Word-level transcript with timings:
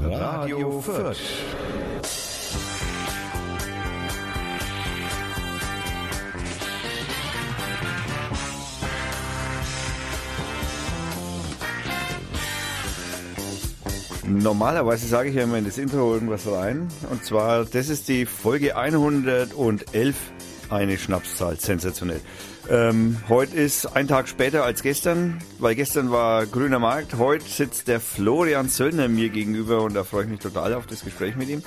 Radio 0.00 0.80
Fürth. 0.80 1.18
Normalerweise 14.26 15.06
sage 15.06 15.28
ich 15.28 15.36
ja 15.36 15.44
immer 15.44 15.58
in 15.58 15.64
das 15.64 15.78
Intro 15.78 16.12
irgendwas 16.12 16.50
rein. 16.50 16.88
Und 17.10 17.24
zwar, 17.24 17.64
das 17.64 17.88
ist 17.88 18.08
die 18.08 18.26
Folge 18.26 18.76
111, 18.76 20.16
eine 20.70 20.98
Schnapszahl, 20.98 21.56
sensationell. 21.56 22.20
Ähm, 22.70 23.18
heute 23.28 23.56
ist 23.56 23.94
ein 23.94 24.08
Tag 24.08 24.26
später 24.26 24.64
als 24.64 24.82
gestern, 24.82 25.38
weil 25.58 25.74
gestern 25.74 26.10
war 26.10 26.46
grüner 26.46 26.78
Markt. 26.78 27.18
Heute 27.18 27.44
sitzt 27.46 27.88
der 27.88 28.00
Florian 28.00 28.70
Söllner 28.70 29.08
mir 29.08 29.28
gegenüber 29.28 29.82
und 29.82 29.94
da 29.94 30.02
freue 30.02 30.24
ich 30.24 30.30
mich 30.30 30.40
total 30.40 30.72
auf 30.72 30.86
das 30.86 31.04
Gespräch 31.04 31.36
mit 31.36 31.50
ihm. 31.50 31.62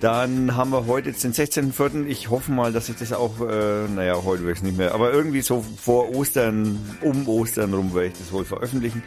Dann 0.00 0.54
haben 0.54 0.70
wir 0.72 0.86
heute 0.86 1.08
jetzt 1.08 1.24
den 1.24 1.32
16.04. 1.32 2.06
Ich 2.06 2.28
hoffe 2.28 2.52
mal, 2.52 2.70
dass 2.70 2.90
ich 2.90 2.96
das 2.96 3.14
auch, 3.14 3.40
äh, 3.40 3.88
naja, 3.88 4.22
heute 4.24 4.42
will 4.42 4.52
ich 4.52 4.58
es 4.58 4.62
nicht 4.62 4.76
mehr, 4.76 4.94
aber 4.94 5.10
irgendwie 5.10 5.40
so 5.40 5.64
vor 5.80 6.14
Ostern, 6.14 6.78
um 7.00 7.26
Ostern 7.28 7.72
rum 7.72 7.94
werde 7.94 8.08
ich 8.08 8.18
das 8.18 8.30
wohl 8.30 8.44
veröffentlichen, 8.44 9.02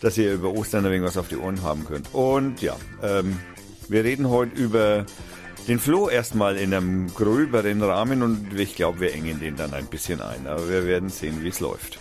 dass 0.00 0.16
ihr 0.16 0.32
über 0.32 0.52
Ostern 0.52 0.86
ein 0.86 0.92
wenig 0.92 1.08
was 1.08 1.16
auf 1.16 1.26
die 1.26 1.38
Ohren 1.38 1.62
haben 1.64 1.86
könnt. 1.86 2.14
Und 2.14 2.62
ja, 2.62 2.76
ähm, 3.02 3.40
wir 3.88 4.04
reden 4.04 4.28
heute 4.28 4.54
über 4.54 5.06
den 5.68 5.78
Flo 5.78 6.08
erstmal 6.08 6.56
in 6.56 6.72
einem 6.72 7.14
gröberen 7.14 7.82
Rahmen 7.82 8.22
und 8.22 8.58
ich 8.58 8.74
glaube, 8.74 9.00
wir 9.00 9.12
engen 9.12 9.38
den 9.38 9.56
dann 9.56 9.74
ein 9.74 9.86
bisschen 9.86 10.22
ein. 10.22 10.46
Aber 10.46 10.68
wir 10.68 10.86
werden 10.86 11.10
sehen, 11.10 11.42
wie 11.42 11.48
es 11.48 11.60
läuft. 11.60 12.00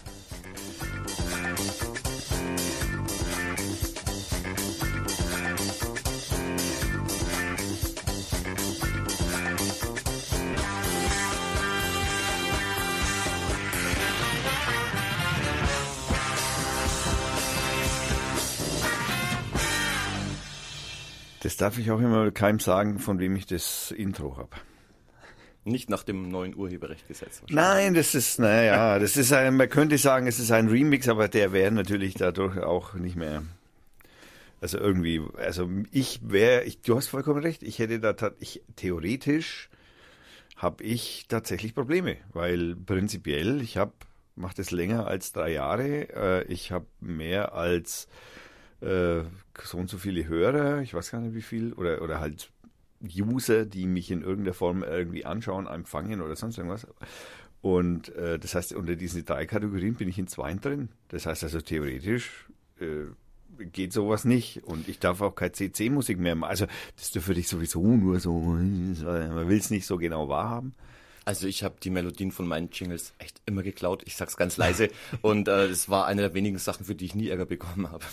Darf 21.57 21.77
ich 21.77 21.91
auch 21.91 21.99
immer 21.99 22.31
keinem 22.31 22.59
sagen, 22.59 22.99
von 22.99 23.19
wem 23.19 23.35
ich 23.35 23.45
das 23.45 23.91
Intro 23.91 24.37
habe. 24.37 24.49
Nicht 25.63 25.89
nach 25.89 26.03
dem 26.03 26.29
neuen 26.29 26.55
Urheberrechtgesetz. 26.55 27.41
Nein, 27.49 27.93
das 27.93 28.15
ist, 28.15 28.39
naja, 28.39 28.99
das 28.99 29.17
ist 29.17 29.33
ein, 29.33 29.57
man 29.57 29.67
könnte 29.67 29.97
sagen, 29.97 30.27
es 30.27 30.39
ist 30.39 30.51
ein 30.51 30.69
Remix, 30.69 31.09
aber 31.09 31.27
der 31.27 31.51
wäre 31.51 31.71
natürlich 31.71 32.13
dadurch 32.13 32.59
auch 32.59 32.93
nicht 32.93 33.15
mehr. 33.15 33.43
Also 34.61 34.77
irgendwie, 34.79 35.21
also 35.35 35.69
ich 35.91 36.21
wäre, 36.23 36.65
du 36.85 36.95
hast 36.95 37.07
vollkommen 37.07 37.41
recht, 37.41 37.63
ich 37.63 37.79
hätte 37.79 37.99
da, 37.99 38.15
ich, 38.39 38.63
theoretisch 38.75 39.69
habe 40.55 40.83
ich 40.83 41.25
tatsächlich 41.27 41.75
Probleme, 41.75 42.17
weil 42.33 42.75
prinzipiell, 42.75 43.61
ich 43.61 43.77
habe, 43.77 43.93
mache 44.35 44.55
das 44.55 44.71
länger 44.71 45.05
als 45.05 45.31
drei 45.31 45.51
Jahre, 45.51 46.09
äh, 46.15 46.43
ich 46.45 46.71
habe 46.71 46.87
mehr 46.99 47.53
als 47.53 48.07
äh, 48.81 49.21
so 49.63 49.77
und 49.77 49.89
so 49.89 49.97
viele 49.97 50.27
Hörer, 50.27 50.81
ich 50.81 50.93
weiß 50.93 51.11
gar 51.11 51.21
nicht 51.21 51.35
wie 51.35 51.41
viel, 51.41 51.73
oder, 51.73 52.01
oder 52.01 52.19
halt 52.19 52.51
User, 53.03 53.65
die 53.65 53.85
mich 53.85 54.11
in 54.11 54.21
irgendeiner 54.21 54.53
Form 54.53 54.83
irgendwie 54.83 55.25
anschauen, 55.25 55.67
empfangen 55.67 56.21
oder 56.21 56.35
sonst 56.35 56.57
irgendwas. 56.57 56.87
Und 57.61 58.09
äh, 58.15 58.39
das 58.39 58.55
heißt, 58.55 58.73
unter 58.73 58.95
diesen 58.95 59.25
drei 59.25 59.45
Kategorien 59.45 59.95
bin 59.95 60.09
ich 60.09 60.17
in 60.17 60.27
zwei 60.27 60.53
drin. 60.53 60.89
Das 61.09 61.25
heißt 61.25 61.43
also 61.43 61.61
theoretisch 61.61 62.47
äh, 62.79 63.05
geht 63.71 63.93
sowas 63.93 64.25
nicht. 64.25 64.63
Und 64.63 64.87
ich 64.87 64.99
darf 64.99 65.21
auch 65.21 65.35
keine 65.35 65.51
CC-Musik 65.51 66.19
mehr 66.19 66.35
machen. 66.35 66.49
Also 66.49 66.67
das 66.95 67.11
dürfte 67.11 67.33
ich 67.33 67.47
sowieso 67.47 67.81
nur 67.83 68.19
so, 68.19 68.39
man 68.39 69.49
will 69.49 69.57
es 69.57 69.69
nicht 69.69 69.85
so 69.85 69.97
genau 69.97 70.29
wahrhaben. 70.29 70.73
Also 71.27 71.45
ich 71.45 71.61
habe 71.61 71.75
die 71.83 71.89
Melodien 71.89 72.31
von 72.31 72.47
meinen 72.47 72.69
Jingles 72.71 73.11
echt 73.19 73.41
immer 73.45 73.61
geklaut. 73.61 74.01
Ich 74.05 74.15
sag's 74.15 74.37
ganz 74.37 74.55
leise. 74.55 74.87
Und 75.21 75.49
äh, 75.49 75.65
es 75.65 75.89
war 75.89 76.05
eine 76.05 76.21
der 76.21 76.33
wenigen 76.33 76.57
Sachen, 76.57 76.85
für 76.85 76.95
die 76.95 77.03
ich 77.03 77.15
nie 77.15 77.27
Ärger 77.27 77.45
bekommen 77.45 77.91
habe. 77.91 78.05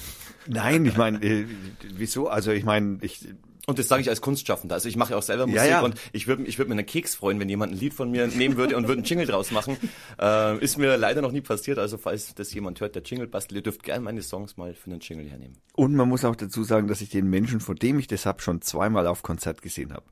Nein, 0.49 0.85
ich 0.85 0.97
meine, 0.97 1.25
äh, 1.25 1.47
wieso? 1.95 2.27
Also 2.27 2.51
ich 2.51 2.65
meine, 2.65 2.99
ich 3.03 3.21
und 3.67 3.79
das 3.79 3.89
sage 3.89 4.03
ich 4.03 4.09
als 4.09 4.21
Kunstschaffender. 4.21 4.75
Also 4.75 4.89
ich 4.89 4.97
mache 4.97 5.13
ja 5.13 5.17
auch 5.19 5.23
selber 5.23 5.47
Musik 5.47 5.63
Ja, 5.63 5.67
ja. 5.67 5.81
und 5.81 5.95
ich 6.13 6.27
würde 6.27 6.45
ich 6.45 6.59
würd 6.59 6.69
mir 6.69 6.75
einen 6.75 6.87
Keks 6.87 7.15
freuen, 7.15 7.41
wenn 7.41 7.49
jemand 7.49 7.73
ein 7.73 7.79
Lied 7.79 7.95
von 7.95 8.11
mir 8.11 8.27
nehmen 8.27 8.57
würde 8.57 8.77
und 8.77 8.89
würde 8.89 8.99
einen 8.99 9.07
Jingle 9.07 9.27
draus 9.27 9.51
machen. 9.51 9.77
Äh, 10.21 10.59
ist 10.59 10.79
mir 10.79 10.97
leider 10.97 11.23
noch 11.23 11.33
nie 11.33 11.41
passiert. 11.41 11.79
Also 11.79 11.99
falls 11.99 12.35
das 12.35 12.53
jemand 12.55 12.81
hört, 12.81 12.95
der 12.95 13.03
Jingle 13.03 13.27
bastelt, 13.27 13.59
ihr 13.59 13.63
dürft 13.63 13.83
gerne 13.83 14.05
meine 14.05 14.23
Songs 14.23 14.57
mal 14.57 14.75
für 14.75 14.91
einen 14.91 15.01
Jingle 15.01 15.29
hernehmen. 15.29 15.57
Und 15.75 15.95
man 15.95 16.09
muss 16.09 16.25
auch 16.25 16.37
dazu 16.37 16.63
sagen, 16.63 16.87
dass 16.87 17.01
ich 17.01 17.09
den 17.11 17.29
Menschen, 17.29 17.61
von 17.61 17.75
dem 17.77 17.99
ich 17.99 18.07
das 18.07 18.27
hab, 18.27 18.41
schon 18.41 18.63
zweimal 18.63 19.07
auf 19.07 19.23
Konzert 19.23 19.61
gesehen 19.61 19.93
habe. 19.93 20.05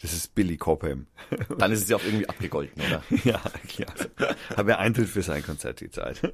Das 0.00 0.12
ist 0.12 0.34
Billy 0.34 0.56
Cobham. 0.56 1.06
Dann 1.58 1.72
ist 1.72 1.82
es 1.82 1.88
ja 1.88 1.96
auch 1.96 2.04
irgendwie 2.04 2.28
abgegolten, 2.28 2.80
oder? 2.82 3.02
ja, 3.24 3.40
klar. 3.68 3.92
Habe 4.56 4.72
er 4.72 4.78
Eintritt 4.78 5.08
für 5.08 5.22
sein 5.22 5.42
Konzert 5.42 5.80
gezahlt. 5.80 6.32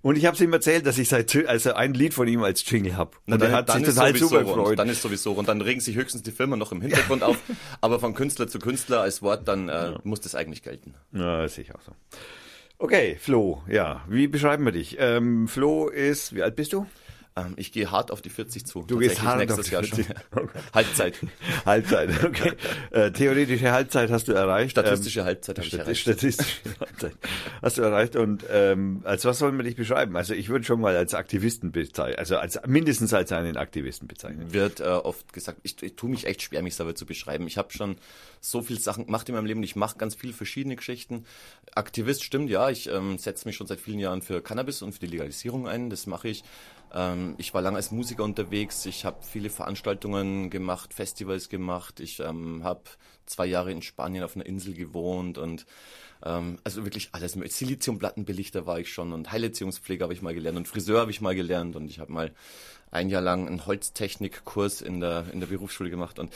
Und 0.00 0.16
ich 0.16 0.26
habe 0.26 0.42
ihm 0.42 0.52
erzählt, 0.52 0.86
dass 0.86 0.96
ich 0.98 1.08
seit 1.08 1.34
also 1.48 1.74
ein 1.74 1.94
Lied 1.94 2.14
von 2.14 2.28
ihm 2.28 2.44
als 2.44 2.68
Jingle 2.68 2.96
hab. 2.96 3.20
Na, 3.26 3.34
Und 3.34 3.42
dann, 3.42 3.50
er 3.50 3.56
hat 3.56 3.68
dann 3.68 3.84
sich 3.84 3.94
total 3.94 4.10
sowieso 4.10 4.28
super 4.28 4.44
gefreut. 4.44 4.78
Dann 4.78 4.88
ist 4.88 5.02
sowieso 5.02 5.32
und 5.32 5.48
dann 5.48 5.60
regen 5.60 5.80
sich 5.80 5.93
höchstens 5.94 6.22
die 6.22 6.32
Firmen 6.32 6.58
noch 6.58 6.72
im 6.72 6.80
Hintergrund 6.80 7.22
auf. 7.24 7.36
Aber 7.80 8.00
von 8.00 8.14
Künstler 8.14 8.48
zu 8.48 8.58
Künstler 8.58 9.00
als 9.00 9.22
Wort, 9.22 9.48
dann 9.48 9.68
äh, 9.68 9.94
muss 10.04 10.20
das 10.20 10.34
eigentlich 10.34 10.62
gelten. 10.62 10.94
Ja, 11.12 11.46
sehe 11.48 11.64
ich 11.64 11.74
auch 11.74 11.80
so. 11.82 11.92
Okay, 12.78 13.16
Flo, 13.20 13.62
ja, 13.68 14.04
wie 14.08 14.26
beschreiben 14.26 14.64
wir 14.64 14.72
dich? 14.72 14.96
Ähm, 14.98 15.46
Flo 15.48 15.88
ist, 15.88 16.34
wie 16.34 16.42
alt 16.42 16.56
bist 16.56 16.72
du? 16.72 16.86
Ähm, 17.36 17.54
ich 17.56 17.72
gehe 17.72 17.90
hart 17.90 18.12
auf 18.12 18.22
die 18.22 18.30
40 18.30 18.64
zu. 18.64 18.84
Du 18.86 18.98
gehst 18.98 19.20
hart 19.22 19.50
auf 19.50 19.60
die 19.60 19.70
Jahr 19.72 19.82
40. 19.82 20.06
schon. 20.06 20.50
Halbzeit. 20.72 21.18
Halbzeit, 21.66 22.24
okay. 22.24 22.52
äh, 22.92 23.10
theoretische 23.10 23.72
Halbzeit 23.72 24.10
hast 24.10 24.28
du 24.28 24.32
erreicht. 24.32 24.70
Statistische 24.70 25.24
Halbzeit 25.24 25.58
habe 25.58 25.66
ich 25.66 25.74
erreicht. 25.74 26.00
Statistische 26.00 26.60
Halbzeit 26.78 27.16
hast 27.60 27.78
du 27.78 27.82
erreicht. 27.82 28.14
Und 28.14 28.44
ähm, 28.48 29.00
als 29.02 29.24
was 29.24 29.40
sollen 29.40 29.56
wir 29.56 29.64
dich 29.64 29.74
beschreiben? 29.74 30.16
Also 30.16 30.32
ich 30.32 30.48
würde 30.48 30.64
schon 30.64 30.80
mal 30.80 30.94
als 30.94 31.12
Aktivisten 31.14 31.72
bezeichnen, 31.72 32.20
also 32.20 32.36
als 32.36 32.60
mindestens 32.66 33.12
als 33.12 33.32
einen 33.32 33.56
Aktivisten 33.56 34.06
bezeichnen. 34.06 34.52
wird 34.52 34.78
äh, 34.78 34.84
oft 34.84 35.32
gesagt, 35.32 35.58
ich, 35.64 35.82
ich 35.82 35.96
tue 35.96 36.10
mich 36.10 36.26
echt 36.26 36.40
schwer, 36.40 36.62
mich 36.62 36.76
selber 36.76 36.94
zu 36.94 37.04
beschreiben. 37.04 37.48
Ich 37.48 37.58
habe 37.58 37.72
schon 37.72 37.96
so 38.40 38.62
viel 38.62 38.78
Sachen 38.78 39.06
gemacht 39.06 39.28
in 39.28 39.34
meinem 39.34 39.46
Leben. 39.46 39.62
Ich 39.64 39.74
mache 39.74 39.98
ganz 39.98 40.14
viele 40.14 40.34
verschiedene 40.34 40.76
Geschichten. 40.76 41.24
Aktivist 41.74 42.22
stimmt, 42.22 42.48
ja. 42.48 42.70
Ich 42.70 42.88
ähm, 42.88 43.18
setze 43.18 43.48
mich 43.48 43.56
schon 43.56 43.66
seit 43.66 43.80
vielen 43.80 43.98
Jahren 43.98 44.22
für 44.22 44.40
Cannabis 44.40 44.82
und 44.82 44.92
für 44.92 45.00
die 45.00 45.08
Legalisierung 45.08 45.66
ein. 45.66 45.90
Das 45.90 46.06
mache 46.06 46.28
ich. 46.28 46.44
Ähm, 46.94 47.34
ich 47.38 47.52
war 47.52 47.60
lange 47.60 47.76
als 47.76 47.90
Musiker 47.90 48.24
unterwegs. 48.24 48.86
Ich 48.86 49.04
habe 49.04 49.18
viele 49.22 49.50
Veranstaltungen 49.50 50.48
gemacht, 50.48 50.94
Festivals 50.94 51.48
gemacht. 51.48 52.00
Ich 52.00 52.20
ähm, 52.20 52.62
habe 52.62 52.82
zwei 53.26 53.46
Jahre 53.46 53.72
in 53.72 53.82
Spanien 53.82 54.22
auf 54.22 54.36
einer 54.36 54.46
Insel 54.46 54.74
gewohnt 54.74 55.36
und 55.36 55.66
ähm, 56.24 56.58
also 56.62 56.84
wirklich 56.84 57.08
alles. 57.12 57.34
Mit 57.36 57.52
Siliziumplattenbelichter 57.52 58.64
war 58.66 58.78
ich 58.78 58.92
schon 58.92 59.12
und 59.12 59.32
Heilerziehungspflege 59.32 60.04
habe 60.04 60.14
ich 60.14 60.22
mal 60.22 60.34
gelernt 60.34 60.56
und 60.56 60.68
Friseur 60.68 61.00
habe 61.00 61.10
ich 61.10 61.20
mal 61.20 61.34
gelernt 61.34 61.74
und 61.74 61.88
ich 61.88 61.98
habe 61.98 62.12
mal 62.12 62.32
ein 62.90 63.10
Jahr 63.10 63.22
lang 63.22 63.48
einen 63.48 63.66
Holztechnikkurs 63.66 64.80
in 64.80 65.00
der 65.00 65.26
in 65.32 65.40
der 65.40 65.48
Berufsschule 65.48 65.90
gemacht 65.90 66.20
und 66.20 66.32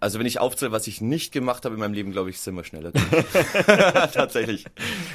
also 0.00 0.18
wenn 0.18 0.26
ich 0.26 0.40
aufzähle, 0.40 0.72
was 0.72 0.86
ich 0.86 1.00
nicht 1.02 1.30
gemacht 1.30 1.64
habe 1.64 1.74
in 1.74 1.80
meinem 1.80 1.92
Leben, 1.92 2.10
glaube 2.10 2.30
ich, 2.30 2.40
sind 2.40 2.54
wir 2.54 2.64
schneller. 2.64 2.92
tatsächlich. 4.12 4.64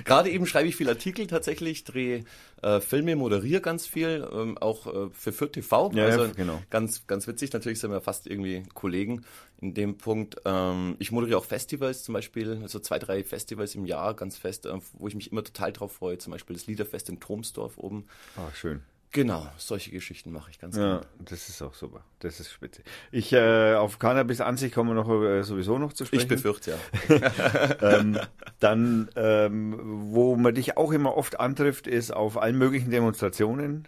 Gerade 0.05 0.29
eben 0.29 0.45
schreibe 0.45 0.67
ich 0.67 0.75
viel 0.75 0.87
Artikel 0.87 1.25
tatsächlich, 1.25 1.83
drehe 1.83 2.23
äh, 2.61 2.79
Filme, 2.79 3.15
moderiere 3.15 3.61
ganz 3.61 3.87
viel, 3.87 4.27
ähm, 4.31 4.57
auch 4.59 4.87
äh, 4.87 5.09
für 5.11 5.33
Fürth 5.33 5.53
TV. 5.53 5.91
Ja, 5.93 6.05
also 6.05 6.25
ja, 6.25 6.31
genau. 6.31 6.61
ganz, 6.69 7.07
ganz 7.07 7.27
witzig. 7.27 7.51
Natürlich 7.51 7.79
sind 7.79 7.91
wir 7.91 7.99
fast 7.99 8.27
irgendwie 8.27 8.63
Kollegen 8.75 9.25
in 9.59 9.73
dem 9.73 9.97
Punkt. 9.97 10.35
Ähm, 10.45 10.95
ich 10.99 11.11
moderiere 11.11 11.39
auch 11.39 11.45
Festivals 11.45 12.03
zum 12.03 12.13
Beispiel, 12.13 12.59
also 12.61 12.79
zwei, 12.79 12.99
drei 12.99 13.23
Festivals 13.23 13.73
im 13.73 13.85
Jahr 13.85 14.13
ganz 14.13 14.37
fest, 14.37 14.67
äh, 14.67 14.77
wo 14.93 15.07
ich 15.07 15.15
mich 15.15 15.31
immer 15.31 15.43
total 15.43 15.73
drauf 15.73 15.93
freue. 15.93 16.19
Zum 16.19 16.31
Beispiel 16.31 16.55
das 16.55 16.67
Liederfest 16.67 17.09
in 17.09 17.19
Tromsdorf 17.19 17.77
oben. 17.77 18.05
Ah, 18.35 18.53
schön. 18.53 18.81
Genau, 19.15 19.47
solche 19.55 19.91
Geschichten 19.91 20.29
mache 20.33 20.51
ich 20.51 20.59
ganz 20.59 20.75
Ja, 20.75 20.81
gerne. 20.97 21.05
das 21.19 21.47
ist 21.47 21.61
auch 21.61 21.73
super. 21.73 22.03
Das 22.19 22.41
ist 22.41 22.51
spitze. 22.51 22.81
Ich 23.13 23.31
äh, 23.31 23.75
auf 23.75 23.97
Cannabis 23.97 24.41
an 24.41 24.57
sich 24.57 24.73
kommen 24.73 24.89
wir 24.89 24.93
noch 24.93 25.09
äh, 25.23 25.41
sowieso 25.41 25.77
noch 25.77 25.93
zu 25.93 26.03
sprechen. 26.05 26.23
Ich 26.23 26.27
befürchte 26.27 26.71
ja. 27.07 27.71
ähm, 27.81 28.19
dann, 28.59 29.09
ähm, 29.15 29.79
wo 30.11 30.35
man 30.35 30.53
dich 30.53 30.75
auch 30.75 30.91
immer 30.91 31.15
oft 31.15 31.39
antrifft, 31.39 31.87
ist 31.87 32.11
auf 32.11 32.37
allen 32.37 32.57
möglichen 32.57 32.91
Demonstrationen. 32.91 33.87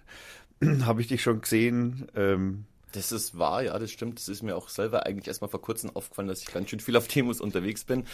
Habe 0.85 1.01
ich 1.01 1.07
dich 1.07 1.21
schon 1.23 1.41
gesehen. 1.41 2.07
Ähm, 2.15 2.63
Das 2.93 3.11
ist 3.11 3.37
wahr, 3.37 3.63
ja, 3.63 3.77
das 3.77 3.91
stimmt. 3.91 4.19
Das 4.19 4.29
ist 4.29 4.43
mir 4.43 4.55
auch 4.55 4.69
selber 4.69 5.05
eigentlich 5.05 5.27
erstmal 5.27 5.49
vor 5.49 5.61
kurzem 5.61 5.93
aufgefallen, 5.93 6.29
dass 6.29 6.39
ich 6.41 6.53
ganz 6.53 6.69
schön 6.69 6.79
viel 6.79 6.95
auf 6.95 7.09
Demos 7.09 7.41
unterwegs 7.41 7.83
bin. 7.83 8.05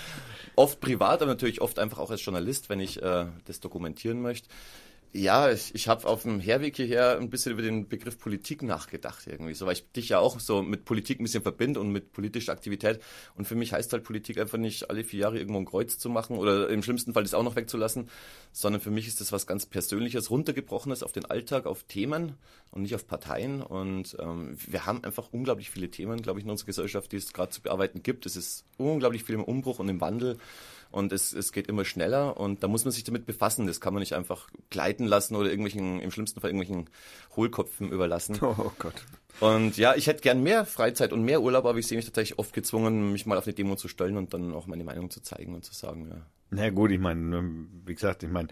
Oft 0.56 0.80
privat, 0.82 1.22
aber 1.22 1.30
natürlich 1.30 1.62
oft 1.62 1.78
einfach 1.78 2.00
auch 2.00 2.10
als 2.10 2.26
Journalist, 2.26 2.70
wenn 2.70 2.80
ich 2.80 3.04
äh, 3.04 3.28
das 3.46 3.60
dokumentieren 3.60 4.20
möchte. 4.24 4.50
Ja, 5.16 5.52
ich, 5.52 5.76
ich 5.76 5.88
habe 5.88 6.08
auf 6.08 6.24
dem 6.24 6.40
Herweg 6.40 6.76
hierher 6.76 7.20
ein 7.20 7.30
bisschen 7.30 7.52
über 7.52 7.62
den 7.62 7.88
Begriff 7.88 8.18
Politik 8.18 8.64
nachgedacht 8.64 9.28
irgendwie, 9.28 9.54
so 9.54 9.68
weil 9.68 9.74
ich 9.74 9.92
dich 9.92 10.10
ja 10.10 10.18
auch 10.18 10.40
so 10.40 10.64
mit 10.64 10.86
Politik 10.86 11.20
ein 11.20 11.24
bisschen 11.24 11.44
verbinde 11.44 11.80
und 11.80 11.92
mit 11.92 12.14
politischer 12.14 12.52
Aktivität. 12.52 13.00
Und 13.36 13.46
für 13.46 13.54
mich 13.54 13.74
heißt 13.74 13.94
halt 13.94 14.04
Politik 14.04 14.40
einfach 14.40 14.58
nicht 14.58 14.90
alle 14.90 15.04
vier 15.04 15.20
Jahre 15.20 15.38
irgendwo 15.38 15.60
ein 15.60 15.66
Kreuz 15.66 16.00
zu 16.00 16.10
machen 16.10 16.36
oder 16.40 16.68
im 16.68 16.82
schlimmsten 16.82 17.14
Fall 17.14 17.22
das 17.22 17.36
auch 17.36 17.44
noch 17.44 17.56
wegzulassen, 17.56 18.10
sondern 18.54 18.82
für 18.82 18.90
mich 18.90 19.08
ist 19.08 19.22
das 19.22 19.32
was 19.32 19.46
ganz 19.46 19.68
Persönliches, 19.68 20.32
runtergebrochenes 20.32 21.04
auf 21.04 21.12
den 21.12 21.26
Alltag, 21.26 21.68
auf 21.68 21.84
Themen 21.84 22.34
und 22.72 22.82
nicht 22.82 22.96
auf 22.96 23.06
Parteien. 23.06 23.62
Und 23.62 24.18
ähm, 24.20 24.58
wir 24.66 24.88
haben 24.88 25.04
einfach 25.04 25.28
unglaublich 25.32 25.70
viele 25.70 25.92
Themen, 25.92 26.24
glaube 26.24 26.40
ich, 26.40 26.46
in 26.46 26.50
unserer 26.50 26.66
Gesellschaft, 26.66 27.12
die 27.12 27.18
es 27.18 27.34
gerade 27.34 27.52
zu 27.52 27.62
bearbeiten 27.62 28.02
gibt. 28.02 28.26
Es 28.26 28.36
ist 28.36 28.66
unglaublich 28.78 29.24
viel 29.24 29.36
im 29.36 29.44
Umbruch 29.44 29.78
und 29.78 29.90
im 29.90 30.02
Wandel 30.02 30.40
und 30.94 31.12
es, 31.12 31.34
es 31.34 31.52
geht 31.52 31.68
immer 31.68 31.86
schneller 31.86 32.38
und 32.38 32.62
da 32.64 32.68
muss 32.68 32.86
man 32.86 32.92
sich 32.92 33.04
damit 33.04 33.26
befassen. 33.26 33.66
Das 33.66 33.82
kann 33.82 33.94
man 33.94 34.02
nicht 34.02 34.14
einfach 34.14 34.48
gleiten 34.70 35.06
lassen 35.06 35.36
oder 35.36 35.50
irgendwelchen, 35.50 36.00
im 36.00 36.12
schlimmsten 36.12 36.40
Fall 36.40 36.52
irgendwelchen 36.52 36.90
Hohlköpfen 37.36 37.92
überlassen. 37.92 38.40
Oh 38.44 38.72
Gott. 38.78 38.94
Und 39.40 39.78
ja, 39.78 39.96
ich 39.96 40.06
hätte 40.06 40.22
gern 40.22 40.44
mehr 40.44 40.64
Freizeit 40.64 41.12
und 41.12 41.24
mehr 41.24 41.42
Urlaub, 41.42 41.66
aber 41.66 41.80
ich 41.80 41.88
sehe 41.88 41.98
mich 41.98 42.06
tatsächlich 42.06 42.38
oft 42.38 42.54
gezwungen, 42.54 43.12
mich 43.12 43.26
mal 43.26 43.38
auf 43.38 43.48
eine 43.48 43.56
Demo 43.56 43.76
zu 43.76 43.88
stellen 43.88 44.16
und 44.16 44.34
dann 44.34 44.54
auch 44.54 44.68
meine 44.68 44.84
Meinung 44.84 45.10
zu 45.10 45.22
zeigen 45.22 45.56
und 45.56 45.66
zu 45.66 45.74
sagen, 45.74 46.08
ja. 46.10 46.22
Na 46.52 46.70
gut, 46.70 46.92
ich 46.92 47.00
meine, 47.00 47.66
wie 47.86 47.96
gesagt, 47.96 48.22
ich 48.22 48.30
meine, 48.30 48.50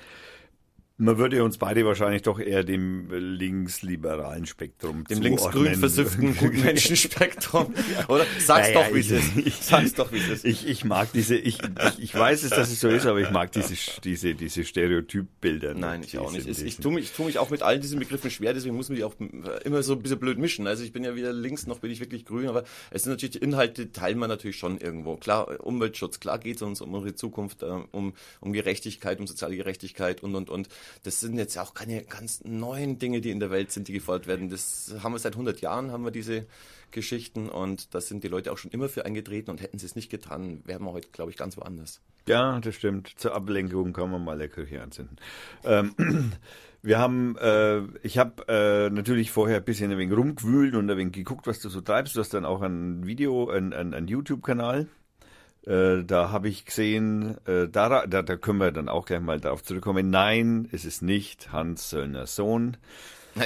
man 1.02 1.18
würde 1.18 1.44
uns 1.44 1.58
beide 1.58 1.84
wahrscheinlich 1.86 2.22
doch 2.22 2.40
eher 2.40 2.64
dem 2.64 3.10
linksliberalen 3.12 4.46
Spektrum 4.46 5.04
Dem 5.06 5.22
linksgrün 5.22 5.76
versifften 5.76 6.38
Gutmenschenspektrum, 6.38 7.74
oder? 8.08 8.26
Sag's 8.40 8.70
naja, 8.70 8.88
doch, 8.88 8.94
wie 8.94 9.00
es 9.00 9.12
ist. 9.12 9.64
Sag's 9.68 9.94
doch, 9.96 10.12
wie 10.12 10.20
es 10.20 10.30
ist. 10.30 10.46
Ich, 10.46 10.68
ich 10.68 10.86
mag 10.86 11.12
diese, 11.12 11.36
ich, 11.36 11.58
ich, 11.60 12.00
ich 12.00 12.16
weiß 12.16 12.44
es, 12.44 12.52
dass 12.52 12.72
es 12.72 12.80
so 12.80 12.88
ist, 12.88 13.08
aber 13.08 13.20
ich 13.20 13.32
mag 13.32 13.52
diese, 13.52 13.74
diese, 14.04 14.36
diese 14.36 14.64
Stereotypbilder. 14.64 15.74
Nein, 15.74 16.04
ich 16.04 16.20
auch 16.20 16.32
nicht. 16.32 16.48
Ich, 16.48 16.64
ich, 16.64 16.78
tue 16.78 16.94
mich, 16.94 17.06
ich 17.06 17.12
tue 17.14 17.26
mich 17.26 17.40
auch 17.40 17.50
mit 17.50 17.64
all 17.64 17.80
diesen 17.80 18.00
Begriffen 18.00 18.30
schwer, 18.30 18.54
deswegen 18.54 18.76
muss 18.76 18.90
man 18.90 18.96
die 18.96 19.04
auch 19.04 19.16
immer 19.66 19.82
so 19.82 19.94
ein 19.94 20.04
bisschen 20.04 20.20
blöd 20.20 20.38
mischen. 20.38 20.68
Also 20.68 20.84
ich 20.84 20.94
bin 20.94 21.04
ja 21.04 21.16
weder 21.16 21.34
links 21.34 21.66
noch 21.66 21.80
bin 21.80 21.90
ich 21.90 22.00
wirklich 22.00 22.26
grün, 22.26 22.48
aber 22.48 22.64
es 22.92 23.04
sind 23.04 23.12
natürlich 23.12 23.34
die 23.34 23.40
Inhalte, 23.40 23.92
teilen 23.92 24.20
wir 24.20 24.28
natürlich 24.28 24.58
schon 24.58 24.78
irgendwo. 24.78 25.18
Klar, 25.18 25.66
Umweltschutz, 25.66 26.20
klar 26.20 26.38
geht 26.38 26.58
es 26.58 26.62
uns 26.62 26.80
um 26.80 26.94
unsere 26.94 27.16
Zukunft, 27.16 27.64
äh, 27.64 27.66
um, 27.92 28.14
um 28.40 28.54
Gerechtigkeit, 28.54 29.20
um 29.20 29.26
soziale 29.26 29.58
Gerechtigkeit 29.58 30.22
und, 30.22 30.36
und, 30.36 30.52
und 30.52 30.70
das 31.04 31.20
sind 31.20 31.38
jetzt 31.38 31.58
auch 31.58 31.74
keine 31.74 32.04
ganz 32.04 32.44
neuen 32.44 33.00
Dinge, 33.00 33.22
die 33.22 33.32
in 33.32 33.40
der 33.40 33.52
Welt 33.52 33.72
sind, 33.72 33.88
die 33.88 33.94
gefordert 33.94 34.28
werden. 34.28 34.50
Das 34.50 34.94
haben 35.02 35.14
wir 35.14 35.20
seit 35.20 35.34
100 35.34 35.62
Jahren, 35.62 35.92
haben 35.92 36.04
wir 36.04 36.12
diese 36.12 36.46
Geschichten 36.92 37.50
und 37.50 37.94
da 37.96 38.02
sind 38.02 38.24
die 38.24 38.28
Leute 38.28 38.52
auch 38.52 38.58
schon 38.58 38.72
immer 38.72 38.90
für 38.90 39.06
eingetreten 39.06 39.50
und 39.50 39.62
hätten 39.62 39.80
sie 39.80 39.86
es 39.86 39.96
nicht 39.96 40.10
getan, 40.10 40.62
wären 40.66 40.84
wir 40.84 40.92
heute, 40.92 41.10
glaube 41.10 41.32
ich, 41.32 41.38
ganz 41.38 41.58
woanders. 41.58 42.02
Ja, 42.28 42.60
das 42.60 42.76
stimmt. 42.76 43.14
Zur 43.16 43.34
Ablenkung 43.34 43.94
kann 43.94 44.12
man 44.12 44.24
mal 44.24 44.38
der 44.38 44.50
Kirche 44.50 44.82
anzünden. 44.82 45.18
Ähm, 45.64 45.96
wir 46.82 47.00
haben, 47.00 47.36
äh, 47.38 47.82
ich 48.04 48.18
habe 48.18 48.48
äh, 48.48 48.90
natürlich 48.90 49.32
vorher 49.32 49.58
ein 49.58 49.64
bisschen 49.64 49.92
ein 49.92 49.98
wenig 49.98 50.16
rumgewühlt 50.16 50.76
und 50.76 50.90
ein 50.90 50.98
wenig 50.98 51.14
geguckt, 51.14 51.48
was 51.48 51.60
du 51.60 51.70
so 51.70 51.82
treibst. 51.82 52.16
Du 52.16 52.20
hast 52.20 52.34
dann 52.34 52.46
auch 52.46 52.62
ein 52.62 53.08
Video, 53.08 53.50
ein, 53.50 53.74
ein, 53.74 53.94
ein 53.94 54.08
YouTube-Kanal. 54.08 54.88
Äh, 55.66 56.04
da 56.04 56.32
habe 56.32 56.50
ich 56.50 56.66
gesehen, 56.66 57.38
äh, 57.46 57.68
da, 57.68 58.08
da, 58.08 58.22
da 58.22 58.36
können 58.36 58.60
wir 58.60 58.72
dann 58.72 58.90
auch 58.90 59.06
gleich 59.06 59.22
mal 59.22 59.40
darauf 59.40 59.64
zurückkommen. 59.64 60.10
Nein, 60.10 60.68
es 60.72 60.86
ist 60.86 61.02
nicht 61.02 61.52
Hans 61.52 61.90
Söllner 61.90 62.26
Sohn. 62.26 62.78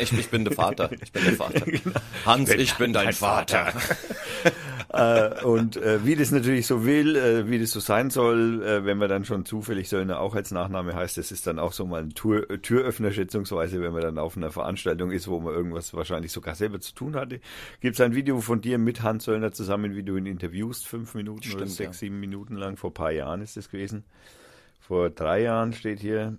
Ich, 0.01 0.11
ich 0.13 0.29
bin 0.29 0.45
der 0.45 0.53
Vater. 0.53 0.89
Ich 1.01 1.11
bin 1.11 1.23
der 1.23 1.33
Vater. 1.35 1.59
Genau. 1.59 1.99
Hans, 2.25 2.49
ich 2.49 2.55
bin, 2.55 2.63
ich 2.63 2.75
bin 2.75 2.93
dein, 2.93 3.05
dein, 3.05 3.13
Vater. 3.13 3.65
Vater. 3.71 5.39
äh, 5.41 5.43
und 5.43 5.77
äh, 5.77 6.05
wie 6.05 6.15
das 6.15 6.31
natürlich 6.31 6.67
so 6.67 6.85
will, 6.85 7.15
äh, 7.15 7.49
wie 7.49 7.59
das 7.59 7.71
so 7.71 7.79
sein 7.79 8.09
soll, 8.09 8.63
äh, 8.63 8.85
wenn 8.85 8.97
man 8.97 9.09
dann 9.09 9.25
schon 9.25 9.45
zufällig 9.45 9.89
Söllner 9.89 10.19
auch 10.19 10.35
als 10.35 10.51
Nachname 10.51 10.95
heißt, 10.95 11.17
das 11.17 11.31
ist 11.31 11.45
dann 11.47 11.59
auch 11.59 11.71
so 11.71 11.85
mal 11.85 12.01
ein 12.01 12.11
Tour, 12.11 12.47
Türöffner 12.61 13.11
schätzungsweise, 13.11 13.81
wenn 13.81 13.93
man 13.93 14.01
dann 14.01 14.17
auf 14.17 14.37
einer 14.37 14.51
Veranstaltung 14.51 15.11
ist, 15.11 15.27
wo 15.27 15.39
man 15.39 15.53
irgendwas 15.53 15.93
wahrscheinlich 15.93 16.31
sogar 16.31 16.55
selber 16.55 16.79
zu 16.79 16.93
tun 16.93 17.15
hatte. 17.15 17.39
Gibt 17.79 17.95
es 17.95 18.01
ein 18.01 18.15
Video 18.15 18.41
von 18.41 18.61
dir 18.61 18.77
mit 18.77 19.03
Hans 19.03 19.25
Söllner 19.25 19.51
zusammen, 19.51 19.95
wie 19.95 20.03
du 20.03 20.17
ihn 20.17 20.25
interviewst, 20.25 20.87
fünf 20.87 21.13
Minuten 21.13 21.43
Stimmt, 21.43 21.61
oder 21.61 21.67
sechs, 21.67 22.01
ja. 22.01 22.07
sieben 22.07 22.19
Minuten 22.19 22.55
lang, 22.55 22.77
vor 22.77 22.89
ein 22.89 22.95
paar 22.95 23.11
Jahren 23.11 23.41
ist 23.41 23.57
das 23.57 23.69
gewesen. 23.69 24.03
Vor 24.79 25.09
drei 25.09 25.41
Jahren 25.41 25.73
steht 25.73 25.99
hier. 25.99 26.37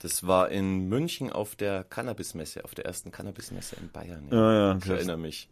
Das 0.00 0.26
war 0.26 0.50
in 0.50 0.88
München 0.88 1.32
auf 1.32 1.56
der 1.56 1.82
Cannabismesse, 1.82 2.64
auf 2.64 2.74
der 2.74 2.86
ersten 2.86 3.10
Cannabismesse 3.10 3.76
in 3.80 3.90
Bayern. 3.90 4.28
Ja, 4.30 4.52
ja, 4.52 4.72
ja 4.72 4.78
ich 4.78 4.88
erinnere 4.88 5.18
mich. 5.18 5.48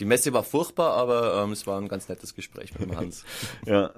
Die 0.00 0.04
Messe 0.04 0.32
war 0.32 0.42
furchtbar, 0.42 0.94
aber 0.94 1.42
ähm, 1.44 1.52
es 1.52 1.66
war 1.66 1.80
ein 1.80 1.86
ganz 1.86 2.08
nettes 2.08 2.34
Gespräch 2.34 2.72
mit 2.72 2.82
dem 2.82 2.96
Hans. 2.96 3.24
ja. 3.66 3.92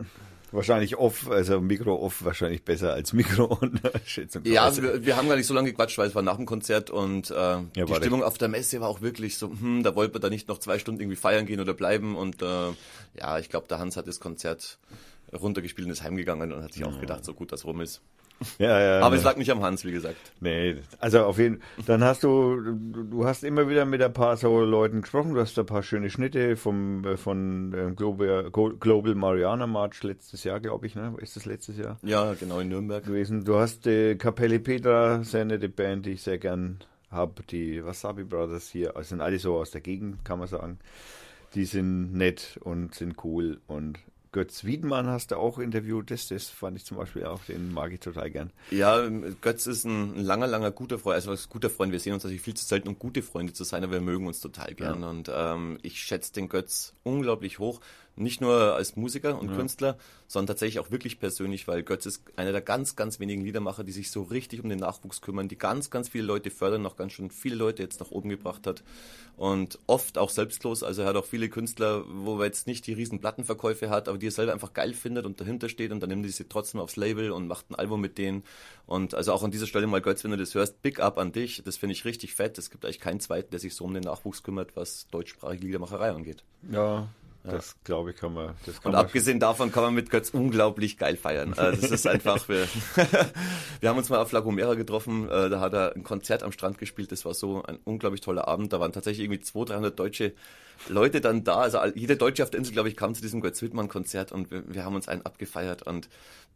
Wahrscheinlich 0.53 0.97
off, 0.97 1.31
also 1.31 1.61
Mikro 1.61 1.95
off 1.95 2.25
wahrscheinlich 2.25 2.65
besser 2.65 2.93
als 2.93 3.13
Mikro 3.13 3.45
und 3.61 3.81
Schätzung. 4.05 4.45
Ja, 4.45 4.77
wir, 4.77 5.07
wir, 5.07 5.17
haben 5.17 5.29
gar 5.29 5.37
nicht 5.37 5.47
so 5.47 5.55
lange 5.55 5.71
gequatscht, 5.71 5.97
weil 5.97 6.09
es 6.09 6.15
war 6.15 6.23
nach 6.23 6.37
dem 6.37 6.47
Konzert 6.47 6.91
und 6.91 7.31
äh, 7.31 7.35
ja, 7.35 7.85
die 7.87 7.95
Stimmung 7.95 8.25
auf 8.25 8.37
der 8.37 8.49
Messe 8.49 8.81
war 8.81 8.89
auch 8.89 9.01
wirklich 9.01 9.39
so, 9.39 9.51
hm, 9.51 9.85
da 9.85 9.95
wollte 9.95 10.13
man 10.13 10.23
da 10.23 10.29
nicht 10.29 10.49
noch 10.49 10.59
zwei 10.59 10.81
Stunden 10.81 11.01
irgendwie 11.01 11.17
feiern 11.17 11.47
gehen 11.47 11.61
oder 11.61 11.73
bleiben 11.73 12.17
und 12.17 12.43
äh, 12.43 12.71
ja, 13.17 13.39
ich 13.39 13.49
glaube, 13.49 13.69
der 13.69 13.79
Hans 13.79 13.97
hat 13.97 14.09
das 14.09 14.19
Konzert 14.19 14.79
runtergespielt 15.33 15.87
und 15.87 15.93
ist 15.93 16.03
heimgegangen 16.03 16.53
und 16.53 16.65
hat 16.65 16.73
sich 16.73 16.83
ja. 16.83 16.89
auch 16.89 17.01
gedacht, 17.01 17.25
so 17.25 17.33
gut 17.33 17.53
das 17.53 17.65
rum 17.65 17.81
ist. 17.81 18.03
Ja, 18.59 18.81
ja. 18.81 19.01
Aber 19.01 19.17
es 19.17 19.25
lag 19.25 19.37
nicht 19.37 19.51
am 19.51 19.63
Hans, 19.63 19.85
wie 19.85 19.93
gesagt. 19.93 20.17
Nee, 20.41 20.77
also 20.99 21.25
auf 21.25 21.39
jeden 21.39 21.59
Fall. 21.59 21.85
Dann 21.87 22.05
hast 22.05 22.25
du, 22.25 22.59
du 22.61 23.27
hast 23.27 23.45
immer 23.45 23.69
wieder 23.69 23.85
mit 23.85 24.03
ein 24.03 24.13
paar 24.13 24.37
so 24.37 24.61
Leuten 24.65 25.03
gesprochen. 25.03 25.35
Du 25.35 25.41
hast 25.41 25.59
ein 25.59 25.67
paar 25.67 25.83
schöne 25.83 26.11
Schnitte 26.11 26.57
vom, 26.57 27.05
äh, 27.05 27.17
von 27.17 27.75
ähm, 27.77 27.97
Global, 27.97 28.51
Global 28.51 29.15
Mariana 29.15 29.67
March 29.67 30.03
letztes 30.03 30.45
Jahr, 30.45 30.61
glaube 30.61 30.87
ich, 30.87 30.95
ne? 30.95 31.15
Ist 31.19 31.37
das 31.37 31.45
letztes 31.45 31.77
Jahr? 31.77 31.99
Ja, 32.03 32.35
genau, 32.35 32.61
in 32.61 32.69
Nürnberg. 32.69 33.05
Gewesen. 33.05 33.45
Du 33.45 33.57
hast 33.57 33.85
die 33.87 34.17
Kapelle 34.17 34.59
Petra, 34.59 35.23
sehr 35.23 35.45
nette 35.45 35.69
Band, 35.69 36.07
die 36.07 36.13
ich 36.13 36.23
sehr 36.23 36.39
gern 36.39 36.79
habe. 37.11 37.43
Die 37.51 37.85
Wasabi 37.85 38.25
Brothers 38.25 38.71
hier, 38.71 38.97
also 38.97 39.09
sind 39.11 39.21
alle 39.21 39.39
so 39.39 39.57
aus 39.57 39.71
der 39.71 39.81
Gegend, 39.81 40.25
kann 40.25 40.39
man 40.39 40.49
sagen. 40.49 40.79
Die 41.55 41.65
sind 41.65 42.15
nett 42.15 42.59
und 42.63 42.95
sind 42.95 43.17
cool 43.25 43.61
und 43.67 43.99
Götz 44.33 44.65
Wiedmann 44.65 45.09
hast 45.09 45.33
du 45.33 45.37
auch 45.37 45.59
interviewt. 45.59 46.11
Das, 46.11 46.29
das 46.29 46.49
fand 46.49 46.77
ich 46.77 46.85
zum 46.85 46.97
Beispiel 46.97 47.25
auch, 47.25 47.45
den 47.45 47.73
mag 47.73 47.93
ich 47.93 48.01
total 48.01 48.31
gern. 48.31 48.51
Ja, 48.71 49.09
Götz 49.41 49.67
ist 49.67 49.85
ein, 49.85 50.17
langer, 50.17 50.47
langer 50.47 50.71
guter 50.71 50.99
Freund, 50.99 51.17
also 51.17 51.33
ein 51.33 51.39
guter 51.49 51.71
Freund. 51.71 51.93
Wir 51.93 52.01
sehen 52.01 52.15
uns 52.15 52.23
natürlich 52.23 52.43
viel 52.43 52.55
zu 52.55 52.65
selten, 52.65 52.89
um 52.89 52.99
gute 52.99 53.23
Freunde 53.23 53.53
zu 53.53 53.65
sein, 53.65 53.83
aber 53.83 53.95
wir 53.95 54.01
mögen 54.01 54.27
uns 54.27 54.41
total 54.41 54.75
gern. 54.75 55.03
Ja. 55.03 55.11
Und 55.11 55.31
ähm, 55.35 55.79
ich 55.83 56.01
schätze 56.01 56.33
den 56.33 56.49
Götz 56.49 56.95
unglaublich 57.03 57.59
hoch. 57.59 57.81
Nicht 58.21 58.41
nur 58.41 58.75
als 58.75 58.97
Musiker 58.97 59.39
und 59.39 59.51
ja. 59.51 59.57
Künstler, 59.57 59.99
sondern 60.27 60.49
tatsächlich 60.49 60.79
auch 60.79 60.91
wirklich 60.91 61.19
persönlich, 61.19 61.67
weil 61.67 61.83
Götz 61.83 62.07
ist 62.07 62.23
einer 62.37 62.53
der 62.53 62.61
ganz, 62.61 62.95
ganz 62.97 63.19
wenigen 63.19 63.43
Liedermacher, 63.43 63.83
die 63.83 63.93
sich 63.93 64.11
so 64.11 64.23
richtig 64.23 64.63
um 64.63 64.69
den 64.69 64.79
Nachwuchs 64.79 65.21
kümmern, 65.21 65.49
die 65.49 65.59
ganz, 65.59 65.91
ganz 65.91 66.09
viele 66.09 66.25
Leute 66.25 66.51
fördern, 66.51 66.83
noch 66.83 66.97
ganz 66.97 67.13
schön 67.13 67.31
viele 67.31 67.57
Leute 67.57 67.83
jetzt 67.83 68.01
nach 68.01 68.11
oben 68.11 68.29
gebracht 68.29 68.67
hat 68.67 68.83
und 69.37 69.79
oft 69.87 70.19
auch 70.19 70.29
selbstlos. 70.29 70.83
Also 70.83 71.03
er 71.03 71.09
hat 71.09 71.17
auch 71.17 71.25
viele 71.25 71.49
Künstler, 71.49 72.05
wo 72.07 72.39
er 72.39 72.45
jetzt 72.45 72.67
nicht 72.67 72.87
die 72.87 72.93
riesen 72.93 73.21
Plattenverkäufe 73.21 73.89
hat, 73.89 74.07
aber 74.07 74.19
die 74.19 74.27
er 74.27 74.33
selber 74.33 74.53
einfach 74.53 74.75
geil 74.75 74.93
findet 74.93 75.25
und 75.25 75.41
dahinter 75.41 75.71
steht 75.71 75.93
und 75.93 76.01
dann 76.01 76.11
nimmt 76.11 76.27
er 76.27 76.31
sie 76.31 76.45
trotzdem 76.45 76.79
aufs 76.79 76.97
Label 76.97 77.31
und 77.31 77.47
macht 77.47 77.71
ein 77.71 77.75
Album 77.75 78.03
mit 78.03 78.19
denen. 78.19 78.45
Und 78.87 79.15
also 79.15 79.33
auch 79.33 79.43
an 79.43 79.51
dieser 79.51 79.67
Stelle 79.67 79.87
mal 79.87 80.03
Götz, 80.03 80.25
wenn 80.25 80.31
du 80.31 80.37
das 80.37 80.55
hörst, 80.55 80.83
Big 80.83 81.01
Up 81.01 81.17
an 81.17 81.33
dich. 81.33 81.63
Das 81.65 81.79
finde 81.79 81.95
ich 81.95 82.05
richtig 82.05 82.35
fett. 82.35 82.59
Es 82.59 82.71
gibt 82.71 82.85
eigentlich 82.85 83.01
keinen 83.01 83.21
zweiten, 83.21 83.51
der 83.51 83.61
sich 83.61 83.75
so 83.75 83.85
um 83.85 83.95
den 83.95 84.03
Nachwuchs 84.03 84.43
kümmert, 84.43 84.77
was 84.77 85.07
deutschsprachige 85.09 85.65
Liedermacherei 85.65 86.11
angeht. 86.11 86.45
Ja, 86.71 87.09
das 87.45 87.77
glaube 87.85 88.11
ich 88.11 88.17
kann 88.17 88.35
man. 88.35 88.55
Das 88.67 88.81
kann 88.81 88.91
und 88.91 88.97
man 88.97 89.05
abgesehen 89.05 89.41
davon 89.41 89.73
kann 89.73 89.83
man 89.83 89.95
mit 89.95 90.11
Götz 90.11 90.31
unglaublich 90.31 90.99
geil 90.99 91.17
feiern. 91.17 91.55
Also 91.57 91.81
das 91.81 91.91
ist 91.91 92.07
einfach. 92.07 92.49
wir, 92.49 92.67
wir 93.81 93.89
haben 93.89 93.99
uns 93.99 94.09
mal 94.11 94.19
auf 94.19 94.33
La 94.33 94.41
Gomera 94.41 94.75
getroffen. 94.75 95.29
Äh, 95.29 95.49
da 95.49 95.61
hat 95.61 95.73
er 95.73 95.95
ein 95.97 96.03
Konzert 96.03 96.43
am 96.43 96.53
Strand 96.53 96.79
gespielt. 96.79 97.13
Das 97.13 97.25
war 97.25 97.35
so 97.35 97.63
ein 97.63 97.79
unglaublich 97.85 98.21
toller 98.21 98.47
Abend. 98.49 98.73
Da 98.73 98.81
waren 98.81 98.93
tatsächlich 98.93 99.25
irgendwie 99.25 99.41
200, 99.41 99.77
300 99.77 99.99
Deutsche 99.99 100.35
Leute 100.89 101.21
dann 101.21 101.45
da. 101.45 101.57
Also 101.57 101.79
jeder 101.95 102.17
Deutsche 102.17 102.43
auf 102.43 102.51
der 102.51 102.59
Insel, 102.59 102.73
glaube 102.73 102.89
ich, 102.89 102.97
kam 102.97 103.15
zu 103.15 103.23
diesem 103.23 103.41
Götz 103.41 103.63
Wittmann 103.63 103.89
Konzert 103.89 104.33
und 104.33 104.51
wir, 104.51 104.63
wir 104.73 104.85
haben 104.85 104.95
uns 104.95 105.09
einen 105.09 105.25
abgefeiert 105.27 105.83
und 105.83 106.09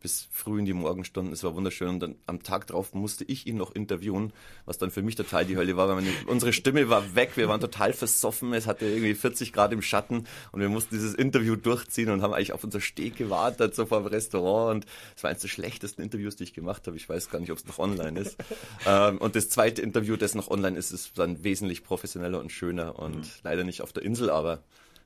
bis 0.05 0.29
früh 0.31 0.59
in 0.59 0.67
die 0.67 0.75
Morgenstunden. 0.75 1.33
Es 1.33 1.43
war 1.45 1.55
wunderschön. 1.55 1.89
Und 1.89 2.01
dann 2.01 2.17
am 2.27 2.43
Tag 2.43 2.67
drauf 2.67 2.93
musste 2.93 3.25
ich 3.25 3.47
ihn 3.47 3.57
noch 3.57 3.75
interviewen, 3.75 4.35
was 4.67 4.77
dann 4.77 4.91
für 4.91 5.01
mich 5.01 5.15
total 5.15 5.47
die 5.47 5.57
Hölle 5.57 5.79
war, 5.79 5.89
weil 5.89 5.95
meine, 5.95 6.11
unsere 6.27 6.53
Stimme 6.53 6.91
war 6.91 7.15
weg. 7.15 7.33
Wir 7.37 7.49
waren 7.49 7.59
total 7.59 7.95
versoffen. 7.95 8.53
Es 8.53 8.67
hatte 8.67 8.85
irgendwie 8.85 9.15
40 9.15 9.55
Grad 9.55 9.73
im 9.73 9.81
Schatten 9.81 10.27
und 10.53 10.61
wir 10.61 10.69
mussten 10.69 10.95
dieses 10.95 11.15
Interview 11.15 11.57
durchziehen 11.57 12.11
und 12.11 12.21
haben 12.21 12.35
eigentlich 12.35 12.53
auf 12.53 12.63
unser 12.63 12.83
Steg 12.83 13.17
gewartet, 13.17 13.75
so 13.75 13.87
vor 13.87 14.01
dem 14.01 14.09
Restaurant. 14.09 14.75
Und 14.75 14.87
es 15.17 15.23
war 15.23 15.31
eines 15.31 15.41
der 15.41 15.49
schlechtesten 15.49 16.03
Interviews, 16.03 16.37
die 16.37 16.45
ich 16.45 16.53
gemacht 16.53 16.87
habe. 16.87 16.99
Ich 16.99 17.09
weiß 17.09 17.31
gar 17.31 17.39
nicht, 17.39 17.51
ob 17.51 17.57
es 17.57 17.67
noch 17.67 17.79
online 17.79 18.21
ist. 18.21 18.37
ähm, 18.87 19.17
und 19.17 19.37
das 19.37 19.49
zweite 19.49 19.81
Interview, 19.81 20.17
das 20.17 20.35
noch 20.35 20.49
online 20.51 20.77
ist, 20.77 20.91
ist 20.91 21.19
dann 21.19 21.45
wesentlich 21.45 21.83
professioneller 21.83 22.41
und 22.41 22.53
schöner 22.53 22.99
und 22.99 23.17
mhm. 23.17 23.31
leider 23.43 23.65
nicht 23.65 23.81
auf 23.81 23.95
der 23.95 24.03
Insel, 24.03 24.14
aber 24.23 24.63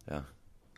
ja. 0.09 0.25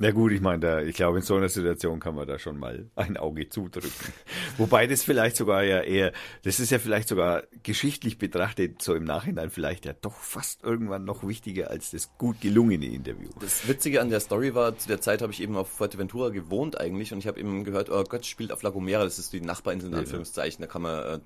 Na 0.02 0.12
gut, 0.12 0.32
ich 0.32 0.40
meine, 0.40 0.84
ich 0.84 0.96
glaube, 0.96 1.18
in 1.18 1.22
so 1.22 1.36
einer 1.36 1.50
Situation 1.50 2.00
kann 2.00 2.14
man 2.14 2.26
da 2.26 2.38
schon 2.38 2.58
mal 2.58 2.86
ein 2.96 3.18
Auge 3.18 3.50
zudrücken. 3.50 4.14
Wobei 4.56 4.86
das 4.86 5.02
vielleicht 5.02 5.36
sogar 5.36 5.62
ja 5.62 5.82
eher, 5.82 6.14
das 6.42 6.58
ist 6.58 6.70
ja 6.70 6.78
vielleicht 6.78 7.06
sogar 7.06 7.42
geschichtlich 7.62 8.16
betrachtet, 8.16 8.80
so 8.80 8.94
im 8.94 9.04
Nachhinein 9.04 9.50
vielleicht 9.50 9.84
ja 9.84 9.92
doch 9.92 10.14
fast 10.14 10.64
irgendwann 10.64 11.04
noch 11.04 11.28
wichtiger 11.28 11.68
als 11.68 11.90
das 11.90 12.16
gut 12.16 12.40
gelungene 12.40 12.86
Interview. 12.86 13.28
Das 13.40 13.68
Witzige 13.68 14.00
an 14.00 14.08
der 14.08 14.20
Story 14.20 14.54
war, 14.54 14.74
zu 14.78 14.88
der 14.88 15.02
Zeit 15.02 15.20
habe 15.20 15.34
ich 15.34 15.42
eben 15.42 15.54
auf 15.54 15.68
Fuerteventura 15.68 16.30
gewohnt 16.30 16.80
eigentlich 16.80 17.12
und 17.12 17.18
ich 17.18 17.26
habe 17.26 17.38
eben 17.38 17.62
gehört, 17.64 17.90
oh 17.90 18.02
Gott 18.04 18.24
spielt 18.24 18.52
auf 18.52 18.62
La 18.62 18.70
Gomera, 18.70 19.04
das 19.04 19.18
ist 19.18 19.34
die 19.34 19.42
Nachbarinsel 19.42 19.90
in 19.90 19.96
Anführungszeichen, 19.96 20.62
da 20.62 20.66
kann 20.66 20.80
man 20.80 21.04
äh, 21.04 21.18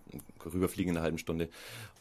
rüberfliegen 0.45 0.91
in 0.91 0.97
einer 0.97 1.05
halben 1.05 1.19
Stunde. 1.19 1.49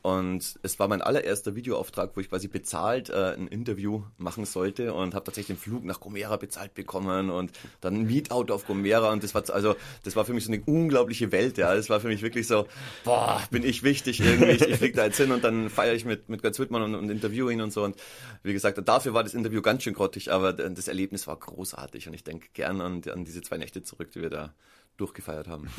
Und 0.04 0.60
es 0.64 0.80
war 0.80 0.90
mein 0.90 1.02
allererster 1.02 1.56
Videoauftrag, 1.56 2.12
wo 2.14 2.20
ich 2.20 2.28
quasi 2.28 2.50
bezahlt 2.50 3.10
äh, 3.10 3.36
ein 3.38 3.48
Interview 3.48 4.04
machen 4.18 4.44
sollte 4.44 4.94
und 4.94 5.16
habe 5.16 5.24
tatsächlich 5.24 5.58
den 5.58 5.64
Flug 5.64 5.86
nach 5.86 6.02
Gomera 6.02 6.36
bezahlt 6.36 6.74
bekommen 6.74 7.30
und 7.30 7.54
dann 7.80 7.96
ein 7.96 8.06
Mietauto 8.06 8.54
auf 8.54 8.68
Gomera 8.68 9.14
und 9.14 9.24
das 9.24 9.34
war 9.34 9.50
also 9.50 9.78
das 10.04 10.18
war 10.18 10.26
für 10.26 10.34
mich 10.34 10.44
so 10.44 10.52
eine 10.52 10.62
unglaubliche 10.66 11.32
Welt, 11.32 11.58
ja. 11.58 11.74
Das 11.74 11.90
war 11.90 12.02
für 12.02 12.10
mich 12.10 12.22
wirklich 12.22 12.48
so, 12.48 12.68
boah, 13.06 13.42
bin 13.50 13.64
ich 13.64 13.84
wichtig 13.84 14.20
irgendwie. 14.20 14.52
Ich, 14.52 14.62
ich 14.68 14.76
fliege 14.76 14.98
da 14.98 15.06
jetzt 15.06 15.16
hin 15.16 15.32
und 15.32 15.42
dann 15.42 15.70
feiere 15.70 15.94
ich 15.94 16.04
mit 16.04 16.28
mit 16.28 16.42
Götz 16.42 16.60
Wittmann 16.60 16.82
und, 16.82 16.96
und 16.96 17.10
interview 17.10 17.50
ihn 17.50 17.62
und 17.62 17.72
so 17.72 17.86
und 17.86 17.96
wie 18.44 18.52
gesagt, 18.52 18.78
dafür 18.86 19.14
war 19.14 19.24
das 19.24 19.34
Interview 19.34 19.62
ganz 19.62 19.84
schön 19.84 19.94
grottig, 19.94 20.34
aber 20.34 20.52
das 20.52 20.90
Erlebnis 20.90 21.28
war 21.28 21.38
großartig 21.38 22.10
und 22.10 22.14
ich 22.14 22.26
denke 22.26 22.50
gern 22.52 22.82
an, 22.82 23.02
an 23.10 23.24
diese 23.24 23.42
zwei 23.42 23.58
Nächte 23.58 23.84
zurück, 23.84 24.12
die 24.12 24.22
wir 24.22 24.30
da 24.30 24.54
durchgefeiert 24.98 25.48
haben. 25.48 25.70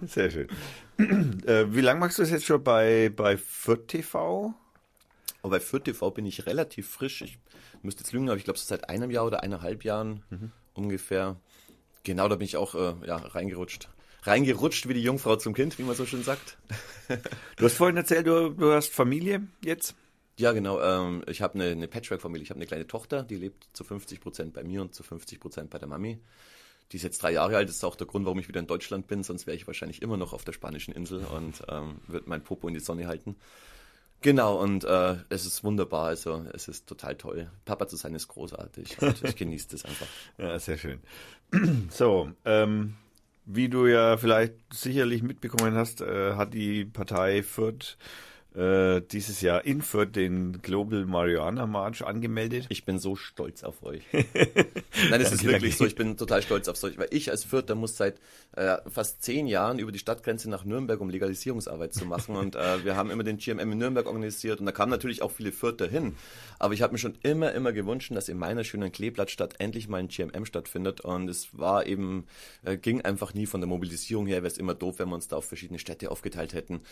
Sehr 0.06 0.30
schön. 0.30 0.48
Äh, 1.46 1.66
wie 1.68 1.80
lange 1.80 2.00
machst 2.00 2.18
du 2.18 2.22
das 2.22 2.30
jetzt 2.30 2.44
schon 2.44 2.62
bei, 2.62 3.10
bei 3.14 3.36
Fürth 3.36 3.88
TV? 3.88 4.54
Aber 5.42 5.50
bei 5.50 5.60
Fürth 5.60 5.84
TV 5.84 6.10
bin 6.10 6.26
ich 6.26 6.46
relativ 6.46 6.88
frisch. 6.88 7.22
Ich 7.22 7.38
müsste 7.82 8.02
jetzt 8.02 8.12
lügen, 8.12 8.28
aber 8.28 8.38
ich 8.38 8.44
glaube, 8.44 8.58
so 8.58 8.66
seit 8.66 8.88
einem 8.88 9.10
Jahr 9.10 9.26
oder 9.26 9.42
eineinhalb 9.42 9.84
Jahren 9.84 10.22
mhm. 10.30 10.52
ungefähr. 10.74 11.36
Genau, 12.04 12.28
da 12.28 12.36
bin 12.36 12.44
ich 12.44 12.56
auch 12.56 12.74
äh, 12.74 12.94
ja, 13.06 13.16
reingerutscht. 13.16 13.88
Reingerutscht 14.24 14.88
wie 14.88 14.94
die 14.94 15.02
Jungfrau 15.02 15.36
zum 15.36 15.52
Kind, 15.52 15.78
wie 15.78 15.82
man 15.82 15.96
so 15.96 16.06
schön 16.06 16.22
sagt. 16.22 16.58
du 17.56 17.64
hast 17.64 17.76
vorhin 17.76 17.96
erzählt, 17.96 18.26
du, 18.26 18.50
du 18.50 18.72
hast 18.72 18.92
Familie 18.92 19.46
jetzt? 19.64 19.94
Ja, 20.38 20.52
genau. 20.52 20.80
Ähm, 20.80 21.22
ich 21.26 21.42
habe 21.42 21.54
eine, 21.54 21.70
eine 21.70 21.88
Patchwork-Familie. 21.88 22.44
Ich 22.44 22.50
habe 22.50 22.58
eine 22.58 22.66
kleine 22.66 22.86
Tochter, 22.86 23.22
die 23.22 23.36
lebt 23.36 23.68
zu 23.72 23.84
50 23.84 24.20
Prozent 24.20 24.52
bei 24.54 24.62
mir 24.62 24.80
und 24.80 24.94
zu 24.94 25.02
50 25.02 25.40
Prozent 25.40 25.70
bei 25.70 25.78
der 25.78 25.88
Mami. 25.88 26.20
Die 26.92 26.96
ist 26.96 27.02
jetzt 27.02 27.22
drei 27.22 27.32
Jahre 27.32 27.56
alt, 27.56 27.68
das 27.68 27.76
ist 27.76 27.84
auch 27.84 27.96
der 27.96 28.06
Grund, 28.06 28.26
warum 28.26 28.38
ich 28.38 28.48
wieder 28.48 28.60
in 28.60 28.66
Deutschland 28.66 29.06
bin, 29.06 29.22
sonst 29.22 29.46
wäre 29.46 29.56
ich 29.56 29.66
wahrscheinlich 29.66 30.02
immer 30.02 30.18
noch 30.18 30.34
auf 30.34 30.44
der 30.44 30.52
spanischen 30.52 30.94
Insel 30.94 31.24
und 31.24 31.62
ähm, 31.68 31.96
würde 32.06 32.28
mein 32.28 32.44
Popo 32.44 32.68
in 32.68 32.74
die 32.74 32.80
Sonne 32.80 33.06
halten. 33.06 33.36
Genau, 34.20 34.62
und 34.62 34.84
äh, 34.84 35.16
es 35.30 35.46
ist 35.46 35.64
wunderbar, 35.64 36.06
also 36.06 36.46
es 36.52 36.68
ist 36.68 36.86
total 36.86 37.16
toll. 37.16 37.50
Papa 37.64 37.88
zu 37.88 37.96
sein 37.96 38.14
ist 38.14 38.28
großartig 38.28 39.02
und 39.02 39.22
ich 39.24 39.36
genieße 39.36 39.68
das 39.70 39.84
einfach. 39.84 40.06
Ja, 40.38 40.58
sehr 40.58 40.78
schön. 40.78 41.00
So, 41.90 42.30
ähm, 42.46 42.94
wie 43.44 43.68
du 43.68 43.86
ja 43.86 44.16
vielleicht 44.16 44.54
sicherlich 44.72 45.22
mitbekommen 45.22 45.74
hast, 45.74 46.00
äh, 46.00 46.34
hat 46.34 46.54
die 46.54 46.84
Partei 46.84 47.42
Fürth 47.42 47.98
äh, 48.54 49.00
dieses 49.00 49.40
Jahr 49.40 49.64
in 49.64 49.80
Fürth 49.80 50.14
den 50.14 50.60
Global 50.60 51.06
Marihuana 51.06 51.66
March 51.66 52.04
angemeldet. 52.04 52.66
Ich 52.68 52.84
bin 52.84 52.98
so 52.98 53.16
stolz 53.16 53.62
auf 53.62 53.82
euch. 53.82 54.02
Nein, 54.12 55.20
es 55.20 55.32
ist 55.32 55.44
wirklich 55.44 55.76
so. 55.76 55.86
Ich 55.86 55.94
bin 55.94 56.16
total 56.16 56.42
stolz 56.42 56.68
auf 56.68 56.82
euch, 56.84 56.98
weil 56.98 57.08
ich 57.10 57.30
als 57.30 57.44
Fürther 57.44 57.74
muss 57.74 57.96
seit 57.96 58.20
äh, 58.54 58.76
fast 58.86 59.22
zehn 59.22 59.46
Jahren 59.46 59.78
über 59.78 59.90
die 59.90 59.98
Stadtgrenze 59.98 60.50
nach 60.50 60.64
Nürnberg, 60.64 61.00
um 61.00 61.08
Legalisierungsarbeit 61.08 61.94
zu 61.94 62.04
machen. 62.04 62.36
Und 62.36 62.54
äh, 62.56 62.84
wir 62.84 62.96
haben 62.96 63.10
immer 63.10 63.24
den 63.24 63.38
GMM 63.38 63.72
in 63.72 63.78
Nürnberg 63.78 64.06
organisiert 64.06 64.60
und 64.60 64.66
da 64.66 64.72
kamen 64.72 64.90
natürlich 64.90 65.22
auch 65.22 65.30
viele 65.30 65.52
Fürther 65.52 65.88
hin. 65.88 66.14
Aber 66.58 66.74
ich 66.74 66.82
habe 66.82 66.92
mir 66.92 66.98
schon 66.98 67.16
immer, 67.22 67.52
immer 67.52 67.72
gewünscht, 67.72 68.12
dass 68.14 68.28
in 68.28 68.36
meiner 68.36 68.64
schönen 68.64 68.92
Kleeblattstadt 68.92 69.54
endlich 69.58 69.88
mal 69.88 69.98
ein 69.98 70.08
GMM 70.08 70.44
stattfindet. 70.44 71.00
Und 71.00 71.28
es 71.28 71.48
war 71.58 71.86
eben, 71.86 72.26
äh, 72.64 72.76
ging 72.76 73.00
einfach 73.00 73.32
nie 73.32 73.46
von 73.46 73.60
der 73.60 73.68
Mobilisierung 73.68 74.26
her. 74.26 74.42
Wäre 74.42 74.52
es 74.52 74.58
immer 74.58 74.74
doof, 74.74 74.98
wenn 74.98 75.08
wir 75.08 75.14
uns 75.14 75.28
da 75.28 75.36
auf 75.36 75.46
verschiedene 75.46 75.78
Städte 75.78 76.10
aufgeteilt 76.10 76.52
hätten. 76.52 76.82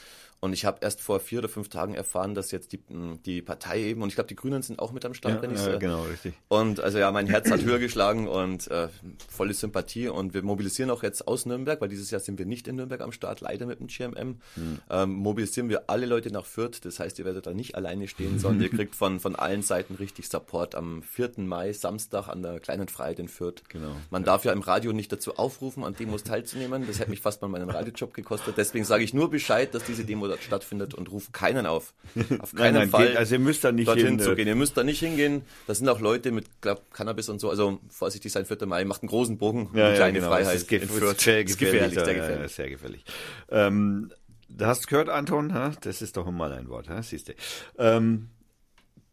Und 0.41 0.55
ich 0.55 0.65
habe 0.65 0.79
erst 0.81 1.03
vor 1.03 1.21
vier 1.21 1.41
oder 1.41 1.50
fünf 1.51 1.69
Tagen 1.69 1.95
erfahren, 1.95 2.35
dass 2.35 2.51
jetzt 2.51 2.73
die, 2.73 2.81
die 3.27 3.43
Partei 3.43 3.81
eben, 3.83 4.03
und 4.03 4.09
ich 4.09 4.15
glaube, 4.15 4.29
die 4.29 4.37
Grünen 4.37 4.63
sind 4.63 4.79
auch 4.79 4.93
mit 4.93 5.05
am 5.05 5.15
Start, 5.15 5.37
ja, 5.37 5.43
wenn 5.43 5.55
ich 5.55 5.65
ja, 5.65 5.77
genau, 5.77 6.03
richtig. 6.05 6.35
Und 6.49 6.81
also 6.81 6.99
ja, 6.99 7.11
mein 7.13 7.27
Herz 7.27 7.51
hat 7.51 7.63
höher 7.63 7.79
geschlagen 7.79 8.29
und 8.29 8.71
äh, 8.71 8.89
volle 9.29 9.55
Sympathie. 9.55 10.09
Und 10.09 10.35
wir 10.35 10.43
mobilisieren 10.43 10.91
auch 10.91 11.03
jetzt 11.03 11.29
aus 11.29 11.47
Nürnberg, 11.47 11.81
weil 11.81 11.89
dieses 11.89 12.11
Jahr 12.11 12.21
sind 12.21 12.39
wir 12.39 12.47
nicht 12.47 12.69
in 12.69 12.77
Nürnberg 12.77 13.01
am 13.01 13.13
Start, 13.13 13.41
leider 13.41 13.67
mit 13.67 13.81
dem 13.81 13.89
GMM. 13.89 14.41
Hm. 14.55 14.79
Ähm, 14.89 15.13
mobilisieren 15.13 15.69
wir 15.69 15.85
alle 15.89 16.07
Leute 16.07 16.31
nach 16.31 16.47
Fürth. 16.47 16.85
Das 16.85 16.99
heißt, 17.01 17.19
ihr 17.19 17.25
werdet 17.25 17.47
da 17.47 17.55
nicht 17.55 17.75
alleine 17.75 18.09
stehen, 18.09 18.39
sondern 18.39 18.63
ihr 18.63 18.71
kriegt 18.77 18.95
von, 18.95 19.21
von 19.21 19.37
allen 19.37 19.63
Seiten 19.63 19.95
richtig 19.95 20.29
Support 20.29 20.75
am 20.75 21.03
4. 21.03 21.33
Mai, 21.39 21.73
Samstag, 21.73 22.29
an 22.29 22.43
der 22.43 22.61
kleinen 22.61 22.89
Freiheit 22.89 23.19
in 23.19 23.29
Fürth. 23.29 23.63
Genau. 23.69 23.95
Man 24.11 24.23
ja. 24.23 24.27
darf 24.27 24.45
ja 24.45 24.53
im 24.53 24.61
Radio 24.61 24.93
nicht 24.93 25.13
dazu 25.13 25.37
aufrufen, 25.37 25.85
an 25.85 25.95
Demos 25.95 26.25
teilzunehmen. 26.25 26.87
Das 26.87 26.99
hätte 26.99 27.11
mich 27.11 27.21
fast 27.21 27.43
mal 27.43 27.49
meinen 27.49 27.71
Radiojob 27.71 28.15
gekostet. 28.15 28.55
Deswegen 28.57 28.85
sage 28.85 29.05
ich 29.05 29.15
nur 29.15 29.31
Bescheid, 29.31 29.75
dass 29.75 29.85
diese 29.85 30.05
Demo 30.05 30.27
dort 30.29 30.43
stattfindet 30.43 30.95
und 30.95 31.11
rufe 31.11 31.31
keinen 31.41 31.67
auf. 31.67 31.95
Auf 32.41 32.55
keinen 32.55 32.75
nein, 32.75 32.75
nein, 32.75 32.91
Fall. 32.91 33.09
Geht, 33.09 33.17
also 33.17 33.35
ihr 33.35 33.39
müsst 33.39 33.65
da 33.65 33.73
nicht 33.73 33.89
dorthin 33.89 34.07
hin, 34.07 34.21
zu 34.21 34.35
gehen. 34.35 34.47
Ihr 34.47 34.57
müsst 34.57 34.77
da 34.77 34.85
nicht 34.85 35.01
hingehen. 35.01 35.43
Da 35.67 35.75
sind 35.75 35.89
auch 35.89 36.01
Leute 36.01 36.33
mit 36.33 36.47
glaub, 36.61 36.93
Cannabis 36.93 37.29
und 37.29 37.41
so. 37.41 37.49
Also 37.49 37.81
vorsichtig 37.89 38.31
sein, 38.31 38.45
4. 38.45 38.67
Mai 38.67 38.85
macht 38.85 39.03
einen 39.03 39.09
großen 39.09 39.39
Bogen. 39.39 39.71
Ja, 39.75 39.89
ja, 39.89 39.95
kleine 39.95 40.19
genau. 40.19 40.31
Freiheit. 40.31 40.55
Das 40.55 40.63
ist, 40.63 40.73
ist 40.73 41.21
sehr 41.21 41.45
gefährlich. 41.45 41.59
gefährlich, 41.59 41.95
sehr 41.95 42.15
gefährlich. 42.15 42.43
Ja, 42.43 42.49
sehr 42.49 42.71
gefährlich. 42.71 43.05
Ähm, 43.51 44.11
du 44.49 44.67
hast 44.67 44.87
gehört, 44.87 45.09
Anton, 45.09 45.77
das 45.81 46.03
ist 46.03 46.17
doch 46.17 46.31
mal 46.31 46.53
ein 46.53 46.69
Wort, 46.69 46.89
siehst 47.03 47.29
du. 47.29 47.33
Ähm, 47.79 48.29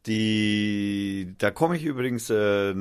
die, 0.08 1.36
da 1.38 1.52
komme 1.52 1.76
ich 1.76 1.84
übrigens, 1.84 2.30
äh, 2.30 2.74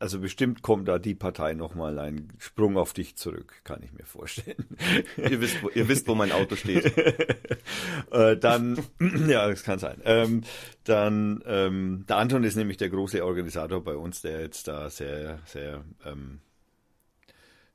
also 0.00 0.18
bestimmt 0.18 0.62
kommt 0.62 0.88
da 0.88 0.98
die 0.98 1.14
Partei 1.14 1.54
nochmal 1.54 1.98
ein 1.98 2.32
Sprung 2.38 2.76
auf 2.76 2.92
dich 2.92 3.16
zurück, 3.16 3.60
kann 3.62 3.82
ich 3.82 3.92
mir 3.92 4.04
vorstellen. 4.04 4.66
ihr, 5.16 5.40
wisst, 5.40 5.62
wo, 5.62 5.68
ihr 5.70 5.88
wisst, 5.88 6.08
wo 6.08 6.14
mein 6.14 6.32
Auto 6.32 6.56
steht. 6.56 6.96
äh, 8.10 8.36
dann, 8.36 8.78
ja, 9.28 9.48
das 9.48 9.62
kann 9.62 9.78
sein. 9.78 10.00
Ähm, 10.04 10.42
dann, 10.82 11.42
ähm, 11.46 12.04
der 12.08 12.16
Anton 12.16 12.42
ist 12.42 12.56
nämlich 12.56 12.76
der 12.76 12.90
große 12.90 13.24
Organisator 13.24 13.82
bei 13.82 13.94
uns, 13.94 14.22
der 14.22 14.40
jetzt 14.40 14.66
da 14.66 14.90
sehr, 14.90 15.38
sehr, 15.46 15.84
ähm, 16.04 16.40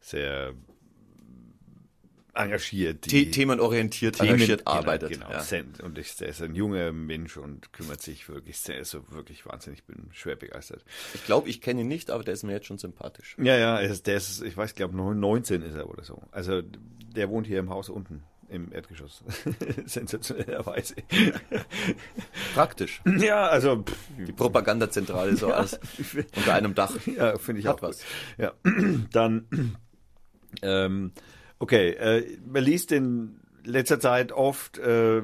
sehr 0.02 0.54
engagiert. 2.40 3.12
Die 3.12 3.32
themenorientiert, 3.32 4.18
Themen, 4.18 4.34
engagiert 4.34 4.66
genau, 4.66 4.72
arbeitet. 4.72 5.12
Genau, 5.12 5.30
ja. 5.30 5.44
und 5.84 5.98
ich, 5.98 6.16
der 6.16 6.30
ist 6.30 6.42
ein 6.42 6.56
junger 6.56 6.92
Mensch 6.92 7.38
und 7.38 7.74
kümmert 7.74 8.02
sich 8.02 8.28
wirklich 8.30 8.60
sehr, 8.60 8.84
so 8.86 9.04
wirklich 9.12 9.46
wahnsinnig. 9.46 9.80
Ich 9.80 9.86
bin 9.86 10.10
schwer 10.12 10.36
begeistert. 10.36 10.84
Ich 11.14 11.26
glaube, 11.26 11.50
ich 11.50 11.62
kenne 11.62 11.82
ihn 11.82 11.88
nicht, 11.88 12.10
aber 12.12 12.24
der 12.24 12.34
ist 12.34 12.44
mir 12.44 12.54
jetzt 12.54 12.68
schon 12.68 12.78
sympathisch. 12.78 13.36
Ja, 13.38 13.58
ja, 13.58 13.78
der 13.82 14.18
ist, 14.18 14.42
ich 14.42 14.56
weiß, 14.56 14.76
glaube 14.76 14.96
19 14.96 15.62
ist 15.62 15.76
er 15.76 15.90
oder 15.90 16.04
so. 16.04 16.24
Also 16.32 16.62
der 16.62 17.30
wohnt 17.30 17.48
hier 17.48 17.60
im 17.60 17.70
Haus 17.70 17.90
unten 17.90 18.24
im 18.50 18.72
Erdgeschoss. 18.72 19.24
Sensationellerweise. 19.86 20.96
Praktisch. 22.54 23.02
Ja, 23.20 23.48
also 23.48 23.84
pff, 23.84 23.96
die 24.18 24.32
Propagandazentrale 24.32 25.36
so 25.36 25.50
ja, 25.50 25.56
als 25.56 25.80
unter 26.36 26.54
einem 26.54 26.74
Dach. 26.74 26.96
Ja, 27.06 27.38
finde 27.38 27.62
ich 27.62 27.68
Hat 27.68 27.78
auch 27.78 27.82
was. 27.84 28.04
Ja, 28.38 28.54
dann 29.12 29.78
ähm, 30.62 31.12
Okay, 31.60 31.90
äh, 31.90 32.38
man 32.46 32.64
liest 32.64 32.92
in 32.94 33.42
letzter 33.66 34.00
Zeit 34.00 34.32
oft, 34.32 34.78
äh, 34.78 35.22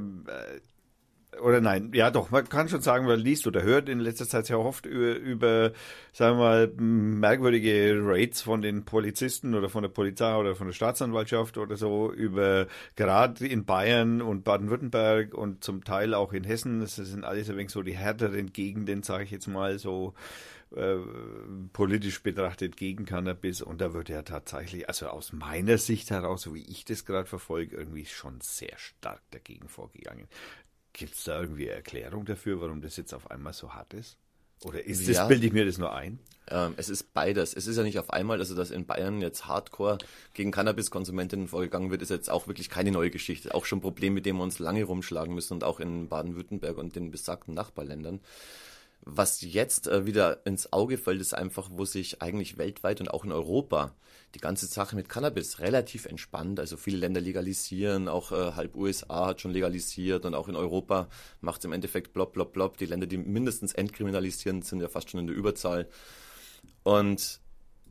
oder 1.41 1.61
nein, 1.61 1.91
ja 1.93 2.11
doch, 2.11 2.29
man 2.31 2.47
kann 2.47 2.69
schon 2.69 2.81
sagen, 2.81 3.05
man 3.05 3.19
liest 3.19 3.47
oder 3.47 3.61
hört 3.63 3.89
in 3.89 3.99
letzter 3.99 4.27
Zeit 4.27 4.45
sehr 4.45 4.59
oft 4.59 4.85
über, 4.85 5.15
über 5.15 5.71
sagen 6.13 6.37
wir 6.37 6.43
mal, 6.43 6.67
merkwürdige 6.77 7.99
Raids 8.01 8.41
von 8.41 8.61
den 8.61 8.85
Polizisten 8.85 9.55
oder 9.55 9.69
von 9.69 9.83
der 9.83 9.89
Polizei 9.89 10.35
oder 10.35 10.55
von 10.55 10.67
der 10.67 10.73
Staatsanwaltschaft 10.73 11.57
oder 11.57 11.75
so, 11.77 12.11
über 12.11 12.67
gerade 12.95 13.45
in 13.47 13.65
Bayern 13.65 14.21
und 14.21 14.43
Baden-Württemberg 14.43 15.33
und 15.33 15.63
zum 15.63 15.83
Teil 15.83 16.13
auch 16.13 16.33
in 16.33 16.43
Hessen, 16.43 16.79
das 16.81 16.95
sind 16.95 17.23
alles 17.23 17.49
ein 17.49 17.57
wenig 17.57 17.71
so 17.71 17.81
die 17.81 17.97
härteren 17.97 18.53
Gegenden, 18.53 19.03
sage 19.03 19.23
ich 19.23 19.31
jetzt 19.31 19.47
mal 19.47 19.77
so, 19.79 20.13
äh, 20.75 20.97
politisch 21.73 22.21
betrachtet 22.23 22.77
gegen 22.77 23.05
Cannabis 23.05 23.61
und 23.61 23.81
da 23.81 23.93
wird 23.93 24.09
ja 24.09 24.23
tatsächlich, 24.23 24.87
also 24.87 25.07
aus 25.07 25.33
meiner 25.33 25.77
Sicht 25.77 26.09
heraus, 26.09 26.41
so 26.43 26.55
wie 26.55 26.63
ich 26.63 26.85
das 26.85 27.05
gerade 27.05 27.27
verfolge, 27.27 27.77
irgendwie 27.77 28.05
schon 28.05 28.41
sehr 28.41 28.77
stark 28.77 29.21
dagegen 29.31 29.67
vorgegangen. 29.67 30.27
Gibt 30.93 31.15
es 31.15 31.25
da 31.25 31.41
irgendwie 31.41 31.65
eine 31.65 31.77
Erklärung 31.77 32.25
dafür, 32.25 32.61
warum 32.61 32.81
das 32.81 32.97
jetzt 32.97 33.13
auf 33.13 33.29
einmal 33.29 33.53
so 33.53 33.73
hart 33.73 33.93
ist? 33.93 34.17
Oder 34.63 34.83
ist 34.83 35.07
das, 35.07 35.17
ja. 35.17 35.27
bilde 35.27 35.45
ich 35.45 35.53
mir 35.53 35.65
das 35.65 35.77
nur 35.77 35.93
ein? 35.93 36.19
Ähm, 36.47 36.73
es 36.77 36.89
ist 36.89 37.13
beides. 37.13 37.53
Es 37.53 37.67
ist 37.67 37.77
ja 37.77 37.83
nicht 37.83 37.99
auf 37.99 38.09
einmal, 38.09 38.39
also 38.39 38.55
dass 38.55 38.71
in 38.71 38.85
Bayern 38.85 39.21
jetzt 39.21 39.47
hardcore 39.47 39.97
gegen 40.33 40.51
Cannabiskonsumentinnen 40.51 41.47
vorgegangen 41.47 41.91
wird, 41.91 42.01
ist 42.01 42.09
jetzt 42.09 42.29
auch 42.29 42.47
wirklich 42.47 42.69
keine 42.69 42.91
neue 42.91 43.11
Geschichte. 43.11 43.53
Auch 43.53 43.65
schon 43.65 43.79
ein 43.79 43.81
Problem, 43.81 44.13
mit 44.13 44.25
dem 44.25 44.37
wir 44.37 44.43
uns 44.43 44.59
lange 44.59 44.83
rumschlagen 44.83 45.33
müssen 45.33 45.53
und 45.53 45.63
auch 45.63 45.79
in 45.79 46.07
Baden-Württemberg 46.07 46.77
und 46.77 46.95
den 46.95 47.11
besagten 47.11 47.53
Nachbarländern. 47.53 48.21
Was 49.07 49.41
jetzt 49.41 49.87
äh, 49.87 50.07
wieder 50.07 50.45
ins 50.47 50.73
Auge 50.73 50.97
fällt, 50.97 51.21
ist 51.21 51.35
einfach, 51.35 51.69
wo 51.71 51.85
sich 51.85 52.23
eigentlich 52.23 52.57
weltweit 52.57 52.99
und 53.01 53.09
auch 53.09 53.23
in 53.23 53.31
Europa 53.31 53.93
die 54.33 54.39
ganze 54.39 54.65
Sache 54.65 54.95
mit 54.95 55.09
Cannabis 55.09 55.59
relativ 55.59 56.07
entspannt. 56.07 56.59
Also 56.59 56.75
viele 56.75 56.97
Länder 56.97 57.21
legalisieren, 57.21 58.07
auch 58.07 58.31
äh, 58.31 58.53
halb 58.53 58.75
USA 58.75 59.27
hat 59.27 59.41
schon 59.41 59.51
legalisiert 59.51 60.25
und 60.25 60.33
auch 60.33 60.47
in 60.47 60.55
Europa 60.55 61.07
macht 61.39 61.59
es 61.59 61.65
im 61.65 61.71
Endeffekt 61.71 62.13
blopp, 62.13 62.33
blopp, 62.33 62.51
blopp. 62.53 62.77
Die 62.77 62.87
Länder, 62.87 63.05
die 63.05 63.17
mindestens 63.17 63.73
entkriminalisieren, 63.73 64.63
sind 64.63 64.81
ja 64.81 64.89
fast 64.89 65.11
schon 65.11 65.19
in 65.19 65.27
der 65.27 65.35
Überzahl. 65.35 65.87
Und 66.81 67.39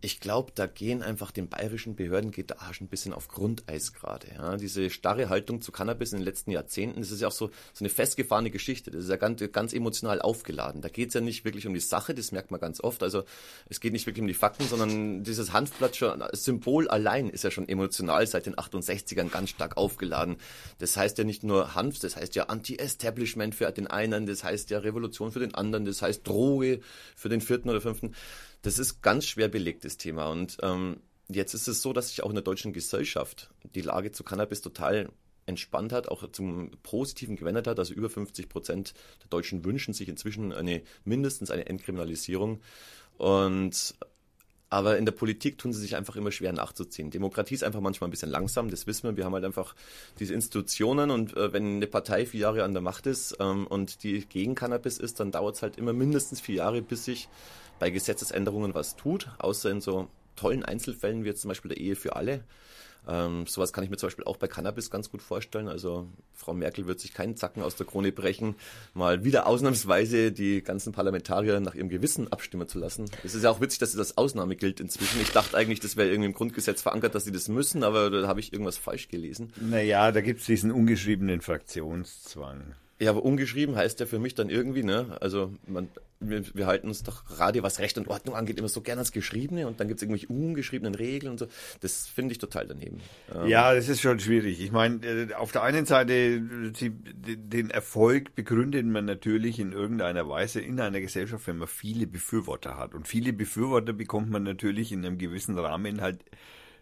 ich 0.05 0.21
glaube, 0.21 0.53
da 0.55 0.67
gehen 0.67 1.03
einfach 1.03 1.31
den 1.31 1.49
bayerischen 1.49 1.97
Behörden 1.97 2.31
geht 2.31 2.51
der 2.51 2.61
Arsch 2.61 2.83
ein 2.83 2.89
bisschen 2.89 3.15
auf 3.15 3.29
Grundeis 3.29 3.95
gerade. 3.95 4.27
Ja. 4.35 4.59
Diese 4.59 4.91
starre 4.91 5.31
Haltung 5.31 5.63
zu 5.63 5.73
Cannabis 5.73 6.13
in 6.13 6.19
den 6.19 6.27
letzten 6.27 6.51
Jahrzehnten, 6.51 7.01
das 7.01 7.11
ist 7.11 7.23
ja 7.23 7.29
auch 7.29 7.33
so, 7.33 7.49
so 7.73 7.85
eine 7.85 7.89
festgefahrene 7.89 8.51
Geschichte. 8.51 8.91
Das 8.91 9.05
ist 9.05 9.11
ja 9.11 9.17
ganz, 9.17 9.43
ganz 9.53 9.73
emotional 9.73 10.21
aufgeladen. 10.21 10.83
Da 10.83 10.91
geht 10.91 11.09
es 11.09 11.15
ja 11.15 11.23
nicht 11.23 11.47
wirklich 11.47 11.67
um 11.67 11.73
die 11.73 11.81
Sache, 11.81 12.15
das 12.15 12.33
merkt 12.33 12.51
man 12.51 12.61
ganz 12.61 12.83
oft. 12.83 13.03
Also 13.03 13.25
es 13.71 13.81
geht 13.81 13.95
nicht 13.95 14.07
wirklich 14.07 14.21
um 14.21 14.29
die 14.29 14.35
Fakten, 14.35 14.69
sondern 14.69 15.25
dieses 15.25 15.55
Hanfblatt 15.55 15.97
schon, 15.97 16.23
Symbol 16.33 16.87
allein 16.89 17.31
ist 17.31 17.43
ja 17.43 17.51
schon 17.51 17.67
emotional 17.67 18.27
seit 18.27 18.45
den 18.45 18.57
68ern 18.57 19.31
ganz 19.31 19.51
stark 19.51 19.79
aufgeladen. 19.79 20.37
Das 20.81 20.99
heißt 20.99 21.17
ja 21.17 21.25
nicht 21.25 21.45
nur 21.45 21.75
Hanf, 21.75 21.99
das 21.99 22.17
heißt 22.17 22.35
ja 22.35 22.45
Anti-Establishment 22.45 23.55
für 23.55 23.73
den 23.73 23.87
einen, 23.87 24.27
das 24.27 24.45
heißt 24.45 24.69
ja 24.69 24.81
Revolution 24.81 25.33
für 25.33 25.41
den 25.41 25.55
anderen, 25.55 25.87
das 25.87 26.03
heißt 26.03 26.29
Droge 26.29 26.81
für 27.17 27.31
den 27.31 27.41
vierten 27.41 27.71
oder 27.71 27.81
fünften. 27.81 28.15
Das 28.65 28.79
ist 28.79 29.03
ganz 29.03 29.27
schwer 29.27 29.49
belegtes 29.49 29.99
Thema. 29.99 30.31
Und 30.31 30.57
ähm, 30.63 30.97
jetzt 31.29 31.53
ist 31.53 31.69
es 31.69 31.83
so, 31.83 31.93
dass 31.93 32.09
sich 32.09 32.23
auch 32.23 32.31
in 32.31 32.35
der 32.35 32.43
deutschen 32.43 32.73
Gesellschaft 32.73 33.51
die 33.75 33.83
Lage 33.83 34.11
zu 34.11 34.25
Cannabis 34.25 34.63
total 34.63 35.11
entspannt 35.45 35.93
hat, 35.93 36.09
auch 36.09 36.27
zum 36.33 36.71
Positiven 36.83 37.37
gewendet 37.37 37.67
hat. 37.67 37.79
Also 37.79 37.93
über 37.93 38.09
50 38.09 38.49
Prozent 38.49 38.95
der 39.21 39.29
Deutschen 39.29 39.67
wünschen 39.67 39.93
sich 39.93 40.09
inzwischen 40.09 40.55
eine 40.55 40.81
mindestens 41.05 41.51
eine 41.51 41.67
Entkriminalisierung. 41.67 42.63
Und 43.19 43.97
aber 44.71 44.97
in 44.97 45.05
der 45.05 45.13
Politik 45.13 45.59
tun 45.59 45.75
sie 45.75 45.81
sich 45.81 45.95
einfach 45.95 46.17
immer 46.17 46.33
schwer 46.33 46.55
nachzuziehen. 46.55 47.11
Demokratie 47.11 47.55
ist 47.55 47.65
einfach 47.65 47.83
manchmal 47.83 48.09
ein 48.09 48.11
bisschen 48.11 48.31
langsam, 48.31 48.71
das 48.71 48.87
wissen 48.87 49.05
wir. 49.05 49.17
Wir 49.17 49.27
haben 49.27 49.35
halt 49.35 49.45
einfach 49.45 49.77
diese 50.19 50.33
Institutionen 50.33 51.11
und 51.11 51.37
äh, 51.37 51.53
wenn 51.53 51.77
eine 51.77 51.87
Partei 51.87 52.25
vier 52.25 52.41
Jahre 52.41 52.65
an 52.65 52.73
der 52.73 52.83
Macht 52.83 53.07
ist 53.07 53.37
ähm, 53.41 53.67
und 53.67 54.03
die 54.03 54.27
gegen 54.27 54.55
Cannabis 54.55 54.97
ist, 54.97 55.21
dann 55.21 55.33
dauert 55.33 55.57
es 55.57 55.63
halt 55.63 55.77
immer 55.77 55.93
mindestens 55.93 56.41
vier 56.41 56.57
Jahre, 56.57 56.81
bis 56.81 57.05
sich 57.05 57.29
bei 57.79 57.91
Gesetzesänderungen 57.91 58.75
was 58.75 58.97
tut, 58.97 59.29
außer 59.39 59.71
in 59.71 59.81
so 59.81 60.09
tollen 60.37 60.65
Einzelfällen 60.65 61.25
wie 61.25 61.29
jetzt 61.29 61.43
zum 61.43 61.49
Beispiel 61.49 61.71
der 61.71 61.79
Ehe 61.79 61.97
für 61.97 62.17
alle. 62.17 62.45
Ähm, 63.07 63.47
sowas 63.47 63.73
kann 63.73 63.85
ich 63.85 63.91
mir 63.91 63.97
zum 63.97 64.07
Beispiel 64.07 64.25
auch 64.25 64.37
bei 64.37 64.49
Cannabis 64.49 64.91
ganz 64.91 65.11
gut 65.11 65.21
vorstellen. 65.21 65.69
Also 65.69 66.09
Frau 66.33 66.55
Merkel 66.55 66.87
wird 66.87 67.01
sich 67.01 67.13
keinen 67.13 67.37
Zacken 67.37 67.63
aus 67.63 67.77
der 67.77 67.87
Krone 67.87 68.13
brechen, 68.13 68.55
mal 68.95 69.25
wieder 69.25 69.47
ausnahmsweise 69.47 70.33
die 70.33 70.63
ganzen 70.63 70.93
Parlamentarier 70.93 71.61
nach 71.61 71.75
ihrem 71.75 71.89
Gewissen 71.89 72.33
abstimmen 72.33 72.69
zu 72.69 72.79
lassen. 72.79 73.11
Es 73.23 73.35
ist 73.35 73.45
ja 73.45 73.51
auch 73.51 73.61
witzig, 73.61 73.81
dass 73.81 73.93
das 73.93 74.17
Ausnahme 74.17 74.57
gilt 74.57 74.81
inzwischen. 74.81 75.21
Ich 75.21 75.33
dachte 75.33 75.57
eigentlich, 75.57 75.81
das 75.81 75.97
wäre 75.97 76.09
irgendwie 76.09 76.31
im 76.31 76.35
Grundgesetz 76.35 76.83
verankert, 76.83 77.15
dass 77.15 77.25
sie 77.25 77.33
das 77.33 77.49
müssen, 77.49 77.85
aber 77.85 78.11
da 78.11 78.27
habe 78.27 78.41
ich 78.41 78.53
irgendwas 78.53 78.79
falsch 78.79 79.09
gelesen. 79.09 79.53
Naja, 79.61 80.11
da 80.11 80.21
gibt 80.21 80.41
es 80.41 80.47
diesen 80.47 80.73
ungeschriebenen 80.73 81.41
Fraktionszwang. 81.43 82.75
Ja, 83.01 83.11
aber 83.11 83.25
ungeschrieben 83.25 83.75
heißt 83.75 83.99
ja 83.99 84.07
für 84.07 84.21
mich 84.21 84.35
dann 84.35 84.51
irgendwie, 84.51 84.85
ne? 84.85 85.17
Also 85.21 85.53
man, 85.67 85.89
wir, 86.21 86.45
wir 86.55 86.67
halten 86.67 86.87
uns 86.87 87.03
doch 87.03 87.25
gerade, 87.25 87.63
was 87.65 87.81
Recht 87.81 87.99
und 87.99 88.07
Ordnung 88.07 88.37
angeht, 88.37 88.57
immer 88.57 88.69
so 88.69 88.83
gerne 88.83 89.01
als 89.01 89.11
Geschriebene 89.11 89.67
und 89.67 89.81
dann 89.81 89.89
gibt 89.89 89.99
es 89.99 90.03
irgendwelche 90.03 90.29
ungeschriebenen 90.29 90.95
Regeln 90.95 91.33
und 91.33 91.39
so. 91.39 91.49
Das 91.81 92.07
finde 92.07 92.33
ich 92.33 92.39
total 92.39 92.69
daneben. 92.69 93.01
Ähm 93.35 93.49
ja, 93.49 93.75
das 93.75 93.89
ist 93.89 94.01
schon 94.01 94.21
schwierig. 94.21 94.61
Ich 94.61 94.71
meine, 94.71 95.05
äh, 95.05 95.35
auf 95.35 95.51
der 95.51 95.63
einen 95.65 95.87
Seite, 95.87 96.41
die, 96.41 96.91
den 96.91 97.71
Erfolg 97.71 98.37
begründet 98.37 98.87
man 98.87 99.07
natürlich 99.07 99.59
in 99.59 99.73
irgendeiner 99.73 100.29
Weise 100.29 100.61
in 100.61 100.79
einer 100.81 101.01
Gesellschaft, 101.01 101.49
wenn 101.49 101.59
man 101.59 101.69
viele 101.69 102.07
Befürworter 102.07 102.79
hat. 102.79 102.95
Und 102.95 103.09
viele 103.09 103.33
Befürworter 103.33 103.93
bekommt 103.93 104.31
man 104.31 104.45
natürlich 104.45 104.93
in 104.93 105.05
einem 105.05 105.19
gewissen 105.19 105.59
Rahmen 105.59 106.01
halt 106.01 106.21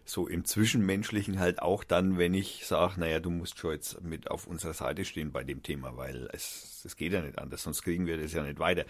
so 0.05 0.27
im 0.27 0.45
Zwischenmenschlichen 0.45 1.39
halt 1.39 1.61
auch 1.61 1.83
dann, 1.83 2.17
wenn 2.17 2.33
ich 2.33 2.65
sage, 2.65 2.99
naja, 2.99 3.19
du 3.19 3.29
musst 3.29 3.57
schon 3.57 3.71
jetzt 3.71 4.01
mit 4.01 4.29
auf 4.29 4.47
unserer 4.47 4.73
Seite 4.73 5.05
stehen 5.05 5.31
bei 5.31 5.43
dem 5.43 5.63
Thema, 5.63 5.95
weil 5.95 6.29
es, 6.33 6.83
es 6.85 6.95
geht 6.95 7.13
ja 7.13 7.21
nicht 7.21 7.39
anders, 7.39 7.63
sonst 7.63 7.83
kriegen 7.83 8.05
wir 8.05 8.17
das 8.17 8.33
ja 8.33 8.43
nicht 8.43 8.59
weiter. 8.59 8.85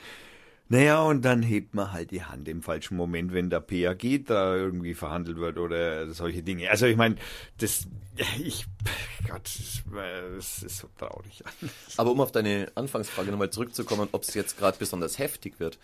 Naja, 0.69 1.03
und 1.03 1.23
dann 1.23 1.43
hebt 1.43 1.75
man 1.75 1.91
halt 1.91 2.11
die 2.11 2.23
Hand 2.23 2.47
im 2.47 2.63
falschen 2.63 2.95
Moment, 2.95 3.33
wenn 3.33 3.49
der 3.49 3.59
PAG 3.59 4.25
da 4.25 4.55
irgendwie 4.55 4.93
verhandelt 4.93 5.37
wird 5.37 5.57
oder 5.57 6.09
solche 6.13 6.41
Dinge. 6.41 6.69
Also 6.69 6.85
ich 6.85 6.95
meine, 6.95 7.15
das, 7.59 7.85
ich, 8.39 8.65
Gott, 9.29 9.51
das 10.35 10.63
ist 10.63 10.77
so 10.77 10.89
traurig. 10.97 11.43
Aber 11.97 12.11
um 12.11 12.21
auf 12.21 12.31
deine 12.31 12.71
Anfangsfrage 12.75 13.29
nochmal 13.29 13.49
zurückzukommen, 13.49 14.07
ob 14.13 14.23
es 14.23 14.33
jetzt 14.33 14.57
gerade 14.57 14.77
besonders 14.79 15.19
heftig 15.19 15.59
wird. 15.59 15.77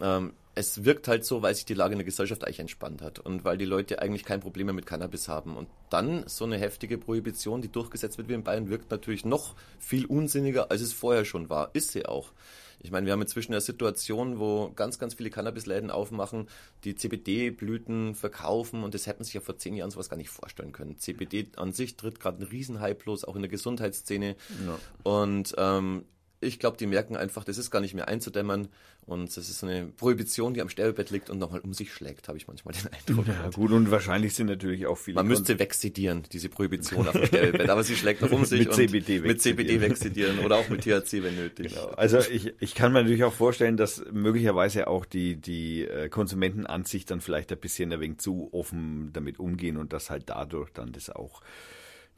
Ähm, 0.00 0.32
es 0.54 0.84
wirkt 0.84 1.06
halt 1.06 1.24
so, 1.24 1.40
weil 1.40 1.54
sich 1.54 1.66
die 1.66 1.74
Lage 1.74 1.92
in 1.92 1.98
der 1.98 2.04
Gesellschaft 2.04 2.44
eigentlich 2.44 2.58
entspannt 2.58 3.00
hat 3.00 3.20
und 3.20 3.44
weil 3.44 3.56
die 3.58 3.64
Leute 3.64 4.02
eigentlich 4.02 4.24
kein 4.24 4.40
Problem 4.40 4.66
mehr 4.66 4.74
mit 4.74 4.86
Cannabis 4.86 5.28
haben. 5.28 5.56
Und 5.56 5.68
dann 5.88 6.24
so 6.26 6.44
eine 6.44 6.58
heftige 6.58 6.98
Prohibition, 6.98 7.62
die 7.62 7.70
durchgesetzt 7.70 8.18
wird 8.18 8.28
wie 8.28 8.34
in 8.34 8.42
Bayern, 8.42 8.68
wirkt 8.68 8.90
natürlich 8.90 9.24
noch 9.24 9.54
viel 9.78 10.04
unsinniger, 10.06 10.72
als 10.72 10.80
es 10.80 10.92
vorher 10.92 11.24
schon 11.24 11.48
war. 11.48 11.70
Ist 11.74 11.92
sie 11.92 12.06
auch. 12.06 12.32
Ich 12.80 12.90
meine, 12.90 13.06
wir 13.06 13.12
haben 13.12 13.22
inzwischen 13.22 13.52
eine 13.52 13.60
Situation, 13.60 14.38
wo 14.38 14.70
ganz, 14.74 14.98
ganz 14.98 15.14
viele 15.14 15.30
Cannabisläden 15.30 15.90
aufmachen, 15.90 16.48
die 16.84 16.94
CBD-Blüten 16.94 18.14
verkaufen 18.14 18.84
und 18.84 18.94
das 18.94 19.06
hätten 19.06 19.24
sich 19.24 19.34
ja 19.34 19.40
vor 19.40 19.58
zehn 19.58 19.74
Jahren 19.74 19.90
sowas 19.90 20.08
gar 20.08 20.16
nicht 20.16 20.30
vorstellen 20.30 20.72
können. 20.72 20.98
CBD 20.98 21.48
an 21.56 21.72
sich 21.72 21.96
tritt 21.96 22.20
gerade 22.20 22.38
einen 22.38 22.50
Riesenhype 22.50 23.04
los, 23.06 23.24
auch 23.24 23.36
in 23.36 23.42
der 23.42 23.50
Gesundheitsszene. 23.50 24.36
Ja. 24.66 24.78
Und 25.02 25.54
ähm, 25.56 26.04
ich 26.40 26.58
glaube, 26.58 26.76
die 26.76 26.86
merken 26.86 27.16
einfach, 27.16 27.44
das 27.44 27.58
ist 27.58 27.70
gar 27.70 27.80
nicht 27.80 27.94
mehr 27.94 28.08
einzudämmern 28.08 28.68
und 29.06 29.36
das 29.36 29.48
ist 29.48 29.64
eine 29.64 29.86
Prohibition, 29.86 30.54
die 30.54 30.60
am 30.60 30.68
Sterbebett 30.68 31.10
liegt 31.10 31.30
und 31.30 31.38
nochmal 31.38 31.60
um 31.60 31.72
sich 31.72 31.92
schlägt, 31.92 32.28
habe 32.28 32.38
ich 32.38 32.46
manchmal 32.46 32.74
den 32.74 32.92
Eindruck. 32.92 33.26
Ja, 33.26 33.50
gut, 33.50 33.72
und 33.72 33.90
wahrscheinlich 33.90 34.34
sind 34.34 34.46
natürlich 34.46 34.86
auch 34.86 34.96
viele. 34.96 35.16
Man 35.16 35.26
müsste 35.26 35.58
wegsedieren, 35.58 36.24
diese 36.30 36.48
Prohibition 36.48 37.08
auf 37.08 37.14
dem 37.14 37.26
Sterbebett, 37.26 37.68
aber 37.70 37.82
sie 37.82 37.96
schlägt 37.96 38.22
noch 38.22 38.30
um 38.30 38.44
sich 38.44 38.66
mit 38.66 38.74
CBD 38.74 39.20
mit 39.20 39.42
CBD 39.42 39.80
wegsedieren 39.80 40.38
oder 40.40 40.56
auch 40.56 40.68
mit 40.68 40.82
THC, 40.82 41.22
wenn 41.22 41.36
nötig. 41.36 41.74
Genau. 41.74 41.88
Also 41.88 42.18
ich, 42.18 42.54
ich 42.60 42.74
kann 42.74 42.92
mir 42.92 43.02
natürlich 43.02 43.24
auch 43.24 43.32
vorstellen, 43.32 43.76
dass 43.76 44.04
möglicherweise 44.12 44.86
auch 44.86 45.06
die, 45.06 45.36
die 45.36 45.84
äh, 45.84 46.08
Konsumenten 46.08 46.66
an 46.66 46.84
sich 46.84 47.04
dann 47.04 47.20
vielleicht 47.20 47.50
ein 47.50 47.58
bisschen 47.58 47.92
ein 47.92 48.00
wenig 48.00 48.18
zu 48.18 48.48
offen 48.52 49.10
damit 49.12 49.40
umgehen 49.40 49.76
und 49.76 49.92
dass 49.92 50.10
halt 50.10 50.24
dadurch 50.26 50.70
dann 50.70 50.92
das 50.92 51.10
auch 51.10 51.42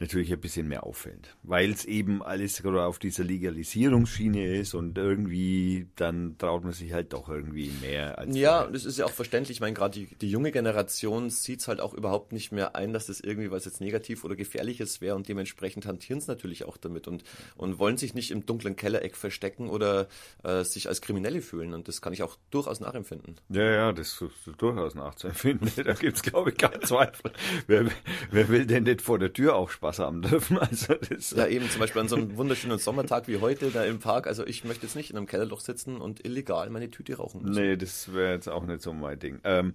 natürlich 0.01 0.33
ein 0.33 0.41
bisschen 0.41 0.67
mehr 0.67 0.85
auffällt, 0.85 1.37
weil 1.43 1.71
es 1.71 1.85
eben 1.85 2.23
alles 2.23 2.63
gerade 2.63 2.85
auf 2.85 2.99
dieser 2.99 3.23
Legalisierungsschiene 3.23 4.57
ist 4.57 4.75
und 4.75 4.97
irgendwie 4.97 5.89
dann 5.97 6.37
traut 6.39 6.65
man 6.65 6.73
sich 6.73 6.93
halt 6.93 7.13
doch 7.13 7.29
irgendwie 7.29 7.71
mehr. 7.83 8.19
Als 8.19 8.35
ja, 8.35 8.59
vorher. 8.59 8.73
das 8.73 8.87
ist 8.87 8.99
ja 8.99 9.05
auch 9.05 9.11
verständlich. 9.11 9.59
Ich 9.59 9.61
meine, 9.61 9.75
gerade 9.75 9.99
die, 9.99 10.07
die 10.17 10.31
junge 10.31 10.53
Generation 10.53 11.29
sieht 11.29 11.61
es 11.61 11.69
halt 11.69 11.81
auch 11.81 11.93
überhaupt 11.93 12.33
nicht 12.33 12.51
mehr 12.51 12.75
ein, 12.77 12.93
dass 12.93 13.07
das 13.07 13.21
irgendwie 13.21 13.51
was 13.51 13.67
jetzt 13.67 13.81
negativ 13.81 14.25
oder 14.25 14.37
gefährliches 14.37 15.01
wäre 15.01 15.17
und 15.17 15.29
dementsprechend 15.29 15.85
hantieren 15.87 16.19
es 16.19 16.27
natürlich 16.27 16.65
auch 16.65 16.79
damit 16.79 17.07
und, 17.07 17.23
und 17.57 17.79
wollen 17.79 17.99
sich 17.99 18.15
nicht 18.15 18.31
im 18.31 18.47
dunklen 18.47 18.77
Kellereck 18.77 19.17
verstecken 19.17 19.69
oder 19.69 20.09
äh, 20.45 20.65
sich 20.65 20.89
als 20.89 21.03
Kriminelle 21.03 21.43
fühlen 21.43 21.75
und 21.75 21.89
das 21.89 22.01
kann 22.01 22.15
ich 22.15 22.23
auch 22.23 22.37
durchaus 22.51 22.81
nachempfinden. 22.81 23.37
Ja, 23.51 23.71
ja, 23.71 23.93
das 23.93 24.23
ist 24.23 24.33
durchaus 24.59 24.95
nachzuempfinden. 24.95 25.71
da 25.85 25.93
gibt 25.93 26.17
es, 26.17 26.23
glaube 26.23 26.51
ich, 26.51 26.57
keinen 26.57 26.83
Zweifel. 26.83 27.33
wer, 27.67 27.87
wer 28.31 28.49
will 28.49 28.67
denn 28.67 28.85
nicht 28.85 29.03
vor 29.03 29.19
der 29.19 29.33
Tür 29.33 29.51
Spaß 29.71 29.90
Wasser 29.91 30.07
haben 30.07 30.23
dürfen. 30.23 30.59
Also 30.71 30.95
das, 30.95 31.33
ja, 31.33 31.47
eben 31.47 31.69
zum 31.69 31.81
Beispiel 31.81 32.01
an 32.01 32.09
so 32.09 32.17
einem 32.17 32.37
wunderschönen 32.37 32.79
Sommertag 32.79 33.27
wie 33.29 33.39
heute 33.39 33.71
da 33.71 33.85
im 33.85 33.99
Park. 33.99 34.27
Also 34.27 34.47
ich 34.47 34.65
möchte 34.65 34.87
jetzt 34.87 34.95
nicht 34.95 35.11
in 35.11 35.17
einem 35.17 35.27
Kellerloch 35.27 35.61
sitzen 35.61 36.01
und 36.01 36.25
illegal 36.25 36.71
meine 36.71 36.91
Tüte 36.91 37.17
rauchen 37.17 37.43
müssen. 37.43 37.61
Nee, 37.61 37.77
das 37.77 38.13
wäre 38.13 38.33
jetzt 38.33 38.49
auch 38.49 38.65
nicht 38.65 38.83
so 38.83 38.93
mein 38.93 39.19
Ding. 39.19 39.41
Ähm, 39.45 39.73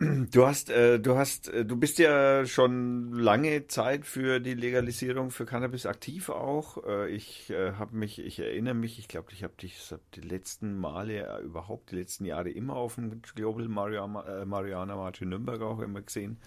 Du 0.30 0.46
hast, 0.46 0.70
äh, 0.70 0.98
du 0.98 1.16
hast, 1.16 1.48
äh, 1.48 1.64
du 1.66 1.76
bist 1.76 1.98
ja 1.98 2.46
schon 2.46 3.12
lange 3.12 3.66
Zeit 3.66 4.06
für 4.06 4.40
die 4.40 4.54
Legalisierung 4.54 5.30
für 5.30 5.44
Cannabis 5.44 5.84
aktiv 5.84 6.30
auch. 6.30 6.82
Äh, 6.86 7.10
ich 7.10 7.50
äh, 7.50 7.72
habe 7.72 7.94
mich, 7.96 8.18
ich 8.18 8.38
erinnere 8.38 8.72
mich, 8.72 8.98
ich 8.98 9.08
glaube, 9.08 9.28
ich 9.32 9.44
habe 9.44 9.52
dich 9.60 9.76
die 10.14 10.22
letzten 10.22 10.78
Male, 10.78 11.26
äh, 11.26 11.42
überhaupt 11.42 11.90
die 11.90 11.96
letzten 11.96 12.24
Jahre 12.24 12.48
immer 12.48 12.76
auf 12.76 12.94
dem 12.94 13.20
Global 13.20 13.68
Mariana, 13.68 14.40
äh, 14.40 14.46
Mariana 14.46 14.96
March 14.96 15.20
in 15.20 15.28
Nürnberg 15.28 15.60
auch 15.60 15.80
immer 15.80 16.00
gesehen. 16.00 16.38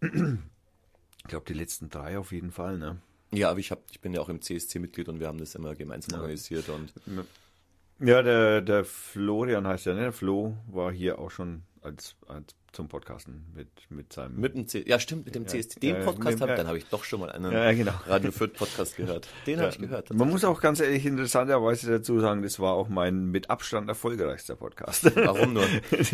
Ich 1.24 1.30
glaube, 1.30 1.46
die 1.46 1.54
letzten 1.54 1.88
drei 1.88 2.18
auf 2.18 2.32
jeden 2.32 2.52
Fall, 2.52 2.78
ne? 2.78 3.00
Ja, 3.32 3.50
aber 3.50 3.58
ich, 3.58 3.70
hab, 3.70 3.82
ich 3.90 4.00
bin 4.00 4.12
ja 4.12 4.20
auch 4.20 4.28
im 4.28 4.40
CSC-Mitglied 4.40 5.08
und 5.08 5.20
wir 5.20 5.26
haben 5.26 5.38
das 5.38 5.54
immer 5.54 5.74
gemeinsam 5.74 6.16
ja. 6.16 6.20
organisiert. 6.20 6.68
und 6.68 6.92
Ja, 7.98 8.22
der, 8.22 8.60
der 8.60 8.84
Florian 8.84 9.66
heißt 9.66 9.86
ja, 9.86 9.94
ne? 9.94 10.12
Flo 10.12 10.56
war 10.70 10.92
hier 10.92 11.18
auch 11.18 11.30
schon 11.30 11.62
als, 11.80 12.16
als 12.28 12.54
zum 12.74 12.88
Podcasten 12.88 13.44
mit, 13.54 13.68
mit 13.88 14.12
seinem. 14.12 14.38
Mit 14.40 14.54
dem 14.54 14.66
C 14.66 14.84
ja, 14.86 14.98
stimmt, 14.98 15.26
mit 15.26 15.34
dem 15.34 15.46
CST. 15.46 15.82
Den 15.82 16.04
Podcast 16.04 16.40
habe 16.40 16.52
ja. 16.52 16.56
dann 16.56 16.66
habe 16.66 16.78
ich 16.78 16.86
doch 16.86 17.04
schon 17.04 17.20
mal 17.20 17.30
einen 17.30 17.52
ja, 17.52 17.72
genau. 17.72 17.92
Radio 18.06 18.32
Fürth 18.32 18.54
Podcast 18.54 18.96
gehört. 18.96 19.28
Den 19.46 19.60
habe 19.60 19.70
ich 19.70 19.78
gehört. 19.78 20.12
Man 20.12 20.28
muss 20.28 20.44
auch 20.44 20.60
ganz 20.60 20.80
ehrlich 20.80 21.06
interessanterweise 21.06 21.90
dazu 21.90 22.20
sagen, 22.20 22.42
das 22.42 22.58
war 22.58 22.74
auch 22.74 22.88
mein 22.88 23.26
mit 23.26 23.50
Abstand 23.50 23.88
erfolgreichster 23.88 24.56
Podcast. 24.56 25.04
Warum 25.16 25.54
nur? 25.54 25.64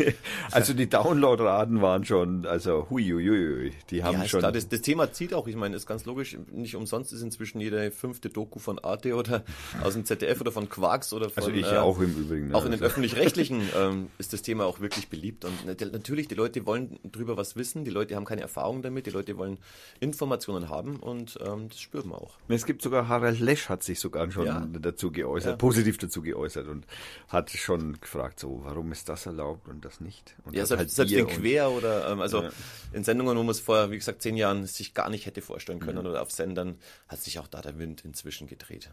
also 0.51 0.73
die 0.73 0.89
Downloadraten 0.89 1.81
waren 1.81 2.05
schon, 2.05 2.45
also 2.45 2.87
hui, 2.89 3.03
hui, 3.03 3.27
hui 3.27 3.73
die 3.89 4.03
haben 4.03 4.19
ja, 4.19 4.27
schon. 4.27 4.39
Klar, 4.39 4.51
das, 4.51 4.69
das, 4.69 4.81
Thema 4.81 5.11
zieht 5.11 5.33
auch, 5.33 5.47
ich 5.47 5.55
meine, 5.55 5.75
ist 5.75 5.87
ganz 5.87 6.05
logisch, 6.05 6.37
nicht 6.51 6.75
umsonst 6.75 7.13
ist 7.13 7.21
inzwischen 7.21 7.59
jede 7.59 7.91
fünfte 7.91 8.29
Doku 8.29 8.59
von 8.59 8.79
Arte 8.79 9.15
oder 9.15 9.43
aus 9.83 9.93
dem 9.93 10.05
ZDF 10.05 10.41
oder 10.41 10.51
von 10.51 10.69
Quarks 10.69 11.13
oder 11.13 11.29
von. 11.29 11.43
Also 11.43 11.55
ich 11.55 11.71
äh, 11.71 11.77
auch 11.77 11.99
im 11.99 12.15
Übrigen. 12.15 12.53
Auch 12.53 12.65
in 12.65 12.71
den 12.71 12.81
öffentlich-rechtlichen 12.81 13.61
ähm, 13.75 14.07
ist 14.17 14.33
das 14.33 14.41
Thema 14.41 14.65
auch 14.65 14.79
wirklich 14.79 15.09
beliebt 15.09 15.45
und 15.45 15.65
natürlich, 15.91 16.27
die 16.27 16.35
Leute 16.35 16.50
Leute 16.51 16.65
wollen 16.65 16.99
drüber 17.09 17.37
was 17.37 17.55
wissen, 17.55 17.85
die 17.85 17.91
Leute 17.91 18.15
haben 18.15 18.25
keine 18.25 18.41
Erfahrung 18.41 18.81
damit, 18.81 19.05
die 19.05 19.11
Leute 19.11 19.37
wollen 19.37 19.57
Informationen 20.01 20.67
haben 20.67 20.97
und 20.97 21.39
ähm, 21.45 21.69
das 21.69 21.79
spürt 21.79 22.05
man 22.05 22.19
auch. 22.19 22.33
Es 22.49 22.65
gibt 22.65 22.81
sogar 22.81 23.07
Harald 23.07 23.39
Lesch 23.39 23.69
hat 23.69 23.83
sich 23.83 23.99
sogar 24.01 24.29
schon 24.31 24.47
ja. 24.47 24.67
dazu 24.79 25.11
geäußert, 25.11 25.51
ja. 25.51 25.55
positiv 25.55 25.97
dazu 25.97 26.21
geäußert 26.21 26.67
und 26.67 26.85
hat 27.29 27.51
schon 27.51 27.99
gefragt, 28.01 28.41
so 28.41 28.61
warum 28.65 28.91
ist 28.91 29.07
das 29.07 29.25
erlaubt 29.25 29.69
und 29.69 29.85
das 29.85 30.01
nicht? 30.01 30.35
Und 30.43 30.53
ja, 30.53 30.65
selbst, 30.65 30.97
halt 30.99 31.09
selbst 31.09 31.37
quer 31.37 31.71
oder 31.71 32.11
ähm, 32.11 32.19
also 32.19 32.43
ja. 32.43 32.49
in 32.91 33.05
Sendungen, 33.05 33.37
wo 33.37 33.43
man 33.43 33.51
es 33.51 33.61
vor, 33.61 33.91
wie 33.91 33.97
gesagt, 33.97 34.21
zehn 34.21 34.35
Jahren 34.35 34.65
sich 34.65 34.93
gar 34.93 35.09
nicht 35.09 35.25
hätte 35.25 35.41
vorstellen 35.41 35.79
können 35.79 36.01
mhm. 36.01 36.09
oder 36.09 36.21
auf 36.21 36.31
Sendern, 36.31 36.75
hat 37.07 37.21
sich 37.21 37.39
auch 37.39 37.47
da 37.47 37.61
der 37.61 37.79
Wind 37.79 38.03
inzwischen 38.03 38.47
gedreht. 38.47 38.89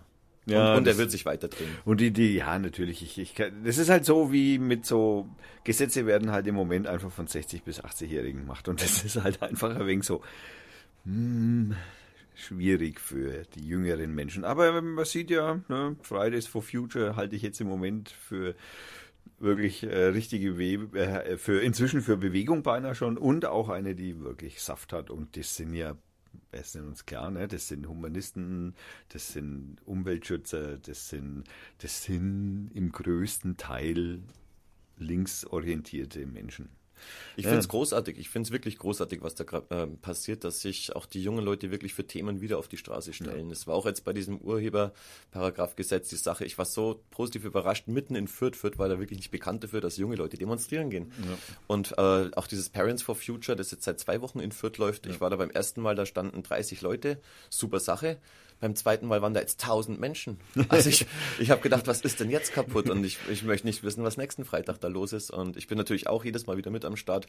Ja, 0.48 0.72
und, 0.72 0.78
und 0.78 0.88
er 0.88 0.98
wird 0.98 1.10
sich 1.10 1.24
weiter 1.26 1.48
drehen. 1.48 1.70
Und 1.84 2.00
die, 2.00 2.10
die, 2.10 2.34
ja, 2.34 2.58
natürlich. 2.58 3.02
Ich, 3.02 3.18
ich, 3.18 3.34
das 3.64 3.78
ist 3.78 3.90
halt 3.90 4.04
so 4.04 4.32
wie 4.32 4.58
mit 4.58 4.86
so, 4.86 5.28
Gesetze 5.64 6.06
werden 6.06 6.32
halt 6.32 6.46
im 6.46 6.54
Moment 6.54 6.86
einfach 6.86 7.10
von 7.10 7.26
60 7.26 7.62
bis 7.62 7.82
80-Jährigen 7.82 8.40
gemacht. 8.40 8.68
Und 8.68 8.82
das 8.82 9.04
ist 9.04 9.22
halt 9.22 9.42
einfach 9.42 9.74
ein 9.74 9.86
wenig 9.86 10.04
so, 10.04 10.22
hm, 11.04 11.74
schwierig 12.34 13.00
für 13.00 13.44
die 13.54 13.66
jüngeren 13.66 14.14
Menschen. 14.14 14.44
Aber 14.44 14.80
man 14.80 15.04
sieht 15.04 15.30
ja, 15.30 15.60
ne, 15.68 15.96
Fridays 16.02 16.46
for 16.46 16.62
Future 16.62 17.16
halte 17.16 17.36
ich 17.36 17.42
jetzt 17.42 17.60
im 17.60 17.66
Moment 17.66 18.10
für 18.10 18.54
wirklich 19.40 19.84
äh, 19.84 20.06
richtige 20.06 20.58
We 20.58 20.98
äh, 20.98 21.36
für 21.36 21.60
inzwischen 21.60 22.00
für 22.00 22.16
Bewegung 22.16 22.62
beinahe 22.62 22.94
schon 22.94 23.16
und 23.16 23.44
auch 23.44 23.68
eine, 23.68 23.94
die 23.94 24.20
wirklich 24.20 24.62
Saft 24.62 24.92
hat. 24.92 25.10
Und 25.10 25.36
das 25.36 25.56
sind 25.56 25.74
ja 25.74 25.96
wir 26.50 26.62
sind 26.62 26.86
uns 26.86 27.06
klar, 27.06 27.30
ne? 27.30 27.48
das 27.48 27.68
sind 27.68 27.88
Humanisten, 27.88 28.74
das 29.10 29.32
sind 29.32 29.76
Umweltschützer, 29.84 30.78
das 30.78 31.08
sind, 31.08 31.44
das 31.78 32.04
sind 32.04 32.70
im 32.74 32.92
größten 32.92 33.56
Teil 33.56 34.22
linksorientierte 34.96 36.26
Menschen. 36.26 36.68
Ich 37.36 37.44
finde 37.44 37.60
es 37.60 37.68
großartig. 37.68 38.18
Ich 38.18 38.28
finde 38.28 38.48
es 38.48 38.52
wirklich 38.52 38.78
großartig, 38.78 39.22
was 39.22 39.34
da 39.34 39.44
gerade 39.44 39.74
äh, 39.74 39.86
passiert, 39.86 40.44
dass 40.44 40.60
sich 40.60 40.94
auch 40.94 41.06
die 41.06 41.22
jungen 41.22 41.44
Leute 41.44 41.70
wirklich 41.70 41.94
für 41.94 42.06
Themen 42.06 42.40
wieder 42.40 42.58
auf 42.58 42.68
die 42.68 42.76
Straße 42.76 43.12
stellen. 43.12 43.50
Es 43.50 43.62
ja. 43.62 43.68
war 43.68 43.74
auch 43.74 43.86
jetzt 43.86 44.04
bei 44.04 44.12
diesem 44.12 44.38
Urheberparagraph-Gesetz 44.38 46.08
die 46.08 46.16
Sache. 46.16 46.44
Ich 46.44 46.58
war 46.58 46.64
so 46.64 47.02
positiv 47.10 47.44
überrascht. 47.44 47.88
Mitten 47.88 48.14
in 48.14 48.28
Fürth, 48.28 48.56
Fürth 48.56 48.78
war 48.78 48.88
da 48.88 48.98
wirklich 48.98 49.18
nicht 49.18 49.30
bekannt 49.30 49.64
dafür, 49.64 49.80
dass 49.80 49.96
junge 49.96 50.16
Leute 50.16 50.36
demonstrieren 50.36 50.90
gehen. 50.90 51.12
Ja. 51.18 51.38
Und 51.66 51.92
äh, 51.98 52.30
auch 52.34 52.46
dieses 52.46 52.68
Parents 52.70 53.02
for 53.02 53.14
Future, 53.14 53.56
das 53.56 53.70
jetzt 53.70 53.84
seit 53.84 54.00
zwei 54.00 54.20
Wochen 54.20 54.40
in 54.40 54.52
Fürth 54.52 54.78
läuft. 54.78 55.06
Ich 55.06 55.20
war 55.20 55.30
da 55.30 55.36
beim 55.36 55.50
ersten 55.50 55.80
Mal, 55.80 55.94
da 55.94 56.06
standen 56.06 56.42
30 56.42 56.80
Leute. 56.82 57.20
Super 57.50 57.80
Sache. 57.80 58.18
Beim 58.60 58.74
zweiten 58.74 59.06
Mal 59.06 59.22
waren 59.22 59.34
da 59.34 59.40
jetzt 59.40 59.62
1000 59.62 60.00
Menschen. 60.00 60.38
Also 60.68 60.88
ich, 60.88 61.06
ich 61.38 61.50
habe 61.50 61.60
gedacht, 61.60 61.86
was 61.86 62.00
ist 62.00 62.20
denn 62.20 62.30
jetzt 62.30 62.52
kaputt? 62.52 62.90
Und 62.90 63.04
ich, 63.04 63.18
ich 63.30 63.42
möchte 63.44 63.66
nicht 63.66 63.82
wissen, 63.82 64.02
was 64.04 64.16
nächsten 64.16 64.44
Freitag 64.44 64.80
da 64.80 64.88
los 64.88 65.12
ist. 65.12 65.30
Und 65.30 65.56
ich 65.56 65.68
bin 65.68 65.78
natürlich 65.78 66.08
auch 66.08 66.24
jedes 66.24 66.46
Mal 66.46 66.56
wieder 66.56 66.70
mit 66.70 66.84
am 66.84 66.96
Start 66.96 67.26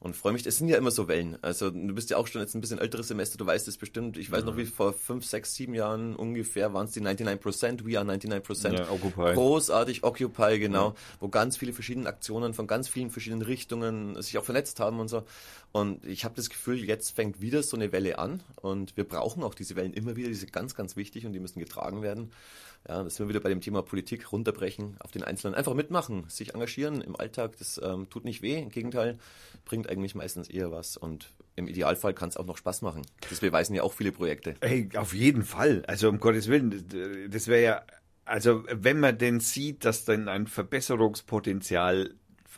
und 0.00 0.16
freue 0.16 0.32
mich. 0.32 0.46
Es 0.46 0.58
sind 0.58 0.68
ja 0.68 0.78
immer 0.78 0.90
so 0.90 1.08
Wellen. 1.08 1.38
Also 1.42 1.70
du 1.70 1.94
bist 1.94 2.10
ja 2.10 2.16
auch 2.16 2.26
schon 2.26 2.40
jetzt 2.40 2.54
ein 2.54 2.60
bisschen 2.60 2.78
älteres 2.78 3.08
Semester, 3.08 3.38
du 3.38 3.46
weißt 3.46 3.68
es 3.68 3.76
bestimmt. 3.76 4.16
Ich 4.16 4.30
weiß 4.30 4.42
mhm. 4.42 4.46
noch, 4.46 4.56
wie 4.56 4.66
vor 4.66 4.92
fünf, 4.92 5.26
sechs, 5.26 5.54
sieben 5.54 5.74
Jahren 5.74 6.16
ungefähr 6.16 6.72
waren 6.72 6.86
es 6.86 6.92
die 6.92 7.00
99%, 7.00 7.84
We 7.84 7.98
are 7.98 8.08
99%. 8.08 8.72
Ja, 8.72 8.90
Occupy. 8.90 9.34
Großartig, 9.34 10.02
Occupy, 10.04 10.58
genau. 10.58 10.90
Mhm. 10.90 10.94
Wo 11.20 11.28
ganz 11.28 11.56
viele 11.56 11.72
verschiedene 11.72 12.08
Aktionen 12.08 12.54
von 12.54 12.66
ganz 12.66 12.88
vielen 12.88 13.10
verschiedenen 13.10 13.42
Richtungen 13.42 14.20
sich 14.22 14.38
auch 14.38 14.44
vernetzt 14.44 14.80
haben 14.80 15.00
und 15.00 15.08
so. 15.08 15.24
Und 15.72 16.04
ich 16.04 16.24
habe 16.24 16.34
das 16.34 16.50
Gefühl, 16.50 16.84
jetzt 16.84 17.14
fängt 17.14 17.40
wieder 17.40 17.62
so 17.62 17.76
eine 17.76 17.92
Welle 17.92 18.18
an 18.18 18.42
und 18.60 18.96
wir 18.96 19.04
brauchen 19.04 19.42
auch 19.44 19.54
diese 19.54 19.76
Wellen 19.76 19.92
immer 19.92 20.16
wieder, 20.16 20.28
die 20.28 20.34
sind 20.34 20.52
ganz, 20.52 20.74
ganz 20.74 20.96
wichtig 20.96 21.26
und 21.26 21.32
die 21.32 21.38
müssen 21.38 21.60
getragen 21.60 22.02
werden. 22.02 22.32
Ja, 22.88 23.04
das 23.04 23.16
sind 23.16 23.26
wir 23.26 23.28
wieder 23.28 23.40
bei 23.40 23.50
dem 23.50 23.60
Thema 23.60 23.82
Politik, 23.82 24.32
runterbrechen 24.32 24.96
auf 25.00 25.12
den 25.12 25.22
Einzelnen. 25.22 25.54
Einfach 25.54 25.74
mitmachen, 25.74 26.24
sich 26.28 26.54
engagieren 26.54 27.02
im 27.02 27.14
Alltag, 27.14 27.56
das 27.58 27.80
ähm, 27.82 28.08
tut 28.10 28.24
nicht 28.24 28.42
weh, 28.42 28.58
im 28.58 28.70
Gegenteil, 28.70 29.18
bringt 29.64 29.88
eigentlich 29.88 30.14
meistens 30.14 30.48
eher 30.48 30.72
was 30.72 30.96
und 30.96 31.30
im 31.54 31.68
Idealfall 31.68 32.14
kann 32.14 32.30
es 32.30 32.36
auch 32.36 32.46
noch 32.46 32.56
Spaß 32.56 32.82
machen. 32.82 33.02
Das 33.28 33.40
beweisen 33.40 33.74
ja 33.74 33.82
auch 33.82 33.92
viele 33.92 34.12
Projekte. 34.12 34.54
Hey, 34.62 34.88
auf 34.96 35.14
jeden 35.14 35.44
Fall. 35.44 35.84
Also 35.86 36.08
um 36.08 36.18
Gottes 36.18 36.48
Willen, 36.48 37.28
das 37.30 37.46
wäre 37.46 37.62
ja 37.62 37.82
also 38.30 38.62
wenn 38.70 39.00
man 39.00 39.18
denn 39.18 39.40
sieht, 39.40 39.84
dass 39.84 40.04
dann 40.04 40.28
ein 40.28 40.46
Verbesserungspotenzial 40.46 42.14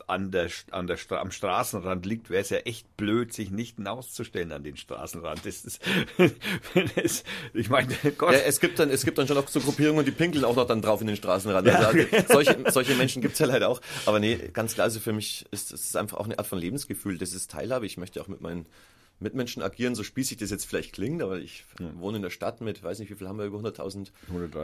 an 0.07 0.31
der, 0.31 0.49
an 0.71 0.87
der, 0.87 0.97
am 1.11 1.31
Straßenrand 1.31 2.05
liegt, 2.05 2.29
wäre 2.29 2.41
es 2.41 2.49
ja 2.49 2.57
echt 2.59 2.97
blöd, 2.97 3.33
sich 3.33 3.51
nicht 3.51 3.75
hinauszustellen 3.77 4.51
an 4.51 4.63
den 4.63 4.77
Straßenrand. 4.77 5.45
Das 5.45 5.65
ist, 5.65 5.81
das, 6.95 7.23
ich 7.53 7.69
meine, 7.69 7.93
Gott. 8.17 8.33
Ja, 8.33 8.39
es 8.39 8.59
gibt 8.59 8.79
dann, 8.79 8.89
es 8.89 9.05
gibt 9.05 9.17
dann 9.17 9.27
schon 9.27 9.35
noch 9.35 9.47
so 9.47 9.59
Gruppierungen, 9.59 10.05
die 10.05 10.11
pinkeln 10.11 10.45
auch 10.45 10.55
noch 10.55 10.67
dann 10.67 10.81
drauf 10.81 11.01
in 11.01 11.07
den 11.07 11.15
Straßenrand. 11.15 11.67
Ja. 11.67 11.75
Also, 11.75 11.99
solche, 12.27 12.63
solche 12.71 12.95
Menschen 12.95 13.21
gibt's 13.21 13.39
ja 13.39 13.45
leider 13.45 13.69
auch. 13.69 13.81
Aber 14.05 14.19
nee, 14.19 14.35
ganz 14.51 14.73
klar, 14.73 14.85
also 14.85 14.99
für 14.99 15.13
mich 15.13 15.45
ist 15.51 15.71
es 15.71 15.95
einfach 15.95 16.17
auch 16.17 16.25
eine 16.25 16.39
Art 16.39 16.47
von 16.47 16.59
Lebensgefühl. 16.59 17.17
Das 17.17 17.33
ist 17.33 17.51
Teilhabe. 17.51 17.85
Ich 17.85 17.97
möchte 17.97 18.21
auch 18.21 18.27
mit 18.27 18.41
meinen 18.41 18.65
Mitmenschen 19.23 19.63
agieren, 19.63 19.95
so 19.95 20.03
spießig 20.03 20.37
das 20.37 20.51
jetzt 20.51 20.65
vielleicht 20.65 20.93
klingt, 20.93 21.23
aber 21.23 21.39
ich 21.39 21.63
ja. 21.79 21.89
wohne 21.99 22.17
in 22.17 22.23
der 22.23 22.29
Stadt 22.29 22.61
mit, 22.61 22.83
weiß 22.83 22.99
nicht, 22.99 23.09
wie 23.09 23.15
viel 23.15 23.27
haben 23.27 23.39
wir, 23.39 23.45
über 23.45 23.57
100.000 23.57 24.09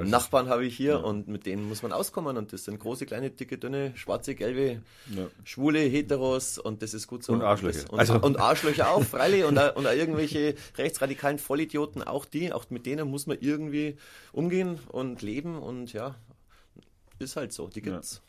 Nachbarn 0.03 0.49
habe 0.49 0.65
ich 0.65 0.75
hier 0.75 0.91
ja. 0.91 0.97
und 0.97 1.27
mit 1.27 1.45
denen 1.45 1.67
muss 1.67 1.81
man 1.81 1.91
auskommen 1.91 2.37
und 2.37 2.53
das 2.53 2.65
sind 2.65 2.79
große, 2.79 3.05
kleine, 3.05 3.31
dicke, 3.31 3.57
dünne, 3.57 3.93
schwarze, 3.95 4.35
gelbe, 4.35 4.81
ja. 5.15 5.27
schwule, 5.43 5.79
Heteros 5.79 6.59
und 6.59 6.81
das 6.83 6.93
ist 6.93 7.07
gut 7.07 7.23
so. 7.23 7.33
Und 7.33 7.41
Arschlöcher. 7.41 7.91
Und, 7.91 7.99
also. 7.99 8.19
und 8.19 8.39
Arschlöcher 8.39 8.91
auch, 8.91 9.03
freilich 9.03 9.43
und, 9.45 9.57
und 9.57 9.85
irgendwelche 9.85 10.55
rechtsradikalen 10.77 11.39
Vollidioten, 11.39 12.03
auch 12.03 12.25
die, 12.25 12.53
auch 12.53 12.69
mit 12.69 12.85
denen 12.85 13.09
muss 13.09 13.25
man 13.25 13.37
irgendwie 13.39 13.97
umgehen 14.31 14.79
und 14.89 15.21
leben 15.21 15.57
und 15.57 15.93
ja, 15.93 16.15
ist 17.19 17.35
halt 17.35 17.53
so, 17.53 17.67
die 17.67 17.81
gibt's. 17.81 18.21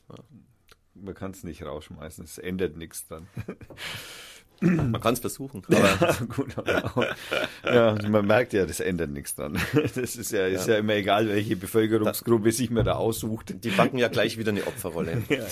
Man 0.95 1.14
kann 1.14 1.31
es 1.31 1.45
nicht 1.45 1.62
rausschmeißen, 1.62 2.25
es 2.25 2.38
ändert 2.38 2.77
nichts 2.77 3.07
dann. 3.07 3.27
Man 4.61 5.01
kann 5.01 5.14
es 5.14 5.20
versuchen. 5.20 5.62
Aber 5.70 6.27
gut, 6.27 6.57
aber 6.59 7.16
ja, 7.64 7.96
man 8.09 8.27
merkt 8.27 8.53
ja, 8.53 8.66
das 8.66 8.81
ändert 8.81 9.11
nichts 9.11 9.35
dann. 9.35 9.59
Das 9.94 10.16
ist 10.16 10.33
ja, 10.33 10.46
ist 10.46 10.66
ja. 10.66 10.75
ja 10.75 10.81
immer 10.81 10.94
egal, 10.94 11.29
welche 11.29 11.57
Bevölkerungsgruppe 11.57 12.53
sich 12.53 12.70
man 12.70 12.85
da 12.85 12.94
aussucht. 12.94 13.55
Die 13.64 13.70
backen 13.70 13.99
ja 13.99 14.09
gleich 14.09 14.38
wieder 14.38 14.51
eine 14.51 14.66
Opferrolle. 14.66 15.23
Ja, 15.31 15.44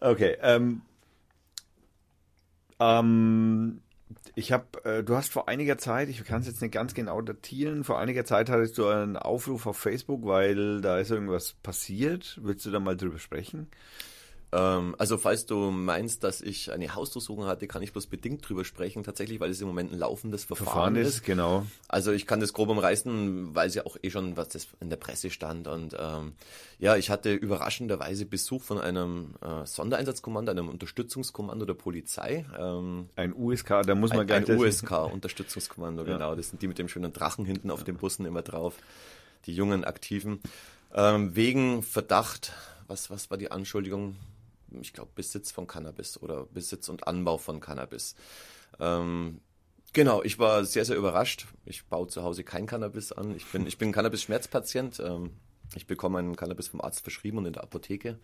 okay. 0.00 0.36
Ähm, 0.42 0.82
ähm, 2.80 3.80
ich 4.34 4.52
habe, 4.52 4.84
äh, 4.84 5.02
du 5.02 5.14
hast 5.16 5.32
vor 5.32 5.48
einiger 5.48 5.78
Zeit, 5.78 6.08
ich 6.08 6.22
kann 6.24 6.40
es 6.40 6.46
jetzt 6.46 6.62
nicht 6.62 6.72
ganz 6.72 6.94
genau 6.94 7.20
datieren, 7.20 7.84
vor 7.84 7.98
einiger 7.98 8.24
Zeit 8.24 8.50
hattest 8.50 8.78
du 8.78 8.86
einen 8.86 9.16
Aufruf 9.16 9.66
auf 9.66 9.76
Facebook, 9.76 10.24
weil 10.24 10.80
da 10.80 10.98
ist 10.98 11.10
irgendwas 11.10 11.54
passiert. 11.62 12.38
Willst 12.42 12.66
du 12.66 12.70
da 12.70 12.80
mal 12.80 12.96
drüber 12.96 13.18
sprechen? 13.18 13.68
Ähm, 14.50 14.94
also 14.98 15.18
falls 15.18 15.44
du 15.44 15.70
meinst, 15.70 16.24
dass 16.24 16.40
ich 16.40 16.72
eine 16.72 16.94
Hausdurchsuchung 16.94 17.46
hatte, 17.46 17.66
kann 17.66 17.82
ich 17.82 17.92
bloß 17.92 18.06
bedingt 18.06 18.48
drüber 18.48 18.64
sprechen, 18.64 19.02
tatsächlich, 19.02 19.40
weil 19.40 19.50
es 19.50 19.60
im 19.60 19.68
Moment 19.68 19.92
ein 19.92 19.98
laufendes 19.98 20.44
Verfahren, 20.44 20.66
Verfahren 20.66 20.96
ist, 20.96 21.08
ist. 21.08 21.24
Genau. 21.24 21.66
Also 21.86 22.12
ich 22.12 22.26
kann 22.26 22.40
das 22.40 22.54
grob 22.54 22.70
umreißen, 22.70 23.54
weil 23.54 23.68
es 23.68 23.74
ja 23.74 23.84
auch 23.84 23.96
eh 24.02 24.10
schon 24.10 24.36
was 24.36 24.48
das 24.48 24.68
in 24.80 24.88
der 24.88 24.96
Presse 24.96 25.30
stand. 25.30 25.68
Und 25.68 25.94
ähm, 25.98 26.32
ja, 26.78 26.96
ich 26.96 27.10
hatte 27.10 27.34
überraschenderweise 27.34 28.24
Besuch 28.24 28.62
von 28.62 28.80
einem 28.80 29.34
äh, 29.42 29.66
Sondereinsatzkommando, 29.66 30.50
einem 30.50 30.68
Unterstützungskommando 30.70 31.66
der 31.66 31.74
Polizei. 31.74 32.46
Ähm, 32.58 33.10
ein 33.16 33.34
USK, 33.34 33.82
da 33.86 33.94
muss 33.94 34.14
man 34.14 34.26
gar 34.26 34.40
nicht. 34.40 34.50
Ein 34.50 34.58
USK-Unterstützungskommando, 34.58 36.02
ja. 36.06 36.14
genau. 36.14 36.34
Das 36.34 36.48
sind 36.48 36.62
die 36.62 36.68
mit 36.68 36.78
dem 36.78 36.88
schönen 36.88 37.12
Drachen 37.12 37.44
hinten 37.44 37.70
auf 37.70 37.84
den 37.84 37.96
Bussen 37.96 38.24
immer 38.24 38.42
drauf. 38.42 38.76
Die 39.44 39.54
jungen 39.54 39.84
Aktiven. 39.84 40.40
Ähm, 40.94 41.36
wegen 41.36 41.82
Verdacht, 41.82 42.52
was, 42.86 43.10
was 43.10 43.30
war 43.30 43.36
die 43.36 43.50
Anschuldigung? 43.50 44.16
Ich 44.80 44.92
glaube, 44.92 45.10
Besitz 45.14 45.50
von 45.50 45.66
Cannabis 45.66 46.20
oder 46.20 46.44
Besitz 46.46 46.88
und 46.88 47.06
Anbau 47.06 47.38
von 47.38 47.60
Cannabis. 47.60 48.14
Ähm, 48.80 49.40
genau, 49.92 50.22
ich 50.22 50.38
war 50.38 50.64
sehr, 50.64 50.84
sehr 50.84 50.96
überrascht. 50.96 51.46
Ich 51.64 51.86
baue 51.86 52.08
zu 52.08 52.22
Hause 52.22 52.44
kein 52.44 52.66
Cannabis 52.66 53.12
an. 53.12 53.34
Ich 53.36 53.46
bin, 53.46 53.66
ich 53.66 53.78
bin 53.78 53.92
Cannabis-Schmerzpatient. 53.92 55.00
Ähm, 55.00 55.32
ich 55.74 55.86
bekomme 55.86 56.18
einen 56.18 56.36
Cannabis 56.36 56.68
vom 56.68 56.80
Arzt 56.80 57.00
verschrieben 57.00 57.38
und 57.38 57.46
in 57.46 57.52
der 57.52 57.62
Apotheke. 57.62 58.18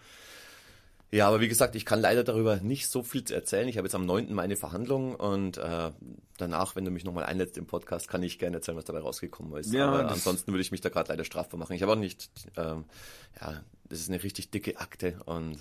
Ja, 1.14 1.28
aber 1.28 1.40
wie 1.40 1.46
gesagt, 1.46 1.76
ich 1.76 1.84
kann 1.84 2.00
leider 2.00 2.24
darüber 2.24 2.56
nicht 2.56 2.88
so 2.88 3.04
viel 3.04 3.22
erzählen. 3.30 3.68
Ich 3.68 3.76
habe 3.76 3.86
jetzt 3.86 3.94
am 3.94 4.04
9. 4.04 4.34
meine 4.34 4.56
Verhandlung 4.56 5.14
und 5.14 5.58
äh, 5.58 5.92
danach, 6.38 6.74
wenn 6.74 6.84
du 6.84 6.90
mich 6.90 7.04
nochmal 7.04 7.24
einlädst 7.24 7.56
im 7.56 7.66
Podcast, 7.66 8.08
kann 8.08 8.24
ich 8.24 8.40
gerne 8.40 8.56
erzählen, 8.56 8.76
was 8.76 8.84
dabei 8.84 8.98
rausgekommen 8.98 9.56
ist. 9.60 9.72
Ja, 9.72 9.86
aber 9.86 10.08
ansonsten 10.10 10.50
würde 10.50 10.62
ich 10.62 10.72
mich 10.72 10.80
da 10.80 10.88
gerade 10.88 11.10
leider 11.10 11.22
strafbar 11.22 11.60
machen. 11.60 11.74
Ich 11.74 11.82
habe 11.82 11.92
auch 11.92 11.96
nicht, 11.96 12.30
ähm, 12.56 12.84
ja, 13.40 13.62
das 13.88 14.00
ist 14.00 14.08
eine 14.08 14.24
richtig 14.24 14.50
dicke 14.50 14.80
Akte 14.80 15.20
und 15.26 15.60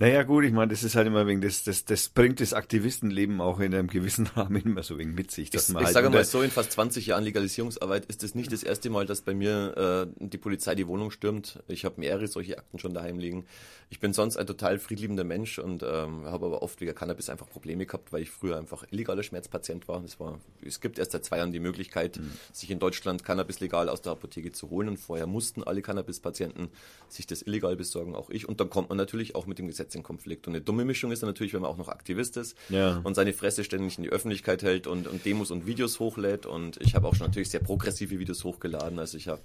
naja, 0.00 0.22
gut, 0.22 0.44
ich 0.44 0.52
meine, 0.52 0.68
das 0.68 0.84
ist 0.84 0.94
halt 0.94 1.08
immer 1.08 1.26
wegen, 1.26 1.40
das, 1.40 1.64
das, 1.64 1.84
das 1.84 2.08
bringt 2.08 2.38
das 2.40 2.52
Aktivistenleben 2.52 3.40
auch 3.40 3.58
in 3.58 3.74
einem 3.74 3.88
gewissen 3.88 4.26
Rahmen 4.36 4.62
immer 4.62 4.84
so 4.84 4.96
wegen 4.96 5.14
mit 5.14 5.32
sich. 5.32 5.50
Dass 5.50 5.68
ich, 5.68 5.74
man 5.74 5.82
halt 5.82 5.90
ich 5.90 5.94
sage 5.94 6.10
mal 6.10 6.24
so, 6.24 6.40
in 6.40 6.52
fast 6.52 6.70
20 6.72 7.06
Jahren 7.06 7.24
Legalisierungsarbeit 7.24 8.06
ist 8.06 8.22
es 8.22 8.36
nicht 8.36 8.52
das 8.52 8.62
erste 8.62 8.90
Mal, 8.90 9.06
dass 9.06 9.22
bei 9.22 9.34
mir 9.34 10.06
äh, 10.20 10.24
die 10.24 10.38
Polizei 10.38 10.76
die 10.76 10.86
Wohnung 10.86 11.10
stürmt. 11.10 11.64
Ich 11.66 11.84
habe 11.84 12.00
mehrere 12.00 12.28
solche 12.28 12.58
Akten 12.58 12.78
schon 12.78 12.94
daheim 12.94 13.18
liegen. 13.18 13.44
Ich 13.90 13.98
bin 13.98 14.12
sonst 14.12 14.36
ein 14.36 14.46
total 14.46 14.78
friedliebender 14.78 15.24
Mensch 15.24 15.58
und 15.58 15.82
ähm, 15.82 16.26
habe 16.26 16.46
aber 16.46 16.62
oft 16.62 16.80
wegen 16.80 16.94
Cannabis 16.94 17.28
einfach 17.28 17.48
Probleme 17.48 17.86
gehabt, 17.86 18.12
weil 18.12 18.22
ich 18.22 18.30
früher 18.30 18.56
einfach 18.56 18.84
illegaler 18.90 19.22
Schmerzpatient 19.24 19.88
war. 19.88 20.04
Es, 20.04 20.20
war, 20.20 20.38
es 20.64 20.80
gibt 20.80 20.98
erst 20.98 21.12
seit 21.12 21.24
zwei 21.24 21.38
Jahren 21.38 21.52
die 21.52 21.58
Möglichkeit, 21.58 22.18
mhm. 22.18 22.32
sich 22.52 22.70
in 22.70 22.78
Deutschland 22.78 23.24
Cannabis 23.24 23.58
legal 23.60 23.88
aus 23.88 24.02
der 24.02 24.12
Apotheke 24.12 24.52
zu 24.52 24.70
holen 24.70 24.88
und 24.88 24.98
vorher 24.98 25.26
mussten 25.26 25.64
alle 25.64 25.82
Cannabis-Patienten 25.82 26.68
sich 27.08 27.26
das 27.26 27.42
illegal 27.42 27.74
besorgen, 27.76 28.14
auch 28.14 28.30
ich. 28.30 28.48
Und 28.48 28.60
dann 28.60 28.70
kommt 28.70 28.90
man 28.90 28.98
natürlich 28.98 29.34
auch 29.34 29.46
mit 29.46 29.58
dem 29.58 29.66
Gesetz 29.66 29.87
Interessenkonflikt. 29.88 30.46
Und 30.46 30.54
eine 30.54 30.62
dumme 30.62 30.84
Mischung 30.84 31.10
ist 31.12 31.22
dann 31.22 31.28
natürlich, 31.30 31.54
wenn 31.54 31.62
man 31.62 31.70
auch 31.70 31.76
noch 31.78 31.88
Aktivist 31.88 32.36
ist 32.36 32.56
Ja. 32.68 33.00
und 33.04 33.14
seine 33.14 33.32
Fresse 33.32 33.64
ständig 33.64 33.96
in 33.96 34.04
die 34.04 34.10
Öffentlichkeit 34.10 34.62
hält 34.62 34.86
und, 34.86 35.06
und 35.08 35.24
Demos 35.24 35.50
und 35.50 35.66
Videos 35.66 35.98
hochlädt. 35.98 36.46
Und 36.46 36.76
ich 36.80 36.94
habe 36.94 37.08
auch 37.08 37.14
schon 37.14 37.26
natürlich 37.26 37.50
sehr 37.50 37.60
progressive 37.60 38.18
Videos 38.18 38.44
hochgeladen. 38.44 38.98
Also 38.98 39.16
ich 39.16 39.28
habe 39.28 39.40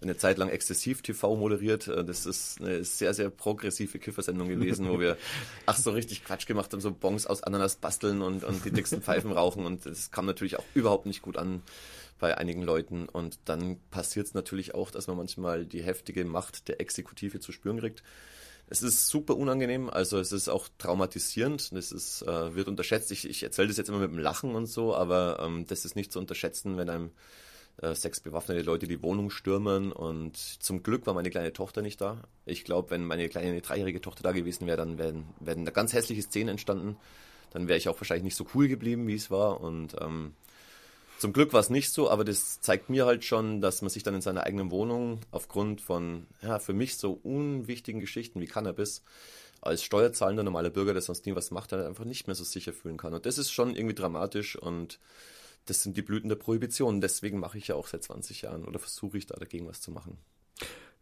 eine 0.00 0.16
Zeit 0.16 0.38
lang 0.38 0.48
exzessiv 0.48 1.02
TV 1.02 1.36
moderiert. 1.36 1.88
Äh, 1.88 2.04
Das 2.04 2.26
ist 2.26 2.60
eine 2.60 2.84
sehr, 2.84 3.14
sehr 3.14 3.30
progressive 3.30 3.98
Kiffersendung 3.98 4.48
gewesen, 4.48 4.88
wo 4.88 4.98
wir 4.98 5.16
ach 5.66 5.76
so 5.76 5.90
richtig 5.90 6.24
Quatsch 6.24 6.46
gemacht 6.46 6.72
haben, 6.72 6.80
so 6.80 6.90
Bongs 6.92 7.26
aus 7.26 7.42
Ananas 7.42 7.76
basteln 7.76 8.22
und, 8.22 8.44
und 8.44 8.64
die 8.64 8.70
dicksten 8.72 9.02
Pfeifen 9.02 9.30
rauchen. 9.32 9.64
Und 9.66 9.86
das 9.86 10.10
kam 10.10 10.26
natürlich 10.26 10.58
auch 10.58 10.64
überhaupt 10.74 11.06
nicht 11.06 11.22
gut 11.22 11.36
an 11.36 11.62
bei 12.18 12.38
einigen 12.38 12.62
Leuten. 12.62 13.08
Und 13.08 13.38
dann 13.46 13.78
passiert 13.90 14.26
es 14.28 14.34
natürlich 14.34 14.74
auch, 14.74 14.90
dass 14.90 15.06
man 15.08 15.16
manchmal 15.16 15.66
die 15.66 15.82
heftige 15.82 16.24
Macht 16.24 16.68
der 16.68 16.80
Exekutive 16.80 17.40
zu 17.40 17.50
spüren 17.52 17.78
kriegt. 17.80 18.02
Es 18.72 18.82
ist 18.82 19.08
super 19.08 19.36
unangenehm, 19.36 19.90
also 19.90 20.18
es 20.18 20.32
ist 20.32 20.48
auch 20.48 20.66
traumatisierend, 20.78 21.72
das 21.72 21.92
ist, 21.92 22.22
äh, 22.22 22.54
wird 22.54 22.68
unterschätzt. 22.68 23.12
Ich, 23.12 23.28
ich 23.28 23.42
erzähle 23.42 23.68
das 23.68 23.76
jetzt 23.76 23.90
immer 23.90 23.98
mit 23.98 24.10
dem 24.10 24.18
Lachen 24.18 24.54
und 24.54 24.64
so, 24.64 24.96
aber 24.96 25.40
ähm, 25.44 25.66
das 25.66 25.84
ist 25.84 25.94
nicht 25.94 26.10
zu 26.10 26.18
unterschätzen, 26.18 26.78
wenn 26.78 26.88
einem 26.88 27.10
äh, 27.82 27.94
sechs 27.94 28.20
bewaffnete 28.20 28.62
Leute 28.62 28.88
die 28.88 29.02
Wohnung 29.02 29.28
stürmen 29.28 29.92
und 29.92 30.38
zum 30.38 30.82
Glück 30.82 31.06
war 31.06 31.12
meine 31.12 31.28
kleine 31.28 31.52
Tochter 31.52 31.82
nicht 31.82 32.00
da. 32.00 32.22
Ich 32.46 32.64
glaube, 32.64 32.88
wenn 32.92 33.04
meine 33.04 33.28
kleine 33.28 33.60
dreijährige 33.60 34.00
Tochter 34.00 34.22
da 34.22 34.32
gewesen 34.32 34.66
wäre, 34.66 34.78
dann 34.78 34.96
wären, 34.96 35.26
wären 35.38 35.66
da 35.66 35.70
ganz 35.70 35.92
hässliche 35.92 36.22
Szenen 36.22 36.48
entstanden. 36.48 36.96
Dann 37.50 37.68
wäre 37.68 37.76
ich 37.76 37.90
auch 37.90 38.00
wahrscheinlich 38.00 38.24
nicht 38.24 38.36
so 38.36 38.46
cool 38.54 38.68
geblieben, 38.68 39.06
wie 39.06 39.16
es 39.16 39.30
war 39.30 39.60
und 39.60 39.96
ähm, 40.00 40.32
zum 41.22 41.32
Glück 41.32 41.52
war 41.52 41.60
es 41.60 41.70
nicht 41.70 41.92
so, 41.92 42.10
aber 42.10 42.24
das 42.24 42.60
zeigt 42.60 42.90
mir 42.90 43.06
halt 43.06 43.24
schon, 43.24 43.60
dass 43.60 43.80
man 43.80 43.90
sich 43.90 44.02
dann 44.02 44.16
in 44.16 44.20
seiner 44.20 44.42
eigenen 44.42 44.72
Wohnung 44.72 45.20
aufgrund 45.30 45.80
von, 45.80 46.26
ja, 46.42 46.58
für 46.58 46.72
mich 46.72 46.96
so 46.96 47.12
unwichtigen 47.12 48.00
Geschichten 48.00 48.40
wie 48.40 48.48
Cannabis 48.48 49.04
als 49.60 49.84
steuerzahlender 49.84 50.42
normaler 50.42 50.70
Bürger, 50.70 50.94
der 50.94 51.00
sonst 51.00 51.24
nie 51.24 51.36
was 51.36 51.52
macht, 51.52 51.70
halt 51.70 51.86
einfach 51.86 52.04
nicht 52.04 52.26
mehr 52.26 52.34
so 52.34 52.42
sicher 52.42 52.72
fühlen 52.72 52.96
kann. 52.96 53.14
Und 53.14 53.24
das 53.24 53.38
ist 53.38 53.52
schon 53.52 53.76
irgendwie 53.76 53.94
dramatisch 53.94 54.56
und 54.56 54.98
das 55.66 55.84
sind 55.84 55.96
die 55.96 56.02
Blüten 56.02 56.28
der 56.28 56.34
Prohibition. 56.34 57.00
Deswegen 57.00 57.38
mache 57.38 57.56
ich 57.56 57.68
ja 57.68 57.76
auch 57.76 57.86
seit 57.86 58.02
20 58.02 58.42
Jahren 58.42 58.64
oder 58.64 58.80
versuche 58.80 59.16
ich 59.16 59.26
da 59.26 59.36
dagegen 59.36 59.68
was 59.68 59.80
zu 59.80 59.92
machen. 59.92 60.18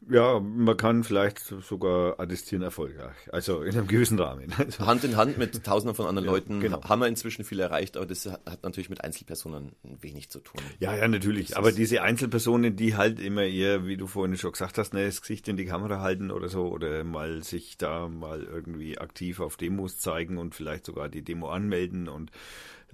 Ja, 0.08 0.40
man 0.40 0.76
kann 0.76 1.04
vielleicht 1.04 1.40
sogar 1.40 2.18
attestieren 2.18 2.62
erfolgreich. 2.62 3.14
Also 3.32 3.62
in 3.62 3.76
einem 3.76 3.86
gewissen 3.86 4.18
Rahmen. 4.18 4.54
Also, 4.60 4.86
Hand 4.86 5.04
in 5.04 5.16
Hand 5.16 5.38
mit 5.38 5.64
tausenden 5.64 5.94
von 5.94 6.06
anderen 6.06 6.26
Leuten 6.26 6.60
genau. 6.60 6.82
haben 6.84 7.00
wir 7.00 7.08
inzwischen 7.08 7.44
viel 7.44 7.60
erreicht, 7.60 7.96
aber 7.96 8.06
das 8.06 8.26
hat 8.26 8.62
natürlich 8.62 8.90
mit 8.90 9.02
Einzelpersonen 9.02 9.72
wenig 9.82 10.30
zu 10.30 10.40
tun. 10.40 10.60
ja, 10.80 10.94
ja, 10.94 11.08
natürlich. 11.08 11.56
Aber 11.56 11.72
diese 11.72 12.02
Einzelpersonen, 12.02 12.76
die 12.76 12.96
halt 12.96 13.20
immer 13.20 13.44
eher, 13.44 13.86
wie 13.86 13.96
du 13.96 14.06
vorhin 14.06 14.36
schon 14.36 14.52
gesagt 14.52 14.78
hast, 14.78 14.92
ne, 14.92 15.06
das 15.06 15.22
Gesicht 15.22 15.48
in 15.48 15.56
die 15.56 15.64
Kamera 15.64 16.00
halten 16.00 16.30
oder 16.30 16.48
so, 16.48 16.68
oder 16.68 17.04
mal 17.04 17.42
sich 17.42 17.78
da 17.78 18.08
mal 18.08 18.42
irgendwie 18.42 18.98
aktiv 18.98 19.40
auf 19.40 19.56
Demos 19.56 19.98
zeigen 19.98 20.38
und 20.38 20.54
vielleicht 20.54 20.86
sogar 20.86 21.08
die 21.08 21.22
Demo 21.22 21.48
anmelden 21.48 22.08
und 22.08 22.30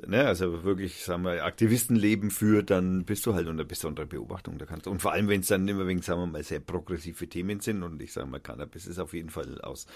ne, 0.07 0.27
also 0.27 0.65
wirklich, 0.65 1.03
sagen 1.03 1.23
wir, 1.23 1.45
Aktivistenleben 1.45 2.31
führt, 2.31 2.71
dann 2.71 3.05
bist 3.05 3.27
du 3.27 3.35
halt 3.35 3.49
unter 3.49 3.65
besonderer 3.65 4.07
Beobachtung. 4.07 4.59
Da 4.59 4.67
kannst, 4.67 4.87
und 4.87 5.01
vor 5.01 5.13
allem, 5.13 5.29
wenn 5.29 5.41
es 5.41 5.49
dann 5.49 5.67
immer 5.67 5.87
wegen, 5.87 6.03
sagen 6.03 6.21
wir 6.21 6.27
mal, 6.27 6.43
sehr 6.43 6.61
progressive 6.61 7.29
Themen 7.29 7.61
sind 7.61 7.83
und 7.83 8.01
ich 8.03 8.13
sage 8.13 8.27
mal, 8.27 8.41
Cannabis 8.41 8.87
ist 8.87 8.99
auf 8.99 9.15
jeden 9.15 9.31
Fall 9.31 9.61
aus 9.61 9.87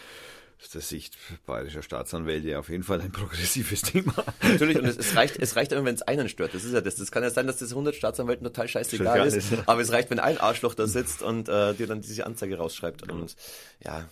der 0.74 0.82
Sicht 0.82 1.16
bayerischer 1.46 1.82
Staatsanwälte 1.82 2.58
auf 2.58 2.68
jeden 2.68 2.82
Fall 2.82 3.00
ein 3.00 3.12
progressives 3.12 3.80
Thema. 3.82 4.12
Natürlich, 4.42 4.78
und 4.78 4.84
es, 4.84 4.98
es 4.98 5.16
reicht, 5.16 5.38
es 5.38 5.56
reicht 5.56 5.72
immer, 5.72 5.84
wenn 5.84 5.94
es 5.94 6.02
einen 6.02 6.28
stört. 6.28 6.54
Das 6.54 6.64
ist 6.64 6.74
ja 6.74 6.80
das. 6.80 6.96
Das 6.96 7.10
kann 7.10 7.22
ja 7.22 7.30
sein, 7.30 7.46
dass 7.46 7.58
das 7.58 7.70
100 7.70 7.94
Staatsanwälten 7.94 8.44
total 8.44 8.68
scheißegal 8.68 9.26
ist. 9.26 9.36
ist. 9.36 9.52
Aber 9.66 9.80
es 9.80 9.90
reicht, 9.90 10.10
wenn 10.10 10.18
ein 10.18 10.38
Arschloch 10.38 10.74
da 10.74 10.86
sitzt 10.86 11.22
und 11.22 11.48
äh, 11.48 11.74
dir 11.74 11.86
dann 11.86 12.02
diese 12.02 12.26
Anzeige 12.26 12.58
rausschreibt. 12.58 13.10
Und 13.10 13.36
ja, 13.82 14.08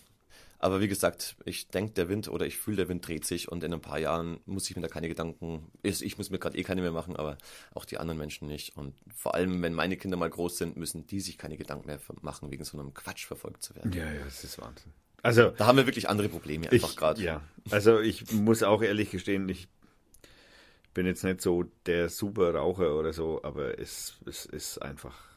aber 0.59 0.81
wie 0.81 0.88
gesagt, 0.88 1.37
ich 1.44 1.68
denke, 1.68 1.92
der 1.92 2.09
Wind 2.09 2.29
oder 2.29 2.47
ich 2.47 2.59
fühle, 2.59 2.79
der 2.79 2.88
Wind 2.88 3.07
dreht 3.07 3.25
sich 3.25 3.51
und 3.51 3.62
in 3.62 3.73
ein 3.73 3.81
paar 3.81 3.99
Jahren 3.99 4.40
muss 4.44 4.68
ich 4.68 4.77
mir 4.77 4.83
da 4.83 4.88
keine 4.88 5.09
Gedanken, 5.09 5.71
ich 5.83 6.05
ich 6.05 6.18
muss 6.18 6.31
mir 6.31 6.38
gerade 6.38 6.59
eh 6.59 6.62
keine 6.64 6.81
mehr 6.81 6.90
machen, 6.90 7.16
aber 7.16 7.38
auch 7.75 7.85
die 7.85 7.99
anderen 7.99 8.18
Menschen 8.18 8.49
nicht. 8.49 8.77
Und 8.77 8.94
vor 9.14 9.35
allem, 9.35 9.62
wenn 9.62 9.75
meine 9.75 9.97
Kinder 9.97 10.16
mal 10.16 10.31
groß 10.31 10.59
sind, 10.59 10.77
müssen 10.77 11.07
die 11.07 11.21
sich 11.21 11.38
keine 11.38 11.57
Gedanken 11.57 11.87
mehr 11.87 12.01
machen, 12.23 12.51
wegen 12.51 12.64
so 12.64 12.79
einem 12.79 12.92
Quatsch 12.92 13.27
verfolgt 13.27 13.62
zu 13.62 13.75
werden. 13.77 13.92
Ja, 13.92 14.12
ja, 14.12 14.25
das 14.25 14.42
ist 14.42 14.61
Wahnsinn. 14.61 14.92
Also, 15.23 15.51
Da 15.51 15.66
haben 15.66 15.77
wir 15.77 15.87
wirklich 15.87 16.09
andere 16.09 16.29
Probleme 16.29 16.71
einfach 16.71 16.97
gerade. 16.97 17.23
ja, 17.23 17.42
also 17.71 18.01
ich 18.01 18.33
muss 18.33 18.62
auch 18.62 18.83
ehrlich 18.83 19.11
gestehen, 19.11 19.49
ich 19.49 19.68
bin 20.94 21.07
jetzt 21.07 21.23
nicht 21.23 21.40
so 21.40 21.64
der 21.87 22.09
super 22.09 22.55
Raucher 22.55 22.97
oder 22.97 23.12
so, 23.12 23.40
aber 23.44 23.79
es, 23.79 24.18
es 24.27 24.47
ist 24.47 24.79
einfach. 24.79 25.28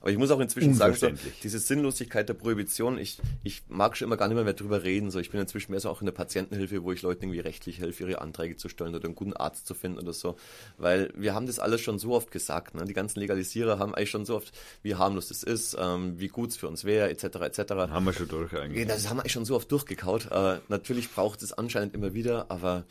Aber 0.00 0.10
ich 0.10 0.18
muss 0.18 0.30
auch 0.30 0.40
inzwischen 0.40 0.74
sagen, 0.74 0.94
so, 0.94 1.08
diese 1.42 1.58
Sinnlosigkeit 1.58 2.28
der 2.28 2.34
Prohibition, 2.34 2.98
ich, 2.98 3.18
ich 3.42 3.62
mag 3.68 3.96
schon 3.96 4.06
immer 4.06 4.16
gar 4.16 4.28
nicht 4.28 4.36
mehr, 4.36 4.44
mehr 4.44 4.54
drüber 4.54 4.82
reden. 4.84 5.10
So, 5.10 5.18
ich 5.18 5.30
bin 5.30 5.40
inzwischen 5.40 5.72
mehr 5.72 5.80
so 5.80 5.90
auch 5.90 6.00
in 6.00 6.06
der 6.06 6.12
Patientenhilfe, 6.12 6.82
wo 6.84 6.92
ich 6.92 7.02
Leuten 7.02 7.24
irgendwie 7.24 7.40
rechtlich 7.40 7.80
helfe, 7.80 8.04
ihre 8.04 8.20
Anträge 8.20 8.56
zu 8.56 8.68
stellen 8.68 8.94
oder 8.94 9.06
einen 9.06 9.14
guten 9.14 9.32
Arzt 9.32 9.66
zu 9.66 9.74
finden 9.74 9.98
oder 9.98 10.12
so. 10.12 10.36
Weil 10.76 11.12
wir 11.16 11.34
haben 11.34 11.46
das 11.46 11.58
alles 11.58 11.80
schon 11.80 11.98
so 11.98 12.12
oft 12.14 12.30
gesagt. 12.30 12.74
Ne? 12.74 12.84
Die 12.84 12.94
ganzen 12.94 13.20
Legalisierer 13.20 13.78
haben 13.78 13.94
eigentlich 13.94 14.10
schon 14.10 14.24
so 14.24 14.36
oft, 14.36 14.52
wie 14.82 14.94
harmlos 14.94 15.28
das 15.28 15.42
ist, 15.42 15.76
ähm, 15.78 16.18
wie 16.18 16.28
gut 16.28 16.50
es 16.50 16.56
für 16.56 16.68
uns 16.68 16.84
wäre, 16.84 17.10
etc. 17.10 17.24
etc. 17.24 17.72
Haben 17.72 18.04
wir 18.04 18.12
schon 18.12 18.28
durch 18.28 18.54
eigentlich. 18.54 18.86
Das 18.86 19.08
haben 19.08 19.16
wir 19.16 19.22
eigentlich 19.22 19.32
schon 19.32 19.44
so 19.44 19.56
oft 19.56 19.70
durchgekaut. 19.70 20.30
Äh, 20.30 20.58
natürlich 20.68 21.10
braucht 21.10 21.42
es 21.42 21.52
anscheinend 21.52 21.94
immer 21.94 22.14
wieder, 22.14 22.50
aber 22.50 22.84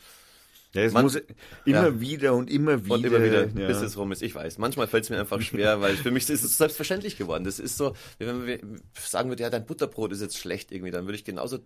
Ja, 0.74 0.82
es 0.82 0.92
Man- 0.92 1.04
muss 1.04 1.16
immer 1.64 1.88
ja. 1.88 2.00
wieder 2.00 2.34
und 2.34 2.50
immer 2.50 2.84
wieder. 2.84 2.94
und 2.94 3.04
immer 3.04 3.22
wieder, 3.24 3.46
ja. 3.46 3.66
bis 3.68 3.80
es 3.80 3.96
rum 3.96 4.12
ist. 4.12 4.22
Ich 4.22 4.34
weiß. 4.34 4.58
Manchmal 4.58 4.86
fällt 4.86 5.04
es 5.04 5.10
mir 5.10 5.18
einfach 5.18 5.40
schwer, 5.40 5.80
weil 5.80 5.96
für 5.96 6.10
mich 6.10 6.28
ist 6.28 6.44
es 6.44 6.58
selbstverständlich 6.58 7.16
geworden. 7.16 7.44
Das 7.44 7.58
ist 7.58 7.78
so, 7.78 7.94
wie 8.18 8.26
wenn 8.26 8.38
man 8.44 8.82
sagen 8.94 9.30
würde, 9.30 9.42
ja, 9.42 9.50
dein 9.50 9.64
Butterbrot 9.64 10.12
ist 10.12 10.20
jetzt 10.20 10.36
schlecht 10.36 10.70
irgendwie, 10.70 10.90
dann 10.90 11.06
würde 11.06 11.16
ich 11.16 11.24
genauso 11.24 11.58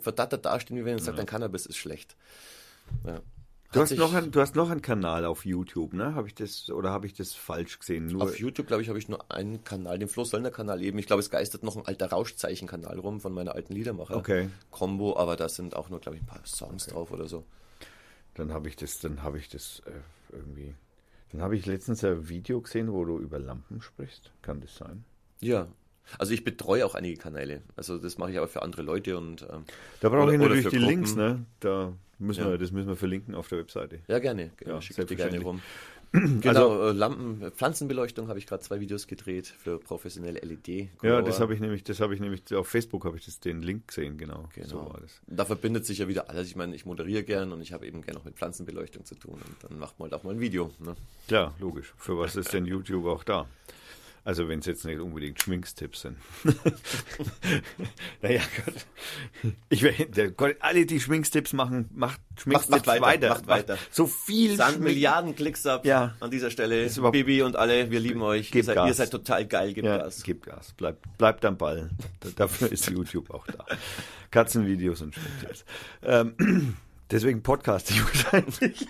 verdattert 0.00 0.44
dastehen, 0.44 0.78
wie 0.78 0.84
wenn 0.84 0.96
ich 0.96 1.04
sage, 1.04 1.16
dein 1.16 1.26
Cannabis 1.26 1.66
ist 1.66 1.76
schlecht. 1.76 2.16
Ja. 3.06 3.20
Du 3.72 3.80
hast, 3.80 3.96
noch 3.96 4.12
ein, 4.12 4.32
du 4.32 4.40
hast 4.40 4.56
noch 4.56 4.68
einen 4.68 4.82
Kanal 4.82 5.24
auf 5.24 5.46
YouTube, 5.46 5.94
ne? 5.94 6.16
Habe 6.16 6.26
ich 6.26 6.34
das 6.34 6.70
oder 6.70 6.90
habe 6.90 7.06
ich 7.06 7.14
das 7.14 7.34
falsch 7.34 7.78
gesehen? 7.78 8.08
Nur 8.08 8.22
Auf 8.22 8.36
YouTube, 8.36 8.66
glaube 8.66 8.82
ich, 8.82 8.88
habe 8.88 8.98
ich 8.98 9.08
nur 9.08 9.30
einen 9.30 9.62
Kanal, 9.62 9.96
den 10.00 10.08
Flo 10.08 10.24
Söllner 10.24 10.50
Kanal 10.50 10.82
eben. 10.82 10.98
Ich 10.98 11.06
glaube, 11.06 11.20
es 11.20 11.30
geistert 11.30 11.62
noch 11.62 11.76
ein 11.76 11.86
alter 11.86 12.06
Rauschzeichen-Kanal 12.10 12.98
rum 12.98 13.20
von 13.20 13.32
meiner 13.32 13.54
alten 13.54 13.72
Liedermacher. 13.72 14.16
Okay. 14.16 14.48
Combo, 14.72 15.16
aber 15.16 15.36
da 15.36 15.48
sind 15.48 15.76
auch 15.76 15.88
nur, 15.88 16.00
glaube 16.00 16.16
ich, 16.16 16.22
ein 16.24 16.26
paar 16.26 16.44
Songs 16.44 16.86
drauf 16.86 17.12
oder 17.12 17.28
so. 17.28 17.44
Dann 18.34 18.52
habe 18.52 18.68
ich 18.68 18.76
das, 18.76 18.98
dann 19.00 19.22
habe 19.22 19.38
ich 19.38 19.48
das 19.48 19.82
äh, 19.86 20.34
irgendwie. 20.34 20.74
Dann 21.32 21.42
habe 21.42 21.56
ich 21.56 21.64
letztens 21.66 22.02
ein 22.04 22.28
Video 22.28 22.60
gesehen, 22.60 22.92
wo 22.92 23.04
du 23.04 23.18
über 23.18 23.38
Lampen 23.38 23.80
sprichst. 23.80 24.32
Kann 24.42 24.60
das 24.60 24.76
sein? 24.76 25.04
Ja. 25.40 25.68
Also 26.18 26.32
ich 26.32 26.42
betreue 26.42 26.84
auch 26.84 26.96
einige 26.96 27.16
Kanäle. 27.20 27.62
Also 27.76 27.98
das 27.98 28.18
mache 28.18 28.32
ich 28.32 28.38
aber 28.38 28.48
für 28.48 28.62
andere 28.62 28.82
Leute 28.82 29.16
und 29.16 29.42
ähm, 29.42 29.64
Da 30.00 30.08
brauche 30.08 30.32
ich 30.32 30.40
natürlich 30.40 30.66
die 30.68 30.78
Gruppen. 30.78 30.88
Links, 30.88 31.14
ne? 31.14 31.44
Da 31.60 31.92
müssen 32.18 32.40
Ja. 32.42 32.50
wir, 32.50 32.58
das 32.58 32.72
müssen 32.72 32.88
wir 32.88 32.96
verlinken 32.96 33.36
auf 33.36 33.46
der 33.48 33.58
Webseite. 33.58 34.00
Ja, 34.08 34.18
gerne. 34.18 34.50
Ja, 34.64 34.72
Ja, 34.72 34.80
Schicke 34.82 35.04
die 35.06 35.14
gerne 35.14 35.40
rum. 35.40 35.62
Genau, 36.12 36.88
äh, 36.88 36.92
Lampen, 36.92 37.52
Pflanzenbeleuchtung 37.52 38.28
habe 38.28 38.38
ich 38.38 38.46
gerade 38.46 38.62
zwei 38.62 38.80
Videos 38.80 39.06
gedreht 39.06 39.46
für 39.46 39.78
professionelle 39.78 40.40
LED. 40.40 40.88
Ja, 41.02 41.22
das 41.22 41.38
habe 41.38 41.54
ich 41.54 41.60
nämlich, 41.60 41.84
das 41.84 42.00
habe 42.00 42.14
ich 42.14 42.20
nämlich 42.20 42.52
auf 42.52 42.66
Facebook 42.66 43.04
habe 43.04 43.16
ich 43.16 43.24
das 43.24 43.38
den 43.38 43.62
Link 43.62 43.88
gesehen, 43.88 44.18
genau. 44.18 44.48
Genau. 44.54 44.68
So 44.68 44.76
war 44.78 45.00
das. 45.00 45.20
Da 45.28 45.44
verbindet 45.44 45.86
sich 45.86 45.98
ja 45.98 46.08
wieder 46.08 46.28
alles. 46.28 46.48
Ich 46.48 46.56
meine, 46.56 46.74
ich 46.74 46.84
moderiere 46.84 47.22
gern 47.22 47.52
und 47.52 47.60
ich 47.60 47.72
habe 47.72 47.86
eben 47.86 48.02
gern 48.02 48.16
auch 48.16 48.24
mit 48.24 48.34
Pflanzenbeleuchtung 48.34 49.04
zu 49.04 49.14
tun. 49.14 49.34
Und 49.34 49.56
dann 49.62 49.78
macht 49.78 49.98
man 50.00 50.10
halt 50.10 50.20
auch 50.20 50.24
mal 50.24 50.34
ein 50.34 50.40
Video. 50.40 50.72
Ne? 50.80 50.96
Klar, 51.28 51.54
logisch. 51.60 51.94
Für 51.96 52.18
was 52.18 52.34
ist 52.34 52.52
denn 52.52 52.66
YouTube 52.66 53.06
auch 53.06 53.22
da? 53.22 53.46
Also 54.24 54.48
wenn 54.48 54.58
es 54.60 54.66
jetzt 54.66 54.84
nicht 54.84 55.00
unbedingt 55.00 55.40
Schminkstipps 55.42 56.02
sind. 56.02 56.16
naja, 58.22 58.42
Gott. 58.64 59.52
Ich 59.70 59.82
will, 59.82 60.32
Gott, 60.36 60.56
alle, 60.60 60.84
die 60.86 61.00
Schminkstipps 61.00 61.52
machen, 61.52 61.88
macht 61.94 62.20
Schminkstipps 62.40 62.86
macht 62.86 63.00
weiter, 63.00 63.30
macht 63.30 63.46
weiter. 63.46 63.78
So 63.90 64.06
viel 64.06 64.56
Sand 64.56 64.80
Milliarden 64.80 65.34
Klicks 65.34 65.66
ab 65.66 65.84
Ja. 65.86 66.14
an 66.20 66.30
dieser 66.30 66.50
Stelle. 66.50 66.88
Bibi 67.12 67.42
und 67.42 67.56
alle, 67.56 67.90
wir 67.90 68.00
lieben 68.00 68.22
euch. 68.22 68.46
Ihr 68.48 68.52
Gebt 68.62 68.66
seid, 68.66 68.76
ihr 68.86 68.94
seid 68.94 69.10
total 69.10 69.46
geil, 69.46 69.72
gebt 69.72 69.86
Ja, 69.86 69.98
Gas. 69.98 70.22
gib 70.22 70.44
Gas. 70.44 70.72
Bleibt, 70.74 71.16
bleibt 71.18 71.44
am 71.44 71.56
Ball. 71.56 71.90
Dafür 72.36 72.70
ist 72.70 72.88
YouTube 72.90 73.30
auch 73.30 73.46
da. 73.46 73.64
Katzenvideos 74.30 75.00
und 75.00 75.14
Schminktipps. 75.14 75.64
Ähm, 76.02 76.76
deswegen 77.10 77.42
Podcast 77.42 77.90
ich 77.90 78.04
wahrscheinlich. 78.04 78.86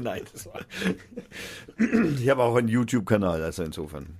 Nein, 0.00 0.22
das 0.32 0.46
war. 0.46 0.60
Ich 2.18 2.28
habe 2.28 2.42
auch 2.42 2.56
einen 2.56 2.68
YouTube-Kanal, 2.68 3.42
also 3.42 3.62
insofern. 3.62 4.18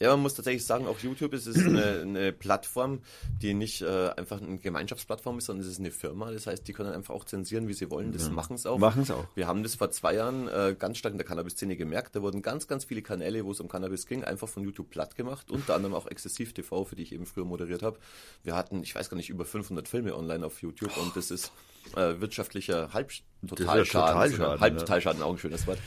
Ja, 0.00 0.10
man 0.10 0.20
muss 0.20 0.34
tatsächlich 0.34 0.64
sagen, 0.64 0.86
auch 0.86 0.98
YouTube 1.00 1.32
ist, 1.32 1.46
ist 1.46 1.58
eine, 1.58 2.00
eine 2.02 2.32
Plattform, 2.32 3.00
die 3.42 3.54
nicht 3.54 3.82
äh, 3.82 4.10
einfach 4.16 4.40
eine 4.40 4.58
Gemeinschaftsplattform 4.58 5.38
ist, 5.38 5.46
sondern 5.46 5.66
es 5.66 5.72
ist 5.72 5.80
eine 5.80 5.90
Firma. 5.90 6.30
Das 6.30 6.46
heißt, 6.46 6.66
die 6.68 6.72
können 6.72 6.92
einfach 6.92 7.14
auch 7.14 7.24
zensieren, 7.24 7.68
wie 7.68 7.72
sie 7.72 7.90
wollen. 7.90 8.12
Das 8.12 8.30
machen 8.30 8.54
es 8.54 8.66
auch. 8.66 8.78
Machen's 8.78 9.10
auch. 9.10 9.26
Wir 9.34 9.46
haben 9.46 9.62
das 9.62 9.74
vor 9.74 9.90
zwei 9.90 10.14
Jahren 10.14 10.48
äh, 10.48 10.76
ganz 10.78 10.98
stark 10.98 11.12
in 11.12 11.18
der 11.18 11.26
Cannabis-Szene 11.26 11.76
gemerkt. 11.76 12.14
Da 12.14 12.22
wurden 12.22 12.42
ganz, 12.42 12.68
ganz 12.68 12.84
viele 12.84 13.02
Kanäle, 13.02 13.44
wo 13.44 13.50
es 13.50 13.60
um 13.60 13.68
Cannabis 13.68 14.06
ging, 14.06 14.24
einfach 14.24 14.48
von 14.48 14.62
YouTube 14.62 14.90
platt 14.90 15.16
gemacht. 15.16 15.50
Unter 15.50 15.74
anderem 15.74 15.94
auch 15.94 16.06
Exzessiv 16.06 16.52
TV, 16.52 16.84
für 16.84 16.96
die 16.96 17.02
ich 17.02 17.12
eben 17.12 17.26
früher 17.26 17.44
moderiert 17.44 17.82
habe. 17.82 17.98
Wir 18.44 18.54
hatten, 18.54 18.82
ich 18.82 18.94
weiß 18.94 19.10
gar 19.10 19.16
nicht, 19.16 19.30
über 19.30 19.44
500 19.44 19.88
Filme 19.88 20.16
online 20.16 20.46
auf 20.46 20.62
YouTube 20.62 20.96
und 20.96 21.16
das 21.16 21.30
ist 21.30 21.52
äh, 21.96 22.20
wirtschaftlicher 22.20 22.92
Halb 22.92 23.12
ja 23.12 23.48
Totalschaden. 23.48 24.12
Totalschaden, 24.12 24.60
Halb 24.60 24.74
ja. 24.74 24.80
Totalschaden, 24.80 25.22
auch 25.22 25.32
ein 25.32 25.38
schönes 25.38 25.66
Wort. 25.66 25.78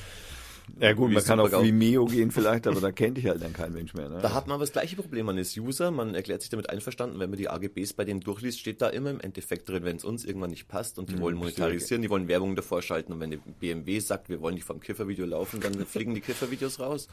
Ja 0.79 0.93
gut, 0.93 1.11
man 1.11 1.23
kann 1.23 1.39
auf 1.39 1.51
Vimeo 1.51 2.05
gehen 2.05 2.31
vielleicht, 2.31 2.65
aber 2.67 2.81
da 2.81 2.91
kennt 2.91 3.17
dich 3.17 3.27
halt 3.27 3.43
dann 3.43 3.53
kein 3.53 3.73
Mensch 3.73 3.93
mehr. 3.93 4.09
Ne? 4.09 4.19
Da 4.21 4.33
hat 4.33 4.47
man 4.47 4.55
aber 4.55 4.63
das 4.63 4.71
gleiche 4.71 4.95
Problem. 4.95 5.25
Man 5.25 5.37
ist 5.37 5.55
User, 5.57 5.91
man 5.91 6.15
erklärt 6.15 6.41
sich 6.41 6.49
damit 6.49 6.69
einverstanden. 6.69 7.19
Wenn 7.19 7.29
man 7.29 7.37
die 7.37 7.49
AGBs 7.49 7.93
bei 7.93 8.05
denen 8.05 8.21
durchliest, 8.21 8.59
steht 8.59 8.81
da 8.81 8.89
immer 8.89 9.11
im 9.11 9.19
Endeffekt 9.19 9.69
drin, 9.69 9.83
wenn 9.83 9.97
es 9.97 10.05
uns 10.05 10.25
irgendwann 10.25 10.51
nicht 10.51 10.67
passt 10.67 10.97
und 10.97 11.09
die 11.09 11.19
wollen 11.19 11.39
bist 11.39 11.57
du 11.57 11.61
monetarisieren, 11.61 12.01
die 12.01 12.09
wollen 12.09 12.27
Werbung 12.27 12.55
davor 12.55 12.81
schalten 12.81 13.13
und 13.13 13.19
wenn 13.19 13.31
die 13.31 13.37
BMW 13.37 13.99
sagt, 13.99 14.29
wir 14.29 14.41
wollen 14.41 14.55
nicht 14.55 14.65
vom 14.65 14.79
Kiffervideo 14.79 15.25
laufen, 15.25 15.59
dann 15.59 15.85
fliegen 15.85 16.15
die 16.15 16.21
Kiffervideos 16.21 16.79
raus. 16.79 17.07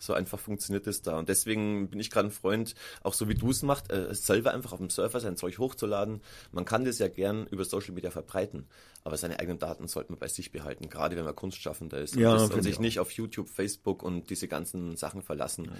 So 0.00 0.14
einfach 0.14 0.38
funktioniert 0.38 0.86
es 0.86 1.02
da. 1.02 1.18
Und 1.18 1.28
deswegen 1.28 1.88
bin 1.88 2.00
ich 2.00 2.10
gerade 2.10 2.28
ein 2.28 2.32
Freund, 2.32 2.74
auch 3.02 3.14
so 3.14 3.28
wie 3.28 3.34
du 3.34 3.50
es 3.50 3.62
machst, 3.62 3.92
äh, 3.92 4.12
selber 4.14 4.52
einfach 4.52 4.72
auf 4.72 4.78
dem 4.78 4.90
Surfer 4.90 5.20
sein 5.20 5.36
Zeug 5.36 5.58
hochzuladen. 5.58 6.20
Man 6.52 6.64
kann 6.64 6.84
das 6.84 6.98
ja 6.98 7.08
gern 7.08 7.46
über 7.46 7.64
Social 7.64 7.92
Media 7.92 8.10
verbreiten, 8.10 8.66
aber 9.04 9.16
seine 9.16 9.38
eigenen 9.38 9.58
Daten 9.58 9.86
sollte 9.86 10.12
man 10.12 10.18
bei 10.18 10.28
sich 10.28 10.50
behalten, 10.50 10.88
gerade 10.88 11.16
wenn 11.16 11.24
man 11.24 11.36
Kunstschaffender 11.36 11.98
ist 11.98 12.16
Ja, 12.16 12.32
und, 12.32 12.40
das, 12.40 12.50
und 12.50 12.58
ich 12.58 12.64
sich 12.64 12.80
nicht 12.80 12.98
auf 12.98 13.12
YouTube, 13.12 13.48
Facebook 13.48 14.02
und 14.02 14.30
diese 14.30 14.48
ganzen 14.48 14.96
Sachen 14.96 15.22
verlassen. 15.22 15.70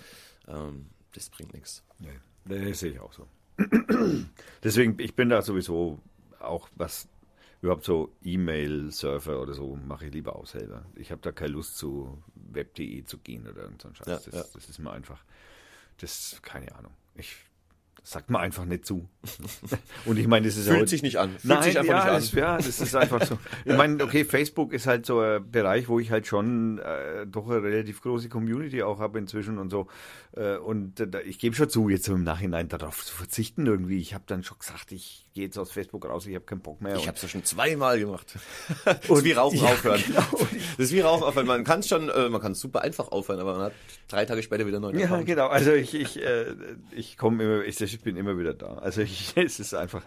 Ähm, 0.47 0.87
das 1.13 1.29
bringt 1.31 1.55
nichts. 1.55 1.83
Nee, 1.99 2.69
das 2.69 2.81
sehe 2.81 2.93
ich 2.93 3.01
auch 3.01 3.13
so. 3.13 3.27
Deswegen, 4.63 4.99
ich 4.99 5.15
bin 5.15 5.29
da 5.29 5.43
sowieso 5.43 5.99
auch 6.39 6.69
was 6.77 7.09
überhaupt 7.63 7.85
so 7.85 8.13
E-Mail-Surfer 8.25 9.41
oder 9.41 9.55
so 9.55 9.77
mache 9.77 10.07
ich 10.07 10.13
lieber 10.13 10.37
aus 10.37 10.53
selber. 10.53 10.87
Ich 10.95 11.11
habe 11.11 11.21
da 11.21 11.33
keine 11.33 11.53
Lust 11.53 11.77
zu 11.77 12.23
web.de 12.35 13.05
zu 13.05 13.19
gehen 13.19 13.47
oder 13.47 13.63
irgend 13.63 13.83
so 13.83 13.89
ein 13.89 13.95
Scheiß. 13.95 14.07
Ja, 14.07 14.17
das, 14.17 14.35
ja. 14.35 14.45
das 14.55 14.69
ist 14.69 14.79
mir 14.79 14.91
einfach, 14.91 15.23
das 15.99 16.41
keine 16.43 16.75
Ahnung. 16.75 16.93
Ich 17.15 17.37
das 18.03 18.11
sagt 18.13 18.31
mir 18.31 18.39
einfach 18.41 18.65
nicht 18.65 18.87
zu. 18.87 19.09
Und 20.07 20.19
ich 20.19 20.27
meine, 20.27 20.47
das 20.47 20.57
ist 20.57 20.67
ja 20.67 20.71
Fühlt 20.73 20.81
heute- 20.83 20.91
sich 20.91 21.03
nicht 21.03 21.19
an. 21.19 21.31
Fühlt 21.33 21.45
Nein, 21.45 21.63
sich 21.65 21.79
einfach 21.79 21.93
ja, 21.93 21.99
nicht 21.99 22.09
an. 22.09 22.15
Das, 22.21 22.33
ja, 22.33 22.57
das 22.57 22.81
ist 22.81 22.95
einfach 22.97 23.23
so. 23.27 23.39
Ich 23.67 23.77
meine, 23.77 24.03
okay, 24.03 24.25
Facebook 24.25 24.73
ist 24.73 24.87
halt 24.87 25.05
so 25.05 25.21
ein 25.21 25.51
Bereich, 25.51 25.89
wo 25.89 26.01
ich 26.01 26.11
halt 26.11 26.27
schon 26.27 26.79
äh, 26.79 27.27
doch 27.27 27.49
eine 27.51 27.63
relativ 27.63 28.01
große 28.01 28.29
Community 28.31 28.83
auch 28.83 28.99
habe 29.01 29.19
inzwischen 29.19 29.59
und 29.59 29.71
so. 29.71 29.87
Äh, 30.33 30.57
und 30.57 31.01
äh, 31.01 31.21
ich 31.23 31.39
gebe 31.39 31.55
schon 31.55 31.69
zu, 31.69 31.89
jetzt 31.91 32.09
im 32.09 32.25
Nachhinein 32.25 32.69
darauf 32.69 33.05
zu 33.05 33.15
verzichten 33.15 33.67
irgendwie. 33.67 33.99
Ich 33.99 34.15
habe 34.15 34.25
dann 34.27 34.43
schon 34.45 34.59
gesagt, 34.59 34.93
ich 34.93 35.27
gehe 35.35 35.45
jetzt 35.45 35.59
aus 35.59 35.71
Facebook 35.71 36.07
raus, 36.09 36.27
ich 36.27 36.35
habe 36.35 36.45
keinen 36.47 36.61
Bock 36.63 36.81
mehr. 36.81 36.97
Ich 36.97 37.07
habe 37.07 37.17
es 37.17 37.23
ja 37.23 37.29
schon 37.29 37.45
zweimal 37.45 37.99
gemacht. 37.99 38.35
das 38.87 38.99
ist 39.09 39.25
wie 39.25 39.33
Rauchen 39.33 39.59
Ja, 39.63 39.65
aufhören. 39.65 40.03
genau. 40.07 40.23
Das 40.31 40.87
ist 40.87 40.93
wie 40.93 41.01
Rauchen 41.01 41.25
aufhören. 41.25 41.47
Man 41.47 41.65
kann 41.65 41.83
schon, 41.83 42.09
äh, 42.09 42.29
man 42.31 42.41
kann 42.41 42.55
super 42.55 42.81
einfach 42.83 43.09
aufhören, 43.09 43.41
aber 43.41 43.53
man 43.55 43.63
hat 43.65 43.73
drei 44.09 44.25
Tage 44.25 44.43
später 44.43 44.67
wieder 44.67 44.81
neu 44.81 44.93
ja, 44.93 45.21
genau. 45.23 45.49
Also 45.49 45.73
ich, 45.73 45.95
ich, 45.95 46.23
äh, 46.23 46.47
ich 46.93 47.17
komme 47.19 47.43
immer, 47.45 47.65
ich, 47.65 47.77
ich 47.93 48.01
bin 48.01 48.17
immer 48.17 48.39
wieder 48.39 48.55
da. 48.55 48.75
Also 48.75 49.01
ich, 49.03 49.33
es 49.37 49.61
ist 49.61 49.75
einfach. 49.75 50.03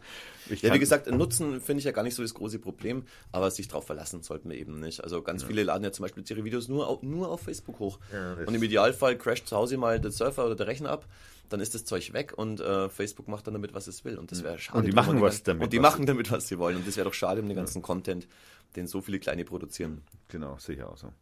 Ja, 0.61 0.73
wie 0.73 0.79
gesagt, 0.79 1.09
Nutzen 1.09 1.61
finde 1.61 1.79
ich 1.79 1.85
ja 1.85 1.91
gar 1.91 2.03
nicht 2.03 2.15
so 2.15 2.21
das 2.21 2.33
große 2.33 2.59
Problem, 2.59 3.03
aber 3.31 3.49
sich 3.49 3.67
drauf 3.67 3.85
verlassen 3.85 4.21
sollten 4.23 4.49
wir 4.49 4.57
eben 4.57 4.79
nicht. 4.79 5.03
Also 5.03 5.21
ganz 5.21 5.43
viele 5.43 5.63
laden 5.63 5.83
ja 5.83 5.91
zum 5.91 6.03
Beispiel 6.03 6.23
ihre 6.27 6.43
Videos 6.43 6.67
nur 6.67 6.87
auf, 6.87 7.01
nur 7.01 7.29
auf 7.29 7.41
Facebook 7.41 7.79
hoch. 7.79 7.99
Ja, 8.11 8.33
und 8.45 8.53
im 8.53 8.61
Idealfall 8.61 9.17
crasht 9.17 9.47
zu 9.47 9.55
Hause 9.55 9.77
mal 9.77 9.99
der 9.99 10.11
Surfer 10.11 10.45
oder 10.45 10.55
der 10.55 10.67
Rechner 10.67 10.89
ab, 10.89 11.07
dann 11.49 11.59
ist 11.59 11.75
das 11.75 11.85
Zeug 11.85 12.13
weg 12.13 12.33
und 12.35 12.59
äh, 12.59 12.89
Facebook 12.89 13.27
macht 13.27 13.47
dann 13.47 13.53
damit, 13.53 13.73
was 13.73 13.87
es 13.87 14.03
will. 14.03 14.17
Und 14.17 14.31
das 14.31 14.43
wäre 14.43 14.57
schade. 14.59 14.79
Und 14.79 14.85
die 14.85 14.91
machen 14.91 15.21
was 15.21 15.43
damit, 15.43 15.63
Und 15.63 15.73
die 15.73 15.81
was 15.81 15.91
machen 15.93 16.05
damit, 16.05 16.31
was 16.31 16.47
sie 16.47 16.57
wollen. 16.57 16.77
Und 16.77 16.87
das 16.87 16.97
wäre 16.97 17.05
doch 17.05 17.13
schade 17.13 17.41
um 17.41 17.47
den 17.47 17.55
ganzen 17.55 17.81
Content, 17.81 18.27
den 18.75 18.87
so 18.87 19.01
viele 19.01 19.19
Kleine 19.19 19.45
produzieren. 19.45 20.03
Genau, 20.27 20.57
sicher 20.57 20.89
auch 20.89 20.97
so. 20.97 21.13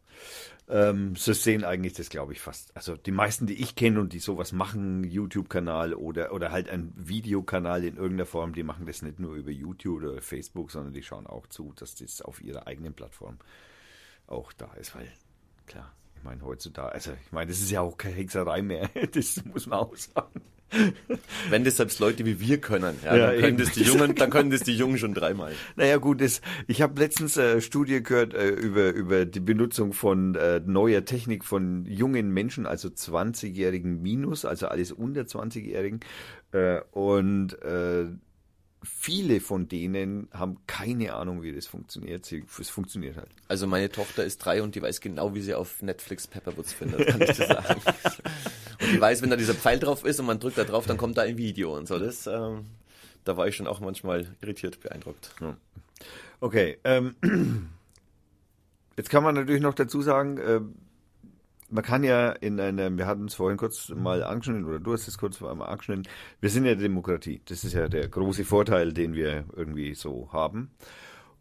Ähm, 0.68 1.16
so 1.16 1.32
sehen 1.32 1.64
eigentlich 1.64 1.94
das, 1.94 2.08
glaube 2.08 2.32
ich, 2.32 2.40
fast. 2.40 2.74
Also 2.76 2.96
die 2.96 3.10
meisten, 3.10 3.46
die 3.46 3.60
ich 3.60 3.76
kenne 3.76 4.00
und 4.00 4.12
die 4.12 4.18
sowas 4.18 4.52
machen, 4.52 5.04
YouTube-Kanal 5.04 5.94
oder, 5.94 6.32
oder 6.32 6.50
halt 6.50 6.68
ein 6.68 6.92
Videokanal 6.96 7.84
in 7.84 7.96
irgendeiner 7.96 8.26
Form, 8.26 8.54
die 8.54 8.62
machen 8.62 8.86
das 8.86 9.02
nicht 9.02 9.18
nur 9.18 9.34
über 9.34 9.50
YouTube 9.50 10.02
oder 10.02 10.22
Facebook, 10.22 10.70
sondern 10.70 10.92
die 10.92 11.02
schauen 11.02 11.26
auch 11.26 11.46
zu, 11.46 11.72
dass 11.76 11.94
das 11.94 12.22
auf 12.22 12.42
ihrer 12.42 12.66
eigenen 12.66 12.94
Plattform 12.94 13.38
auch 14.26 14.52
da 14.52 14.72
ist, 14.74 14.94
weil 14.94 15.08
klar, 15.66 15.92
ich 16.16 16.22
meine 16.22 16.42
heutzutage, 16.42 16.92
also 16.92 17.12
ich 17.12 17.32
meine, 17.32 17.50
das 17.50 17.60
ist 17.60 17.70
ja 17.70 17.80
auch 17.80 17.96
keine 17.96 18.14
Hexerei 18.14 18.62
mehr, 18.62 18.88
das 19.12 19.44
muss 19.44 19.66
man 19.66 19.80
auch 19.80 19.96
sagen. 19.96 20.40
Wenn 21.50 21.64
das 21.64 21.76
selbst 21.76 22.00
Leute 22.00 22.24
wie 22.24 22.40
wir 22.40 22.58
können, 22.60 22.96
ja, 23.04 23.16
Ja, 23.16 23.26
dann, 23.26 23.34
können 23.36 23.48
eben. 23.48 23.58
das 23.58 23.72
die 23.72 23.82
Jungen, 23.82 24.14
dann 24.14 24.30
können 24.30 24.50
das 24.50 24.62
die 24.62 24.76
Jungen 24.76 24.98
schon 24.98 25.14
dreimal. 25.14 25.52
Naja 25.76 25.96
gut, 25.96 26.20
das, 26.20 26.40
ich 26.66 26.82
habe 26.82 27.00
letztens 27.00 27.36
äh, 27.36 27.60
Studie 27.60 28.02
gehört 28.02 28.34
äh, 28.34 28.48
über, 28.48 28.92
über 28.92 29.24
die 29.24 29.40
Benutzung 29.40 29.92
von 29.92 30.34
äh, 30.34 30.60
neuer 30.64 31.04
Technik 31.04 31.44
von 31.44 31.86
jungen 31.86 32.30
Menschen, 32.30 32.66
also 32.66 32.88
20-Jährigen 32.88 34.02
minus, 34.02 34.44
also 34.44 34.68
alles 34.68 34.92
unter 34.92 35.22
20-Jährigen. 35.22 36.00
Äh, 36.52 36.80
und 36.92 37.60
äh, 37.62 38.06
viele 38.84 39.40
von 39.40 39.68
denen 39.68 40.28
haben 40.32 40.58
keine 40.66 41.14
Ahnung, 41.14 41.42
wie 41.42 41.52
das 41.52 41.66
funktioniert. 41.66 42.24
Sie, 42.26 42.44
es 42.58 42.68
funktioniert 42.68 43.16
halt. 43.16 43.30
Also 43.48 43.66
meine 43.66 43.90
Tochter 43.90 44.24
ist 44.24 44.38
drei 44.38 44.62
und 44.62 44.74
die 44.74 44.82
weiß 44.82 45.00
genau, 45.00 45.34
wie 45.34 45.40
sie 45.40 45.54
auf 45.54 45.82
Netflix 45.82 46.26
Pepperwoods 46.26 46.72
findet, 46.72 47.06
kann 47.06 47.22
ich 47.22 47.32
dir 47.36 47.46
sagen. 47.46 47.80
die 48.92 49.00
weiß, 49.00 49.22
wenn 49.22 49.30
da 49.30 49.36
dieser 49.36 49.54
Pfeil 49.54 49.78
drauf 49.78 50.04
ist 50.04 50.20
und 50.20 50.26
man 50.26 50.38
drückt 50.38 50.58
da 50.58 50.64
drauf, 50.64 50.86
dann 50.86 50.96
kommt 50.96 51.18
da 51.18 51.22
ein 51.22 51.36
Video 51.36 51.76
und 51.76 51.88
so. 51.88 51.98
Das, 51.98 52.26
ähm, 52.26 52.66
da 53.24 53.36
war 53.36 53.48
ich 53.48 53.56
schon 53.56 53.66
auch 53.66 53.80
manchmal 53.80 54.26
irritiert, 54.40 54.80
beeindruckt. 54.80 55.34
Okay, 56.40 56.78
ähm, 56.84 57.14
jetzt 58.96 59.10
kann 59.10 59.22
man 59.22 59.34
natürlich 59.34 59.62
noch 59.62 59.74
dazu 59.74 60.02
sagen, 60.02 60.38
äh, 60.38 60.60
man 61.72 61.82
kann 61.82 62.04
ja 62.04 62.30
in 62.30 62.60
einer, 62.60 62.96
wir 62.96 63.06
hatten 63.06 63.26
es 63.26 63.34
vorhin 63.34 63.56
kurz 63.56 63.88
mal 63.88 64.22
angeschnitten, 64.22 64.66
oder 64.66 64.78
du 64.78 64.92
hast 64.92 65.08
es 65.08 65.18
kurz 65.18 65.40
mal 65.40 65.52
angeschnitten, 65.52 66.06
wir 66.40 66.50
sind 66.50 66.66
ja 66.66 66.74
Demokratie. 66.74 67.40
Das 67.46 67.64
ist 67.64 67.72
ja 67.72 67.88
der 67.88 68.08
große 68.08 68.44
Vorteil, 68.44 68.92
den 68.92 69.14
wir 69.14 69.44
irgendwie 69.56 69.94
so 69.94 70.28
haben. 70.32 70.70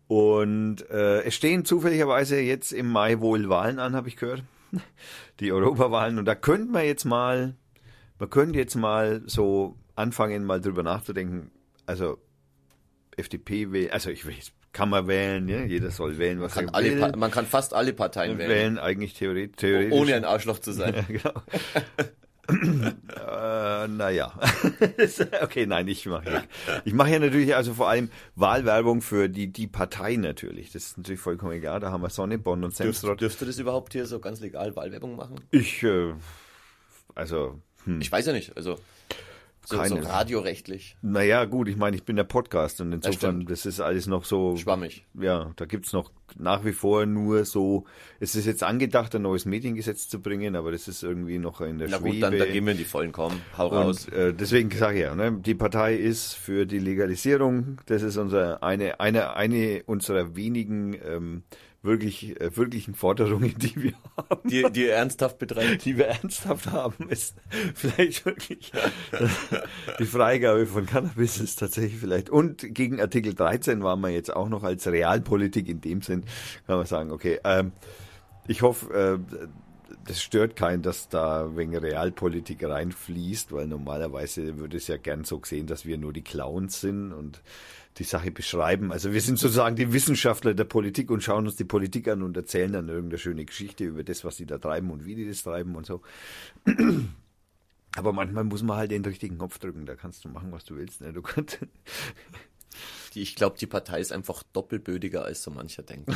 Und 0.08 0.90
äh, 0.90 1.24
es 1.24 1.36
stehen 1.36 1.66
zufälligerweise 1.66 2.40
jetzt 2.40 2.72
im 2.72 2.90
Mai 2.90 3.20
wohl 3.20 3.50
Wahlen 3.50 3.80
an, 3.80 3.96
habe 3.96 4.08
ich 4.08 4.18
gehört. 4.18 4.44
Die 5.40 5.52
Europawahlen. 5.52 6.18
Und 6.18 6.26
da 6.26 6.36
könnte 6.36 6.72
man 6.72 6.86
jetzt 6.86 7.06
mal, 7.06 7.56
man 8.20 8.30
könnte 8.30 8.60
jetzt 8.60 8.76
mal 8.76 9.22
so 9.26 9.78
anfangen, 9.96 10.44
mal 10.44 10.62
drüber 10.62 10.84
nachzudenken. 10.84 11.52
Also 11.86 12.18
FDP 13.18 13.72
wählen, 13.72 13.92
also 13.92 14.10
ich 14.10 14.26
weiß, 14.26 14.52
kann 14.74 14.90
man 14.90 15.08
wählen, 15.08 15.48
ja? 15.50 15.64
jeder 15.64 15.92
soll 15.92 16.18
wählen, 16.18 16.40
was 16.40 16.54
Kann 16.54 16.70
er 16.70 16.84
will. 16.84 17.12
Man 17.18 17.32
kann 17.32 17.46
fast 17.46 17.74
alle 17.74 17.94
Parteien 17.94 18.38
wählen, 18.38 18.50
wählen 18.50 18.80
eigentlich 18.80 19.14
theoretisch. 19.14 19.58
theoretisch. 19.58 19.92
ohne 19.94 20.16
ein 20.16 20.26
Arschloch 20.26 20.60
zu 20.60 20.72
sein. 20.72 20.94
Ja, 20.96 21.04
genau. 21.08 21.42
äh, 22.52 23.88
naja. 23.88 24.34
okay, 25.42 25.66
nein, 25.66 25.88
ich 25.88 26.06
mache 26.06 26.24
hier. 26.30 26.44
Ich 26.86 26.94
mache 26.94 27.10
hier 27.10 27.20
natürlich 27.20 27.56
also 27.56 27.74
vor 27.74 27.90
allem 27.90 28.10
Wahlwerbung 28.36 29.02
für 29.02 29.30
die, 29.30 29.52
die 29.52 29.68
Partei 29.68 30.16
natürlich. 30.16 30.72
Das 30.72 30.86
ist 30.86 30.98
natürlich 30.98 31.22
vollkommen 31.22 31.54
egal. 31.54 31.80
Da 31.80 31.92
haben 31.92 32.02
wir 32.02 32.10
Sonne, 32.10 32.38
Bonn 32.38 32.64
und 32.64 32.72
Dürft, 32.72 32.78
Semstrott. 32.78 33.22
dürfte 33.22 33.46
das 33.46 33.58
überhaupt 33.60 33.94
hier 33.94 34.06
so 34.06 34.20
ganz 34.20 34.40
legal 34.40 34.76
Wahlwerbung 34.76 35.16
machen? 35.16 35.42
Ich, 35.52 35.84
äh, 35.84 36.14
also, 37.16 37.60
hm. 37.86 38.02
Ich 38.02 38.12
weiß 38.12 38.26
ja 38.26 38.34
nicht. 38.34 38.56
Also 38.56 38.78
so, 39.66 39.76
so 39.76 39.96
Keine. 39.96 40.10
radiorechtlich. 40.10 40.98
naja, 41.02 41.46
gut, 41.46 41.68
ich 41.68 41.78
meine, 41.78 41.96
ich 41.96 42.04
bin 42.04 42.16
der 42.16 42.24
Podcast 42.24 42.82
und 42.82 42.92
insofern, 42.94 43.36
stimmt. 43.36 43.52
das 43.52 43.66
ist 43.66 43.80
alles 43.80 44.08
noch 44.08 44.26
so. 44.26 44.58
Schwammig. 44.58 45.06
Ja, 45.14 45.52
da 45.56 45.66
gibt's 45.66 45.94
noch 45.94 46.12
nach 46.38 46.64
wie 46.66 46.72
vor 46.72 47.06
nur 47.06 47.46
so, 47.46 47.86
es 48.20 48.36
ist 48.36 48.46
jetzt 48.46 48.64
angedacht, 48.64 49.14
ein 49.16 49.22
neues 49.24 49.46
Mediengesetz 49.46 50.08
zu 50.08 50.22
bringen, 50.22 50.56
aber 50.56 50.72
das 50.72 50.88
ist 50.88 51.04
irgendwie 51.04 51.38
noch 51.38 51.62
in 51.62 51.78
der 51.78 51.90
Na 51.90 51.98
Schwebe. 51.98 52.14
gut, 52.14 52.24
dann 52.24 52.38
da 52.38 52.46
gehen 52.46 52.66
wir 52.66 52.72
in 52.72 52.78
die 52.78 52.86
Vollen, 52.86 53.12
komm, 53.12 53.34
hau 53.58 53.68
raus. 53.68 54.08
Und 54.08 54.14
äh, 54.14 54.34
deswegen 54.34 54.72
sage 54.72 54.98
ich 55.00 55.04
ja, 55.04 55.16
ne, 55.16 55.34
die 55.34 55.56
Partei 55.56 55.96
ist 55.96 56.34
für 56.34 56.66
die 56.66 56.80
Legalisierung. 56.80 57.80
Das 57.86 58.02
ist 58.02 58.18
unser 58.18 58.64
eine 58.64 59.00
eine 59.00 59.36
eine 59.36 59.84
unserer 59.86 60.36
wenigen 60.36 60.94
ähm, 61.06 61.44
wirklich 61.84 62.40
äh, 62.40 62.56
wirklichen 62.56 62.94
Forderungen, 62.94 63.56
die 63.58 63.76
wir 63.82 63.94
haben, 64.18 64.48
Die, 64.50 64.64
die 64.72 64.84
ihr 64.84 64.94
ernsthaft 64.94 65.40
betreibt. 65.40 65.86
die 65.86 65.98
wir 65.98 66.08
ernsthaft 66.08 66.72
haben, 66.72 67.10
ist 67.10 67.36
vielleicht 67.74 68.26
wirklich 68.26 68.72
die 70.00 70.06
Freigabe 70.06 70.66
von 70.68 70.86
Cannabis 70.86 71.40
ist 71.40 71.58
tatsächlich 71.60 72.00
vielleicht 72.00 72.30
und 72.30 72.74
gegen 72.74 73.02
Artikel 73.02 73.34
13 73.34 73.84
waren 73.84 74.02
wir 74.02 74.10
jetzt 74.10 74.34
auch 74.36 74.50
noch 74.50 74.64
als 74.64 74.88
Realpolitik 74.88 75.68
in 75.68 75.82
dem 75.82 76.02
Sinn, 76.02 76.24
kann 76.68 76.78
man 76.78 76.86
sagen, 76.86 77.12
okay. 77.12 77.40
Ähm, 77.44 77.72
ich 78.48 78.62
hoffe, 78.64 79.20
äh, 79.30 79.38
das 80.06 80.22
stört 80.22 80.56
keinen, 80.56 80.82
dass 80.82 81.10
da 81.10 81.56
wegen 81.56 81.76
Realpolitik 81.78 82.64
reinfließt, 82.64 83.52
weil 83.52 83.68
normalerweise 83.68 84.58
würde 84.58 84.78
es 84.78 84.88
ja 84.88 84.98
gern 84.98 85.24
so 85.24 85.40
gesehen, 85.40 85.68
dass 85.68 85.86
wir 85.86 85.98
nur 85.98 86.12
die 86.14 86.24
Clowns 86.24 86.82
sind 86.82 87.14
und 87.14 87.42
die 87.98 88.04
Sache 88.04 88.32
beschreiben. 88.32 88.92
Also 88.92 89.12
wir 89.14 89.22
sind 89.22 89.38
sozusagen 89.38 89.76
die 89.76 89.92
Wissenschaftler 89.94 90.54
der 90.54 90.64
Politik 90.64 91.12
und 91.12 91.22
schauen 91.24 91.46
uns 91.46 91.56
die 91.58 91.66
Politik 91.66 92.08
an 92.08 92.24
und 92.24 92.38
erzählen 92.38 92.72
dann 92.72 92.88
irgendeine 92.90 93.20
schöne 93.20 93.46
Geschichte 93.46 93.84
über 93.84 94.04
das, 94.04 94.24
was 94.24 94.38
die 94.38 94.46
da 94.46 94.58
treiben 94.58 94.92
und 94.92 95.06
wie 95.06 95.16
die 95.16 95.28
das 95.28 95.44
treiben 95.44 95.76
und 95.76 95.86
so. 95.86 96.02
Aber 97.96 98.14
manchmal 98.14 98.46
muss 98.46 98.64
man 98.64 98.78
halt 98.78 98.92
den 98.92 99.04
richtigen 99.04 99.36
Knopf 99.38 99.60
drücken, 99.60 99.86
da 99.86 99.96
kannst 99.96 100.24
du 100.24 100.30
machen, 100.30 100.52
was 100.52 100.64
du 100.64 100.78
willst. 100.78 101.02
Ne? 101.02 101.12
Du 101.12 101.22
kannst, 101.22 101.60
ich 103.14 103.36
glaube, 103.36 103.58
die 103.60 103.68
Partei 103.68 104.00
ist 104.00 104.14
einfach 104.14 104.44
doppelbödiger, 104.54 105.26
als 105.26 105.44
so 105.44 105.52
mancher 105.52 105.84
denkt. 105.84 106.10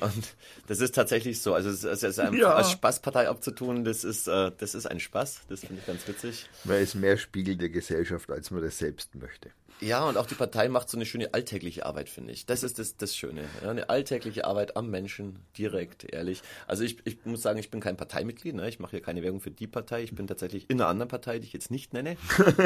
Und 0.00 0.36
das 0.68 0.78
ist 0.80 0.94
tatsächlich 0.94 1.40
so. 1.40 1.52
Also 1.54 1.70
es 1.70 1.82
es 1.82 2.04
ist 2.04 2.20
einfach 2.20 2.38
Ja. 2.38 2.54
als 2.54 2.70
Spaßpartei 2.70 3.28
abzutun, 3.28 3.82
das 3.84 4.04
ist, 4.04 4.28
äh, 4.28 4.52
das 4.56 4.76
ist 4.76 4.86
ein 4.86 5.00
Spaß. 5.00 5.40
Das 5.48 5.60
finde 5.60 5.80
ich 5.80 5.86
ganz 5.86 6.06
witzig. 6.06 6.48
man 6.62 6.76
ist 6.76 6.94
mehr 6.94 7.16
Spiegel 7.16 7.56
der 7.56 7.70
Gesellschaft, 7.70 8.30
als 8.30 8.52
man 8.52 8.62
das 8.62 8.78
selbst 8.78 9.16
möchte. 9.16 9.50
Ja, 9.80 10.06
und 10.06 10.16
auch 10.16 10.26
die 10.26 10.34
Partei 10.34 10.68
macht 10.68 10.90
so 10.90 10.98
eine 10.98 11.06
schöne 11.06 11.32
alltägliche 11.32 11.86
Arbeit, 11.86 12.08
finde 12.08 12.32
ich. 12.32 12.44
Das 12.44 12.62
ist 12.62 12.78
das, 12.78 12.96
das 12.96 13.16
Schöne. 13.16 13.44
Ja, 13.62 13.70
eine 13.70 13.88
alltägliche 13.88 14.44
Arbeit 14.44 14.76
am 14.76 14.90
Menschen, 14.90 15.38
direkt, 15.56 16.04
ehrlich. 16.04 16.42
Also 16.66 16.84
ich, 16.84 16.98
ich 17.04 17.24
muss 17.24 17.40
sagen, 17.42 17.58
ich 17.58 17.70
bin 17.70 17.80
kein 17.80 17.96
Parteimitglied. 17.96 18.54
Ne? 18.54 18.68
Ich 18.68 18.78
mache 18.78 18.92
hier 18.92 19.00
keine 19.00 19.22
Werbung 19.22 19.40
für 19.40 19.50
die 19.50 19.66
Partei. 19.66 20.02
Ich 20.02 20.14
bin 20.14 20.26
tatsächlich 20.26 20.68
in 20.68 20.80
einer 20.80 20.90
anderen 20.90 21.08
Partei, 21.08 21.38
die 21.38 21.46
ich 21.46 21.52
jetzt 21.52 21.70
nicht 21.70 21.94
nenne, 21.94 22.16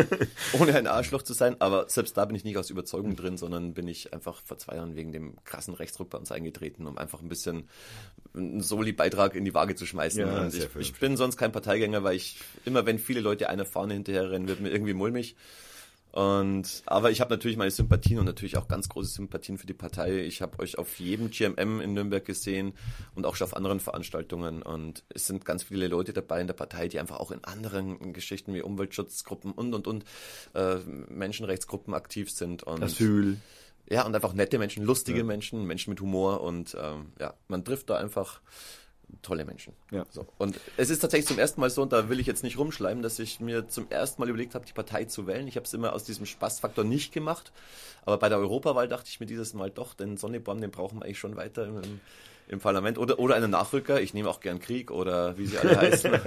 ohne 0.60 0.74
ein 0.74 0.86
Arschloch 0.86 1.22
zu 1.22 1.34
sein. 1.34 1.56
Aber 1.60 1.88
selbst 1.88 2.16
da 2.16 2.24
bin 2.24 2.34
ich 2.34 2.44
nicht 2.44 2.58
aus 2.58 2.70
Überzeugung 2.70 3.14
drin, 3.14 3.36
sondern 3.36 3.74
bin 3.74 3.86
ich 3.86 4.12
einfach 4.12 4.42
vor 4.44 4.58
zwei 4.58 4.76
Jahren 4.76 4.96
wegen 4.96 5.12
dem 5.12 5.36
krassen 5.44 5.74
Rechtsruck 5.74 6.10
bei 6.10 6.18
uns 6.18 6.32
eingetreten, 6.32 6.86
um 6.86 6.98
einfach 6.98 7.22
ein 7.22 7.28
bisschen 7.28 7.68
einen 8.34 8.60
Soli-Beitrag 8.60 9.36
in 9.36 9.44
die 9.44 9.54
Waage 9.54 9.76
zu 9.76 9.86
schmeißen. 9.86 10.20
Ja, 10.20 10.48
ich, 10.48 10.68
ich 10.76 10.94
bin 10.94 11.16
sonst 11.16 11.36
kein 11.36 11.52
Parteigänger, 11.52 12.02
weil 12.02 12.16
ich 12.16 12.40
immer, 12.64 12.86
wenn 12.86 12.98
viele 12.98 13.20
Leute 13.20 13.48
einer 13.48 13.64
Fahne 13.64 13.94
hinterher 13.94 14.30
rennen, 14.30 14.48
wird 14.48 14.60
mir 14.60 14.70
irgendwie 14.70 14.94
mulmig. 14.94 15.36
Und 16.14 16.84
aber 16.86 17.10
ich 17.10 17.20
habe 17.20 17.34
natürlich 17.34 17.56
meine 17.56 17.72
Sympathien 17.72 18.20
und 18.20 18.26
natürlich 18.26 18.56
auch 18.56 18.68
ganz 18.68 18.88
große 18.88 19.10
Sympathien 19.10 19.58
für 19.58 19.66
die 19.66 19.74
Partei. 19.74 20.20
Ich 20.20 20.42
habe 20.42 20.60
euch 20.60 20.78
auf 20.78 21.00
jedem 21.00 21.30
GMM 21.30 21.80
in 21.80 21.92
Nürnberg 21.92 22.24
gesehen 22.24 22.74
und 23.16 23.26
auch 23.26 23.34
schon 23.34 23.46
auf 23.46 23.56
anderen 23.56 23.80
Veranstaltungen. 23.80 24.62
Und 24.62 25.02
es 25.08 25.26
sind 25.26 25.44
ganz 25.44 25.64
viele 25.64 25.88
Leute 25.88 26.12
dabei 26.12 26.40
in 26.40 26.46
der 26.46 26.54
Partei, 26.54 26.86
die 26.86 27.00
einfach 27.00 27.18
auch 27.18 27.32
in 27.32 27.42
anderen 27.42 28.12
Geschichten 28.12 28.54
wie 28.54 28.62
Umweltschutzgruppen 28.62 29.50
und 29.50 29.74
und 29.74 29.88
und 29.88 30.04
äh, 30.54 30.76
Menschenrechtsgruppen 31.08 31.94
aktiv 31.94 32.30
sind. 32.30 32.62
Und 32.62 32.84
Asyl. 32.84 33.38
ja, 33.90 34.06
und 34.06 34.14
einfach 34.14 34.34
nette 34.34 34.60
Menschen, 34.60 34.84
lustige 34.84 35.24
Menschen, 35.24 35.64
Menschen 35.64 35.90
mit 35.90 36.00
Humor 36.00 36.42
und 36.42 36.76
ähm, 36.80 37.06
ja, 37.18 37.34
man 37.48 37.64
trifft 37.64 37.90
da 37.90 37.96
einfach 37.96 38.40
tolle 39.22 39.44
Menschen. 39.44 39.74
Ja. 39.90 40.04
So. 40.10 40.26
Und 40.38 40.58
es 40.76 40.90
ist 40.90 41.00
tatsächlich 41.00 41.26
zum 41.26 41.38
ersten 41.38 41.60
Mal 41.60 41.70
so, 41.70 41.82
und 41.82 41.92
da 41.92 42.08
will 42.08 42.20
ich 42.20 42.26
jetzt 42.26 42.42
nicht 42.42 42.58
rumschleimen, 42.58 43.02
dass 43.02 43.18
ich 43.18 43.40
mir 43.40 43.68
zum 43.68 43.90
ersten 43.90 44.22
Mal 44.22 44.28
überlegt 44.28 44.54
habe, 44.54 44.66
die 44.66 44.72
Partei 44.72 45.04
zu 45.04 45.26
wählen. 45.26 45.46
Ich 45.46 45.56
habe 45.56 45.66
es 45.66 45.74
immer 45.74 45.92
aus 45.92 46.04
diesem 46.04 46.26
Spaßfaktor 46.26 46.84
nicht 46.84 47.12
gemacht, 47.12 47.52
aber 48.04 48.18
bei 48.18 48.28
der 48.28 48.38
Europawahl 48.38 48.88
dachte 48.88 49.08
ich 49.08 49.20
mir 49.20 49.26
dieses 49.26 49.54
Mal 49.54 49.70
doch, 49.70 49.94
den 49.94 50.16
Sonneborn, 50.16 50.60
den 50.60 50.70
brauchen 50.70 51.00
wir 51.00 51.04
eigentlich 51.04 51.18
schon 51.18 51.36
weiter 51.36 51.66
im, 51.66 51.78
im, 51.82 52.00
im 52.48 52.60
Parlament 52.60 52.98
oder, 52.98 53.18
oder 53.18 53.34
einen 53.34 53.50
Nachrücker. 53.50 54.00
Ich 54.00 54.14
nehme 54.14 54.28
auch 54.28 54.40
gern 54.40 54.60
Krieg 54.60 54.90
oder 54.90 55.36
wie 55.38 55.46
sie 55.46 55.58
alle 55.58 55.76
heißen. 55.80 56.12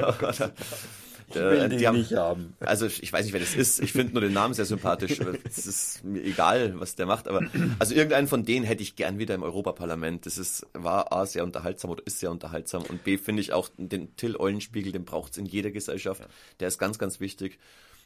Oder, 1.31 1.53
Ich 1.53 1.61
will 1.61 1.79
den 1.79 1.93
nicht 1.93 2.13
haben. 2.13 2.55
also 2.59 2.85
ich 2.85 3.11
weiß 3.11 3.25
nicht, 3.25 3.33
wer 3.33 3.39
das 3.39 3.55
ist. 3.55 3.79
Ich 3.81 3.91
finde 3.91 4.13
nur 4.13 4.21
den 4.21 4.33
Namen 4.33 4.53
sehr 4.53 4.65
sympathisch. 4.65 5.19
Es 5.43 5.65
ist 5.65 6.03
mir 6.03 6.23
egal, 6.23 6.79
was 6.79 6.95
der 6.95 7.05
macht. 7.05 7.27
Aber 7.27 7.45
also 7.79 7.93
irgendeinen 7.93 8.27
von 8.27 8.45
denen 8.45 8.65
hätte 8.65 8.83
ich 8.83 8.95
gern 8.95 9.19
wieder 9.19 9.35
im 9.35 9.43
Europaparlament. 9.43 10.25
Das 10.25 10.37
ist 10.37 10.65
war 10.73 11.11
a 11.11 11.25
sehr 11.25 11.43
unterhaltsam 11.43 11.91
oder 11.91 12.05
ist 12.05 12.19
sehr 12.19 12.31
unterhaltsam 12.31 12.83
und 12.83 13.03
b 13.03 13.17
finde 13.17 13.41
ich 13.41 13.53
auch 13.53 13.69
den 13.77 14.15
Till 14.15 14.37
Eulenspiegel, 14.37 14.91
den 14.91 15.05
braucht 15.05 15.33
es 15.33 15.37
in 15.37 15.45
jeder 15.45 15.71
Gesellschaft. 15.71 16.21
Der 16.59 16.67
ist 16.67 16.77
ganz, 16.77 16.97
ganz 16.97 17.19
wichtig. 17.19 17.59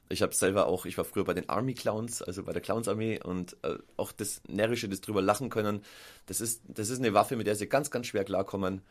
Ich 0.10 0.22
habe 0.22 0.36
selber 0.36 0.68
auch, 0.68 0.86
ich 0.86 0.98
war 0.98 1.06
früher 1.06 1.24
bei 1.24 1.34
den 1.34 1.48
Army 1.48 1.74
Clowns, 1.74 2.22
also 2.22 2.44
bei 2.44 2.52
der 2.52 2.62
Clownsarmee 2.62 3.22
und 3.24 3.56
äh, 3.64 3.76
auch 3.96 4.12
das 4.12 4.42
närrische, 4.48 4.90
das 4.90 5.00
drüber 5.00 5.22
lachen 5.22 5.50
können. 5.50 5.84
Das 6.26 6.42
ist 6.42 6.64
das 6.68 6.90
ist 6.90 7.00
eine 7.00 7.14
Waffe, 7.14 7.38
mit 7.38 7.48
der 7.48 7.56
sie 7.56 7.68
ganz, 7.68 7.92
ganz 7.92 8.08
schwer 8.08 8.26
klarkommen 8.26 8.82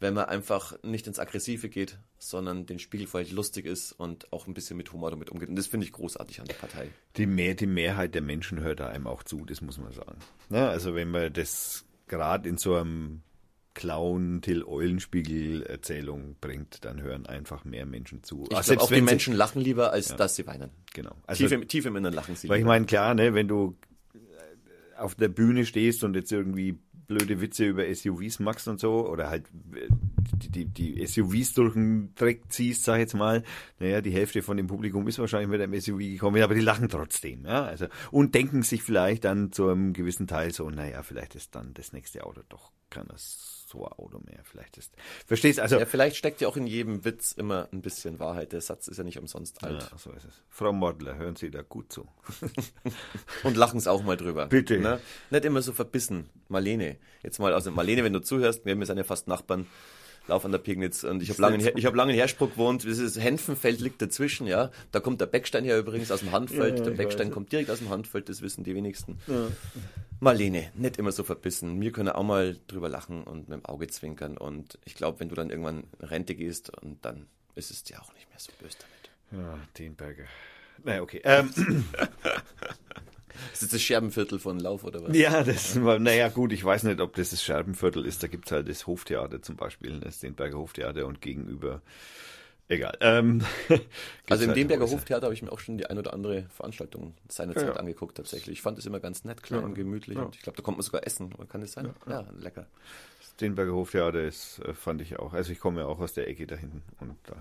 wenn 0.00 0.14
man 0.14 0.26
einfach 0.26 0.80
nicht 0.82 1.06
ins 1.06 1.18
Aggressive 1.18 1.68
geht, 1.68 1.98
sondern 2.18 2.66
den 2.66 2.78
Spiegel 2.78 3.06
vielleicht 3.06 3.32
lustig 3.32 3.66
ist 3.66 3.92
und 3.92 4.32
auch 4.32 4.46
ein 4.46 4.54
bisschen 4.54 4.76
mit 4.76 4.92
Humor 4.92 5.10
damit 5.10 5.30
umgeht. 5.30 5.48
Und 5.48 5.56
das 5.56 5.66
finde 5.66 5.86
ich 5.86 5.92
großartig 5.92 6.40
an 6.40 6.46
der 6.46 6.54
Partei. 6.54 6.88
Die, 7.16 7.26
Mehr, 7.26 7.54
die 7.54 7.66
Mehrheit 7.66 8.14
der 8.14 8.22
Menschen 8.22 8.60
hört 8.60 8.80
da 8.80 8.88
einem 8.88 9.06
auch 9.06 9.22
zu, 9.24 9.44
das 9.44 9.60
muss 9.60 9.78
man 9.78 9.92
sagen. 9.92 10.18
Ja, 10.50 10.68
also 10.68 10.94
wenn 10.94 11.10
man 11.10 11.32
das 11.32 11.84
gerade 12.06 12.48
in 12.48 12.58
so 12.58 12.74
einem 12.76 13.22
Clown 13.74 14.40
Till 14.42 14.64
Eulenspiegel 14.64 15.62
Erzählung 15.62 16.34
bringt, 16.40 16.84
dann 16.84 17.00
hören 17.00 17.26
einfach 17.26 17.64
mehr 17.64 17.86
Menschen 17.86 18.24
zu. 18.24 18.42
Ich 18.44 18.48
glaube, 18.48 18.80
auch 18.80 18.86
die 18.88 18.94
wenn 18.94 18.98
sie- 19.06 19.10
Menschen 19.10 19.34
lachen 19.34 19.60
lieber, 19.62 19.92
als 19.92 20.16
dass 20.16 20.34
sie 20.36 20.46
weinen. 20.46 20.70
genau. 20.94 21.14
Also, 21.26 21.44
tief, 21.44 21.52
im, 21.52 21.68
tief 21.68 21.86
im 21.86 21.94
Inneren 21.96 22.14
lachen 22.14 22.34
sie. 22.34 22.48
weil 22.48 22.56
ich 22.56 22.60
lieber. 22.62 22.68
meine, 22.72 22.86
klar, 22.86 23.14
ne, 23.14 23.34
wenn 23.34 23.46
du 23.46 23.76
auf 24.96 25.14
der 25.14 25.28
Bühne 25.28 25.64
stehst 25.64 26.02
und 26.02 26.14
jetzt 26.16 26.32
irgendwie 26.32 26.76
blöde 27.08 27.40
Witze 27.40 27.64
über 27.64 27.92
SUVs 27.92 28.38
machst 28.38 28.68
und 28.68 28.78
so, 28.78 29.08
oder 29.08 29.28
halt 29.28 29.46
äh, 29.74 29.88
die, 30.36 30.48
die, 30.48 30.64
die 30.66 31.06
SUVs 31.06 31.54
durch 31.54 31.72
den 31.72 32.14
Dreck 32.14 32.42
ziehst, 32.50 32.84
sag 32.84 32.96
ich 32.96 33.00
jetzt 33.00 33.14
mal, 33.14 33.42
naja, 33.80 34.00
die 34.00 34.12
Hälfte 34.12 34.42
von 34.42 34.56
dem 34.56 34.68
Publikum 34.68 35.08
ist 35.08 35.18
wahrscheinlich 35.18 35.48
mit 35.48 35.60
einem 35.60 35.78
SUV 35.80 35.98
gekommen, 35.98 36.42
aber 36.42 36.54
die 36.54 36.60
lachen 36.60 36.88
trotzdem, 36.88 37.44
ja, 37.44 37.64
also, 37.64 37.86
und 38.12 38.34
denken 38.34 38.62
sich 38.62 38.82
vielleicht 38.82 39.24
dann 39.24 39.50
zu 39.50 39.68
einem 39.68 39.92
gewissen 39.94 40.28
Teil 40.28 40.52
so, 40.52 40.70
naja, 40.70 41.02
vielleicht 41.02 41.34
ist 41.34 41.54
dann 41.54 41.74
das 41.74 41.92
nächste 41.92 42.24
Auto 42.24 42.42
doch 42.48 42.70
kein 42.90 43.08
so 43.68 43.86
ein 43.86 43.92
Auto 43.92 44.18
mehr, 44.24 44.40
vielleicht 44.44 44.78
ist, 44.78 44.92
verstehst, 45.26 45.60
also, 45.60 45.78
ja, 45.78 45.86
vielleicht 45.86 46.16
steckt 46.16 46.40
ja 46.40 46.48
auch 46.48 46.56
in 46.56 46.66
jedem 46.66 47.04
Witz 47.04 47.32
immer 47.32 47.68
ein 47.72 47.82
bisschen 47.82 48.18
Wahrheit. 48.18 48.52
Der 48.52 48.60
Satz 48.60 48.88
ist 48.88 48.96
ja 48.96 49.04
nicht 49.04 49.18
umsonst 49.18 49.62
alt. 49.62 49.82
ja, 49.82 49.98
so 49.98 50.10
ist 50.12 50.24
es. 50.24 50.42
Frau 50.48 50.72
Mordler, 50.72 51.16
hören 51.16 51.36
Sie 51.36 51.50
da 51.50 51.62
gut 51.62 51.92
zu. 51.92 52.06
Und 53.44 53.56
lachen 53.56 53.78
es 53.78 53.86
auch 53.86 54.02
mal 54.02 54.16
drüber. 54.16 54.46
Bitte. 54.46 54.78
Ne? 54.78 55.00
Nicht 55.30 55.44
immer 55.44 55.62
so 55.62 55.72
verbissen. 55.72 56.30
Marlene. 56.48 56.96
Jetzt 57.22 57.38
mal, 57.38 57.52
also 57.52 57.70
Marlene, 57.70 58.04
wenn 58.04 58.12
du 58.12 58.20
zuhörst, 58.20 58.64
wir, 58.64 58.76
wir 58.76 58.86
sind 58.86 58.98
ja 58.98 59.04
fast 59.04 59.28
Nachbarn. 59.28 59.66
Lauf 60.28 60.44
an 60.44 60.52
der 60.52 60.58
Pegnitz 60.58 61.04
und 61.04 61.22
ich 61.22 61.30
habe 61.30 61.40
lange, 61.42 61.54
in 61.56 61.60
Her- 61.62 61.76
ich 61.76 61.86
habe 61.86 61.96
lange 61.96 62.12
in 62.12 62.18
Herschbruck 62.18 62.52
gewohnt. 62.52 62.84
Dieses 62.84 63.18
Henfenfeld 63.18 63.80
liegt 63.80 64.00
dazwischen, 64.02 64.46
ja. 64.46 64.70
Da 64.92 65.00
kommt 65.00 65.20
der 65.20 65.26
Beckstein 65.26 65.64
ja 65.64 65.76
übrigens 65.78 66.10
aus 66.12 66.20
dem 66.20 66.32
Handfeld. 66.32 66.78
Ja, 66.78 66.84
der 66.84 66.90
Beckstein 66.92 67.30
kommt 67.30 67.50
direkt 67.50 67.70
aus 67.70 67.78
dem 67.78 67.88
Handfeld, 67.88 68.28
das 68.28 68.42
wissen 68.42 68.62
die 68.64 68.74
wenigsten. 68.74 69.18
Marlene, 70.20 70.70
nicht 70.74 70.98
immer 70.98 71.12
so 71.12 71.22
verbissen. 71.24 71.80
Wir 71.80 71.92
können 71.92 72.08
auch 72.10 72.22
mal 72.24 72.56
drüber 72.66 72.88
lachen 72.88 73.22
und 73.24 73.48
mit 73.48 73.58
dem 73.58 73.64
Auge 73.64 73.86
zwinkern. 73.88 74.36
Und 74.36 74.78
ich 74.84 74.94
glaube, 74.94 75.20
wenn 75.20 75.28
du 75.28 75.34
dann 75.34 75.48
irgendwann 75.50 75.84
in 76.00 76.04
Rente 76.08 76.34
gehst 76.34 76.76
und 76.82 77.04
dann 77.04 77.26
ist 77.54 77.70
es 77.70 77.84
dir 77.84 78.00
auch 78.02 78.12
nicht 78.14 78.28
mehr 78.28 78.38
so 78.38 78.52
böse 78.60 78.76
damit. 79.30 79.44
Ja, 79.46 79.58
Denberger. 79.78 80.24
Naja, 80.84 81.02
okay. 81.02 81.20
Ähm, 81.24 81.50
Ist 83.52 83.62
das 83.62 83.68
das 83.70 83.82
Scherbenviertel 83.82 84.38
von 84.38 84.58
Lauf 84.60 84.84
oder 84.84 85.02
was? 85.02 85.16
Ja, 85.16 85.42
das 85.42 85.82
war, 85.82 85.98
naja, 85.98 86.28
gut, 86.28 86.52
ich 86.52 86.64
weiß 86.64 86.82
nicht, 86.84 87.00
ob 87.00 87.14
das 87.16 87.30
das 87.30 87.42
Scherbenviertel 87.42 88.04
ist. 88.06 88.22
Da 88.22 88.26
gibt's 88.28 88.50
halt 88.52 88.68
das 88.68 88.86
Hoftheater 88.86 89.42
zum 89.42 89.56
Beispiel, 89.56 90.00
das 90.00 90.20
Denberger 90.20 90.58
Hoftheater 90.58 91.06
und 91.06 91.20
gegenüber. 91.20 91.82
Egal. 92.70 92.98
Ähm, 93.00 93.42
Also 94.28 94.42
im 94.44 94.50
halt 94.50 94.58
Demberger 94.58 94.84
Häuser. 94.84 94.96
Hoftheater 94.96 95.22
habe 95.24 95.34
ich 95.34 95.40
mir 95.42 95.50
auch 95.50 95.58
schon 95.58 95.78
die 95.78 95.86
ein 95.86 95.96
oder 95.98 96.12
andere 96.12 96.44
Veranstaltung 96.50 97.14
seinerzeit 97.28 97.62
Ja, 97.64 97.68
ja. 97.70 97.76
angeguckt 97.76 98.16
tatsächlich. 98.18 98.58
Ich 98.58 98.62
fand 98.62 98.78
es 98.78 98.84
immer 98.84 99.00
ganz 99.00 99.24
nett, 99.24 99.42
klein 99.42 99.60
Ja, 99.60 99.66
und 99.66 99.74
gemütlich. 99.74 100.18
ja. 100.18 100.24
Und 100.24 100.36
ich 100.36 100.42
glaube, 100.42 100.56
da 100.58 100.62
kommt 100.62 100.76
man 100.76 100.84
sogar 100.84 101.06
essen. 101.06 101.32
Oder 101.34 101.46
kann 101.46 101.62
das 101.62 101.72
sein? 101.72 101.88
Ja, 102.06 102.26
lecker. 102.38 102.66
Das 103.20 103.36
Denberger 103.36 103.72
Hoftheater 103.72 104.22
ist, 104.22 104.58
äh, 104.66 104.74
fand 104.74 105.00
ich 105.00 105.18
auch. 105.18 105.32
Also 105.32 105.50
ich 105.52 105.60
komme 105.60 105.80
ja 105.80 105.86
auch 105.86 105.98
aus 105.98 106.12
der 106.12 106.28
Ecke 106.28 106.46
da 106.46 106.56
hinten. 106.56 106.82
Und 107.00 107.16
da, 107.24 107.36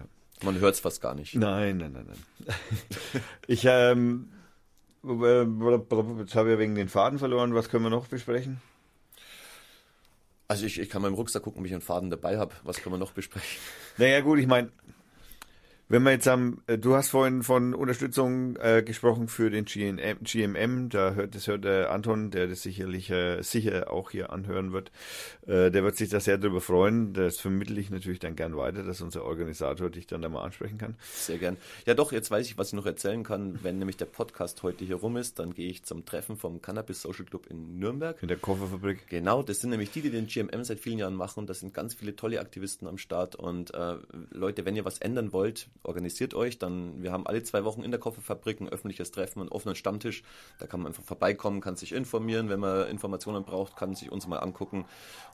Man 0.46 0.60
hört 0.60 0.76
es 0.76 0.80
fast 0.80 1.02
gar 1.02 1.14
nicht. 1.14 1.36
nein, 1.36 1.76
nein, 1.78 1.92
nein, 1.92 2.06
nein. 2.08 2.56
ich, 3.48 3.66
ähm, 3.66 4.30
äh, 4.32 4.47
jetzt 5.08 6.36
habe 6.36 6.54
ich 6.54 6.60
wegen 6.60 6.76
den 6.76 6.90
Faden 6.90 7.20
verloren. 7.20 7.56
Was 7.56 7.70
können 7.70 7.84
wir 7.84 7.90
noch 7.90 8.08
besprechen? 8.08 8.62
Also 10.48 10.66
ich, 10.66 10.80
ich 10.80 10.90
kann 10.90 11.02
mal 11.02 11.10
im 11.10 11.14
Rucksack 11.14 11.44
gucken, 11.44 11.60
ob 11.60 11.66
ich 11.66 11.74
einen 11.74 11.82
Faden 11.82 12.10
dabei 12.10 12.38
habe. 12.38 12.54
Was 12.64 12.78
können 12.78 12.96
wir 12.96 13.00
noch 13.00 13.12
besprechen? 13.12 13.60
Naja, 13.98 14.22
gut, 14.22 14.40
ich 14.40 14.48
meine, 14.48 14.72
wenn 15.90 16.04
wir 16.04 16.12
jetzt 16.12 16.28
am, 16.28 16.62
äh, 16.68 16.78
du 16.78 16.96
hast 16.96 17.10
vorhin 17.10 17.44
von 17.44 17.74
Unterstützung 17.74 18.58
äh, 18.58 18.84
gesprochen 18.84 19.30
für 19.30 19.50
den 19.50 19.64
GNM, 19.64 20.18
GMM, 20.22 20.90
da 20.90 21.14
hört, 21.14 21.34
das 21.34 21.48
hört 21.48 21.64
der 21.64 21.92
Anton, 21.92 22.30
der 22.30 22.48
das 22.48 22.62
sicherlich 22.62 23.10
äh, 23.10 23.42
sicher 23.42 23.90
auch 23.92 24.12
hier 24.12 24.34
anhören 24.34 24.74
wird, 24.74 24.92
äh, 25.46 25.72
der 25.72 25.84
wird 25.84 25.96
sich 25.96 26.10
da 26.10 26.20
sehr 26.20 26.38
drüber 26.38 26.60
freuen. 26.60 27.14
Das 27.14 27.40
vermittle 27.40 27.80
ich 27.80 27.90
natürlich 27.90 28.20
dann 28.20 28.36
gern 28.36 28.58
weiter, 28.58 28.84
dass 28.84 29.00
unser 29.00 29.24
Organisator 29.24 29.90
dich 29.90 30.08
dann 30.08 30.22
da 30.22 30.28
mal 30.28 30.44
ansprechen 30.44 30.78
kann. 30.78 30.96
Sehr 31.14 31.38
gern. 31.38 31.56
Ja 31.86 31.94
doch, 31.94 32.12
jetzt 32.12 32.30
weiß 32.30 32.46
ich, 32.48 32.58
was 32.58 32.68
ich 32.68 32.74
noch 32.74 32.86
erzählen 32.86 33.24
kann. 33.24 33.60
Wenn 33.64 33.80
nämlich 33.80 33.96
der 33.96 34.06
Podcast 34.06 34.64
heute 34.64 34.84
hier 34.84 34.98
rum 34.98 35.16
ist, 35.16 35.40
dann 35.40 35.54
gehe 35.54 35.70
ich 35.70 35.84
zum 35.84 36.06
Treffen 36.06 36.36
vom 36.36 36.62
Cannabis 36.62 37.02
Social 37.02 37.24
Club 37.24 37.48
in 37.50 37.80
Nürnberg. 37.80 38.22
In 38.22 38.28
der 38.28 38.38
Kofferfabrik. 38.38 39.08
Genau, 39.08 39.42
das 39.42 39.62
sind 39.62 39.70
nämlich 39.70 39.92
die, 39.92 40.02
die 40.02 40.10
den 40.10 40.28
GMM 40.28 40.66
seit 40.66 40.82
vielen 40.82 41.00
Jahren 41.00 41.16
machen. 41.16 41.48
Das 41.48 41.62
sind 41.62 41.74
ganz 41.74 41.94
viele 41.94 42.16
tolle 42.18 42.42
Aktivisten 42.42 42.90
am 42.90 42.98
Start. 42.98 43.36
Und 43.36 43.74
äh, 43.74 43.96
Leute, 44.32 44.66
wenn 44.66 44.76
ihr 44.76 44.84
was 44.84 45.00
ändern 45.00 45.32
wollt, 45.32 45.70
organisiert 45.84 46.34
euch. 46.34 46.60
Dann, 46.60 47.02
wir 47.02 47.12
haben 47.12 47.28
alle 47.28 47.44
zwei 47.44 47.64
Wochen 47.64 47.84
in 47.84 47.92
der 47.92 48.00
Kofferfabrik 48.00 48.62
ein 48.62 48.70
öffentliches 48.70 49.12
Treffen, 49.12 49.42
einen 49.42 49.50
offenen 49.50 49.76
Stammtisch. 49.76 50.24
Da 50.60 50.68
kann 50.68 50.82
man 50.82 50.92
einfach 50.92 51.04
vorbeikommen, 51.04 51.62
kann 51.62 51.76
sich 51.76 51.94
informieren. 51.94 52.50
Wenn 52.50 52.60
man 52.60 52.88
Informationen 52.88 53.44
braucht, 53.44 53.76
kann 53.76 53.96
sich 53.96 54.12
uns 54.12 54.28
mal 54.28 54.38
angucken. 54.38 54.86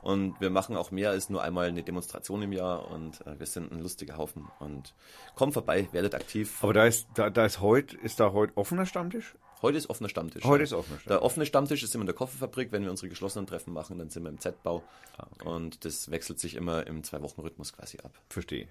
Und 0.02 0.40
wir 0.40 0.50
machen 0.50 0.76
auch 0.76 0.92
mehr 0.92 1.10
als 1.10 1.30
nur 1.30 1.44
einmal 1.44 1.68
eine 1.68 1.84
Demonstration 1.84 2.42
im 2.42 2.54
Jahr. 2.54 2.90
Und 2.92 3.26
äh, 3.26 3.40
wir 3.40 3.46
sind 3.46 3.72
ein 3.72 3.80
lustiger 3.80 4.18
Haufen. 4.18 4.48
Und 4.60 4.94
kommt 5.36 5.54
vorbei, 5.54 5.88
werdet 5.92 6.16
aktiv. 6.16 6.58
Aber 6.62 6.74
da 6.74 6.86
ist, 6.86 7.08
da, 7.16 7.30
da 7.30 7.46
ist 7.46 7.62
heute, 7.62 7.98
ist 7.98 8.20
da 8.20 8.34
heute 8.34 8.56
offener 8.58 8.86
Stammtisch? 8.86 9.36
Heute 9.64 9.78
ist 9.78 9.90
offener 9.90 10.10
Stammtisch. 10.10 10.44
Heute 10.44 10.60
ja. 10.60 10.64
ist 10.66 10.74
offener 10.74 10.98
Stammtisch. 11.00 11.08
Der 11.08 11.22
offene 11.24 11.46
Stammtisch 11.46 11.84
ist 11.84 11.96
immer 11.96 12.02
in 12.02 12.08
der 12.08 12.16
Kofferfabrik. 12.16 12.74
Wenn 12.74 12.84
wir 12.84 12.92
unsere 12.92 13.08
geschlossenen 13.08 13.48
Treffen 13.48 13.74
machen, 13.74 13.98
dann 13.98 14.10
sind 14.10 14.24
wir 14.24 14.30
im 14.30 14.38
Z-Bau. 14.38 14.84
Ah, 15.18 15.26
Und 15.46 15.86
das 15.86 16.12
wechselt 16.12 16.38
sich 16.42 16.56
immer 16.56 16.86
im 16.86 17.02
Zwei-Wochen-Rhythmus 17.02 17.72
quasi 17.72 17.98
ab. 18.04 18.12
Verstehe. 18.30 18.68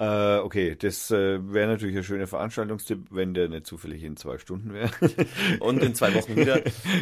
Äh, 0.00 0.38
okay, 0.38 0.76
das 0.78 1.10
äh, 1.10 1.40
wäre 1.52 1.66
natürlich 1.66 1.96
ein 1.96 2.04
schöner 2.04 2.28
Veranstaltungstipp, 2.28 3.08
wenn 3.10 3.34
der 3.34 3.48
nicht 3.48 3.66
zufällig 3.66 4.04
in 4.04 4.16
zwei 4.16 4.38
Stunden 4.38 4.72
wäre. 4.72 4.90
Und 5.60 5.82
in 5.82 5.96
zwei 5.96 6.14
Wochen 6.14 6.36
wieder. 6.36 6.60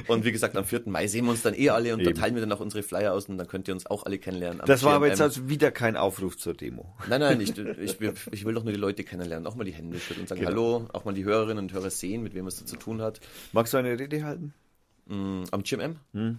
Und 0.08 0.24
wie 0.24 0.32
gesagt, 0.32 0.56
am 0.56 0.64
4. 0.64 0.82
Mai 0.86 1.06
sehen 1.06 1.26
wir 1.26 1.32
uns 1.32 1.42
dann 1.42 1.52
eh 1.52 1.68
alle 1.68 1.92
und 1.92 2.02
da 2.04 2.10
Eben. 2.10 2.18
teilen 2.18 2.34
wir 2.36 2.40
dann 2.40 2.52
auch 2.52 2.60
unsere 2.60 2.82
Flyer 2.82 3.12
aus 3.12 3.28
und 3.28 3.36
dann 3.36 3.48
könnt 3.48 3.68
ihr 3.68 3.74
uns 3.74 3.84
auch 3.84 4.06
alle 4.06 4.18
kennenlernen. 4.18 4.62
Das 4.64 4.82
war 4.82 4.94
aber 4.94 5.08
jetzt 5.08 5.20
also 5.20 5.46
wieder 5.48 5.70
kein 5.70 5.96
Aufruf 5.96 6.38
zur 6.38 6.54
Demo. 6.54 6.94
Nein, 7.06 7.20
nein, 7.20 7.40
ich, 7.40 7.56
ich, 7.78 8.00
ich 8.30 8.44
will 8.46 8.54
doch 8.54 8.64
nur 8.64 8.72
die 8.72 8.78
Leute 8.78 9.04
kennenlernen, 9.04 9.46
auch 9.46 9.56
mal 9.56 9.64
die 9.64 9.72
Hände 9.72 9.98
schütteln 9.98 10.22
und 10.22 10.28
sagen 10.28 10.40
Genau. 10.40 10.50
Hallo, 10.50 10.88
auch 10.94 11.04
mal 11.04 11.12
die 11.12 11.24
Hörerinnen 11.24 11.64
und 11.64 11.72
Hörer 11.74 11.90
sehen, 11.90 12.22
mit 12.22 12.34
wem 12.34 12.46
es 12.46 12.58
da 12.58 12.64
zu 12.64 12.76
tun 12.76 13.02
hat. 13.02 13.15
Hat. 13.16 13.28
Magst 13.52 13.72
du 13.72 13.78
eine 13.78 13.98
Rede 13.98 14.24
halten? 14.24 14.54
Mm, 15.06 15.44
am 15.50 15.62
GMM? 15.62 15.96
Hm. 16.12 16.38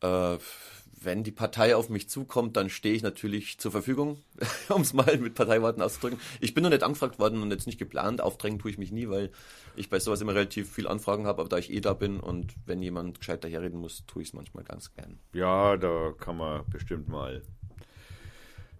Äh, 0.00 0.38
wenn 1.02 1.24
die 1.24 1.30
Partei 1.30 1.74
auf 1.76 1.88
mich 1.88 2.08
zukommt, 2.08 2.56
dann 2.56 2.68
stehe 2.68 2.94
ich 2.94 3.02
natürlich 3.02 3.58
zur 3.58 3.72
Verfügung, 3.72 4.22
um 4.68 4.82
es 4.82 4.92
mal 4.92 5.16
mit 5.18 5.34
Parteiworten 5.34 5.80
auszudrücken. 5.80 6.20
Ich 6.40 6.52
bin 6.52 6.62
noch 6.62 6.70
nicht 6.70 6.82
angefragt 6.82 7.18
worden 7.18 7.42
und 7.42 7.50
jetzt 7.50 7.66
nicht 7.66 7.78
geplant. 7.78 8.20
Aufdrängen 8.20 8.58
tue 8.58 8.70
ich 8.70 8.78
mich 8.78 8.92
nie, 8.92 9.08
weil 9.08 9.30
ich 9.76 9.88
bei 9.88 9.98
sowas 9.98 10.20
immer 10.20 10.34
relativ 10.34 10.70
viel 10.70 10.86
Anfragen 10.86 11.26
habe, 11.26 11.40
aber 11.40 11.48
da 11.48 11.58
ich 11.58 11.72
eh 11.72 11.80
da 11.80 11.94
bin 11.94 12.20
und 12.20 12.54
wenn 12.66 12.82
jemand 12.82 13.18
gescheit 13.18 13.44
daherreden 13.44 13.80
muss, 13.80 14.04
tue 14.06 14.22
ich 14.22 14.28
es 14.28 14.34
manchmal 14.34 14.64
ganz 14.64 14.92
gern. 14.92 15.18
Ja, 15.32 15.76
da 15.76 16.12
kann 16.18 16.36
man 16.36 16.68
bestimmt 16.68 17.08
mal. 17.08 17.42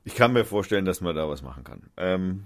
Ich 0.04 0.14
kann 0.14 0.32
mir 0.32 0.44
vorstellen, 0.44 0.84
dass 0.84 1.00
man 1.00 1.14
da 1.14 1.28
was 1.28 1.42
machen 1.42 1.64
kann. 1.64 1.90
Ähm, 1.96 2.44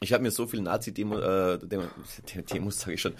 ich 0.00 0.12
habe 0.12 0.22
mir 0.22 0.30
so 0.30 0.46
viel 0.46 0.60
Nazi-Demo, 0.60 1.18
äh, 1.18 1.58
Demos, 1.62 2.80
sage 2.80 2.94
ich 2.94 3.00
schon, 3.00 3.14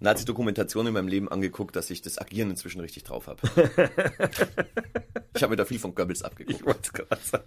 Nazi-Dokumentationen 0.00 0.88
in 0.88 0.94
meinem 0.94 1.08
Leben 1.08 1.28
angeguckt, 1.28 1.74
dass 1.74 1.90
ich 1.90 2.02
das 2.02 2.18
Agieren 2.18 2.50
inzwischen 2.50 2.80
richtig 2.80 3.04
drauf 3.04 3.28
habe. 3.28 3.40
ich 5.34 5.42
habe 5.42 5.50
mir 5.50 5.56
da 5.56 5.64
viel 5.64 5.78
von 5.78 5.94
Goebbels 5.94 6.22
abgeguckt. 6.22 6.60
Ich 6.60 6.66
wollte 6.66 6.92
gerade 6.92 7.22
sagen. 7.22 7.44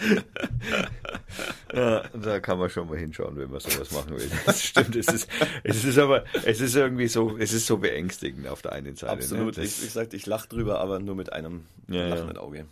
ja, 1.74 2.08
da 2.08 2.40
kann 2.40 2.58
man 2.58 2.70
schon 2.70 2.88
mal 2.88 2.98
hinschauen, 2.98 3.36
wenn 3.36 3.50
man 3.50 3.60
sowas 3.60 3.90
machen 3.92 4.16
will. 4.16 4.30
Das 4.46 4.62
stimmt. 4.64 4.96
Es 4.96 5.06
ist, 5.08 5.28
es 5.62 5.84
ist 5.84 5.98
aber, 5.98 6.24
es 6.44 6.60
ist 6.60 6.74
irgendwie 6.74 7.06
so, 7.06 7.36
es 7.36 7.52
ist 7.52 7.66
so 7.66 7.76
beängstigend 7.76 8.48
auf 8.48 8.62
der 8.62 8.72
einen 8.72 8.96
Seite. 8.96 9.14
Ne? 9.14 9.22
Absolut. 9.22 9.56
Ne? 9.56 9.64
Ich, 9.64 9.84
ich 9.84 9.90
sagte, 9.90 10.16
ich 10.16 10.26
lache 10.26 10.48
drüber, 10.48 10.80
aber 10.80 10.98
nur 10.98 11.14
mit 11.14 11.32
einem 11.32 11.66
ja, 11.88 12.08
lachenden. 12.08 12.38
Auge. 12.38 12.66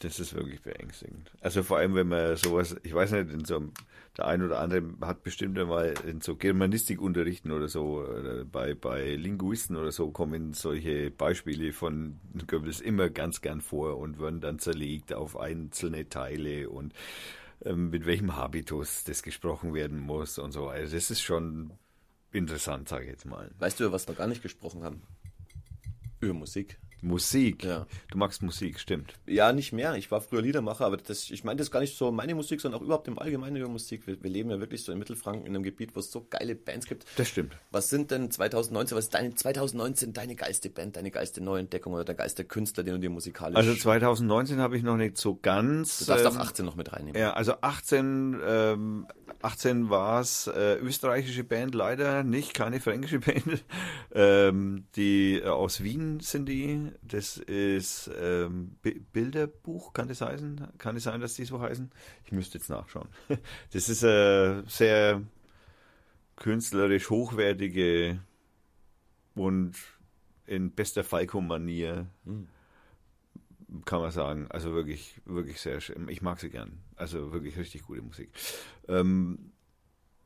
Das 0.00 0.20
ist 0.20 0.34
wirklich 0.34 0.60
beängstigend. 0.60 1.30
Also 1.40 1.62
vor 1.62 1.78
allem, 1.78 1.94
wenn 1.94 2.08
man 2.08 2.36
sowas, 2.36 2.76
ich 2.82 2.94
weiß 2.94 3.12
nicht, 3.12 3.32
in 3.32 3.44
so 3.46 3.56
einem, 3.56 3.72
der 4.16 4.26
ein 4.26 4.42
oder 4.42 4.60
andere 4.60 4.82
hat 5.00 5.22
bestimmt 5.22 5.58
einmal 5.58 5.94
in 6.06 6.20
so 6.20 6.36
Germanistikunterrichten 6.36 7.50
oder 7.50 7.68
so, 7.68 8.04
oder 8.04 8.44
bei, 8.44 8.74
bei 8.74 9.16
Linguisten 9.16 9.76
oder 9.76 9.90
so 9.90 10.10
kommen 10.10 10.52
solche 10.52 11.10
Beispiele 11.10 11.72
von 11.72 12.20
Goebbels 12.46 12.80
immer 12.80 13.10
ganz 13.10 13.40
gern 13.40 13.60
vor 13.60 13.98
und 13.98 14.20
werden 14.20 14.40
dann 14.40 14.58
zerlegt 14.58 15.12
auf 15.12 15.36
einzelne 15.36 16.08
Teile 16.08 16.70
und 16.70 16.94
ähm, 17.64 17.90
mit 17.90 18.06
welchem 18.06 18.36
Habitus 18.36 19.04
das 19.04 19.22
gesprochen 19.22 19.74
werden 19.74 19.98
muss 19.98 20.38
und 20.38 20.52
so. 20.52 20.68
Also 20.68 20.94
das 20.94 21.10
ist 21.10 21.22
schon 21.22 21.72
interessant, 22.32 22.88
sage 22.88 23.04
ich 23.04 23.10
jetzt 23.10 23.26
mal. 23.26 23.50
Weißt 23.58 23.80
du, 23.80 23.90
was 23.90 24.06
wir 24.06 24.14
gar 24.14 24.28
nicht 24.28 24.42
gesprochen 24.42 24.84
haben? 24.84 25.02
Über 26.20 26.34
Musik. 26.34 26.78
Musik. 27.04 27.64
Ja. 27.64 27.86
Du 28.10 28.18
magst 28.18 28.42
Musik, 28.42 28.80
stimmt. 28.80 29.14
Ja, 29.26 29.52
nicht 29.52 29.72
mehr. 29.72 29.94
Ich 29.94 30.10
war 30.10 30.20
früher 30.20 30.42
Liedermacher, 30.42 30.86
aber 30.86 30.96
das, 30.96 31.30
ich 31.30 31.44
meine 31.44 31.58
das 31.58 31.70
gar 31.70 31.80
nicht 31.80 31.96
so 31.96 32.10
meine 32.10 32.34
Musik, 32.34 32.60
sondern 32.60 32.80
auch 32.80 32.84
überhaupt 32.84 33.06
im 33.08 33.18
Allgemeinen 33.18 33.56
über 33.56 33.68
Musik. 33.68 34.06
Wir, 34.06 34.22
wir, 34.22 34.30
leben 34.30 34.50
ja 34.50 34.58
wirklich 34.58 34.82
so 34.82 34.90
in 34.90 34.98
Mittelfranken 34.98 35.46
in 35.46 35.54
einem 35.54 35.62
Gebiet, 35.62 35.94
wo 35.94 36.00
es 36.00 36.10
so 36.10 36.26
geile 36.28 36.54
Bands 36.54 36.86
gibt. 36.86 37.04
Das 37.16 37.28
stimmt. 37.28 37.52
Was 37.70 37.90
sind 37.90 38.10
denn 38.10 38.30
2019, 38.30 38.96
was 38.96 39.04
ist 39.04 39.14
deine 39.14 39.34
2019 39.34 40.12
deine 40.12 40.34
geilste 40.34 40.70
Band, 40.70 40.96
deine 40.96 41.10
geilste 41.10 41.42
Neuentdeckung 41.42 41.92
oder 41.92 42.04
der 42.04 42.14
geilste 42.14 42.44
Künstler, 42.44 42.82
den 42.82 42.94
du 42.94 43.00
dir 43.00 43.10
musikalisch... 43.10 43.56
Also 43.56 43.74
2019 43.74 44.58
habe 44.58 44.76
ich 44.76 44.82
noch 44.82 44.96
nicht 44.96 45.18
so 45.18 45.36
ganz... 45.40 45.98
Du 45.98 46.06
darfst 46.06 46.24
ähm, 46.24 46.32
auch 46.32 46.40
18 46.40 46.64
noch 46.64 46.76
mit 46.76 46.92
reinnehmen. 46.92 47.20
Ja, 47.20 47.34
also 47.34 47.54
18, 47.60 48.40
ähm, 48.44 49.06
18 49.42 49.90
war 49.90 50.20
es 50.20 50.46
äh, 50.46 50.76
österreichische 50.76 51.44
Band, 51.44 51.74
leider 51.74 52.24
nicht, 52.24 52.54
keine 52.54 52.80
fränkische 52.80 53.18
Band. 53.20 53.64
ähm, 54.14 54.86
die 54.96 55.34
äh, 55.38 55.48
aus 55.48 55.82
Wien 55.82 56.20
sind 56.20 56.48
die. 56.48 56.93
Das 57.02 57.36
ist 57.36 58.10
ähm, 58.18 58.76
Bilderbuch, 59.12 59.92
kann 59.92 60.08
das 60.08 60.20
heißen? 60.20 60.68
Kann 60.78 60.96
es 60.96 61.04
sein, 61.04 61.20
dass 61.20 61.34
die 61.34 61.44
so 61.44 61.60
heißen? 61.60 61.90
Ich 62.24 62.32
müsste 62.32 62.58
jetzt 62.58 62.70
nachschauen. 62.70 63.08
Das 63.72 63.88
ist 63.88 64.02
äh, 64.02 64.62
sehr 64.66 65.22
künstlerisch 66.36 67.10
hochwertige 67.10 68.20
und 69.34 69.74
in 70.46 70.70
bester 70.72 71.04
Falco-Manier. 71.04 72.06
Mhm 72.24 72.48
kann 73.84 74.00
man 74.00 74.10
sagen. 74.10 74.46
Also 74.50 74.72
wirklich, 74.72 75.20
wirklich 75.24 75.60
sehr 75.60 75.80
schön. 75.80 76.08
Ich 76.08 76.22
mag 76.22 76.38
sie 76.40 76.50
gern. 76.50 76.78
Also 76.96 77.32
wirklich 77.32 77.56
richtig 77.56 77.82
gute 77.82 78.02
Musik. 78.02 78.30
Ähm, 78.88 79.52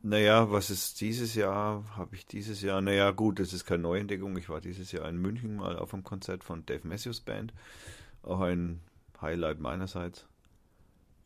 naja, 0.03 0.51
was 0.51 0.71
ist 0.71 1.01
dieses 1.01 1.35
Jahr? 1.35 1.85
Habe 1.97 2.15
ich 2.15 2.27
dieses 2.27 2.63
Jahr? 2.63 2.81
Naja, 2.81 3.11
gut, 3.11 3.41
das 3.41 3.53
ist 3.53 3.65
keine 3.65 3.83
Neuentdeckung. 3.83 4.37
Ich 4.37 4.49
war 4.49 4.61
dieses 4.61 4.93
Jahr 4.93 5.09
in 5.09 5.19
München 5.19 5.57
mal 5.57 5.77
auf 5.77 5.93
einem 5.93 6.05
Konzert 6.05 6.45
von 6.45 6.65
Dave 6.67 6.87
Matthews 6.87 7.21
Band. 7.21 7.53
Auch 8.23 8.41
ein 8.41 8.81
Highlight 9.21 9.59
meinerseits. 9.59 10.27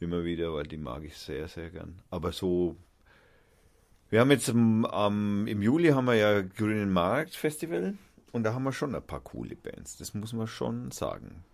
Immer 0.01 0.25
wieder, 0.25 0.55
weil 0.55 0.65
die 0.65 0.79
mag 0.79 1.05
ich 1.05 1.17
sehr, 1.17 1.49
sehr 1.49 1.71
gern. 1.71 2.01
Aber 2.11 2.33
so. 2.33 2.77
Wir 4.09 4.21
haben 4.21 4.31
jetzt 4.31 4.49
im, 4.49 4.85
um, 4.85 5.47
im 5.47 5.63
Juli 5.63 5.91
haben 5.91 6.07
wir 6.07 6.15
ja 6.15 6.43
Grünen 6.43 6.93
Markt 6.93 7.35
Festival 7.35 7.95
und 8.31 8.43
da 8.43 8.53
haben 8.53 8.65
wir 8.65 8.73
schon 8.73 8.95
ein 8.95 9.07
paar 9.07 9.21
coole 9.21 9.57
Bands. 9.57 9.97
Das 9.97 10.13
muss 10.13 10.33
man 10.33 10.47
schon 10.47 10.91
sagen. 10.91 11.45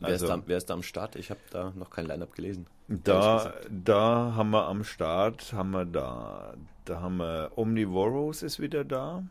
Wer, 0.00 0.08
also, 0.10 0.26
ist 0.26 0.30
da, 0.30 0.42
wer 0.46 0.56
ist 0.56 0.70
da 0.70 0.74
am 0.74 0.82
Start? 0.82 1.16
Ich 1.16 1.30
habe 1.30 1.40
da 1.50 1.72
noch 1.74 1.90
kein 1.90 2.06
Line-Up 2.06 2.34
gelesen. 2.34 2.66
Da, 2.86 3.52
da 3.68 4.32
haben 4.34 4.50
wir 4.50 4.66
am 4.66 4.84
Start, 4.84 5.52
haben 5.52 5.70
wir 5.72 5.84
da, 5.84 6.54
da 6.84 7.00
haben 7.00 7.16
wir 7.18 7.52
Omnivoros 7.56 8.42
ist 8.42 8.60
wieder 8.60 8.84
da. 8.84 9.24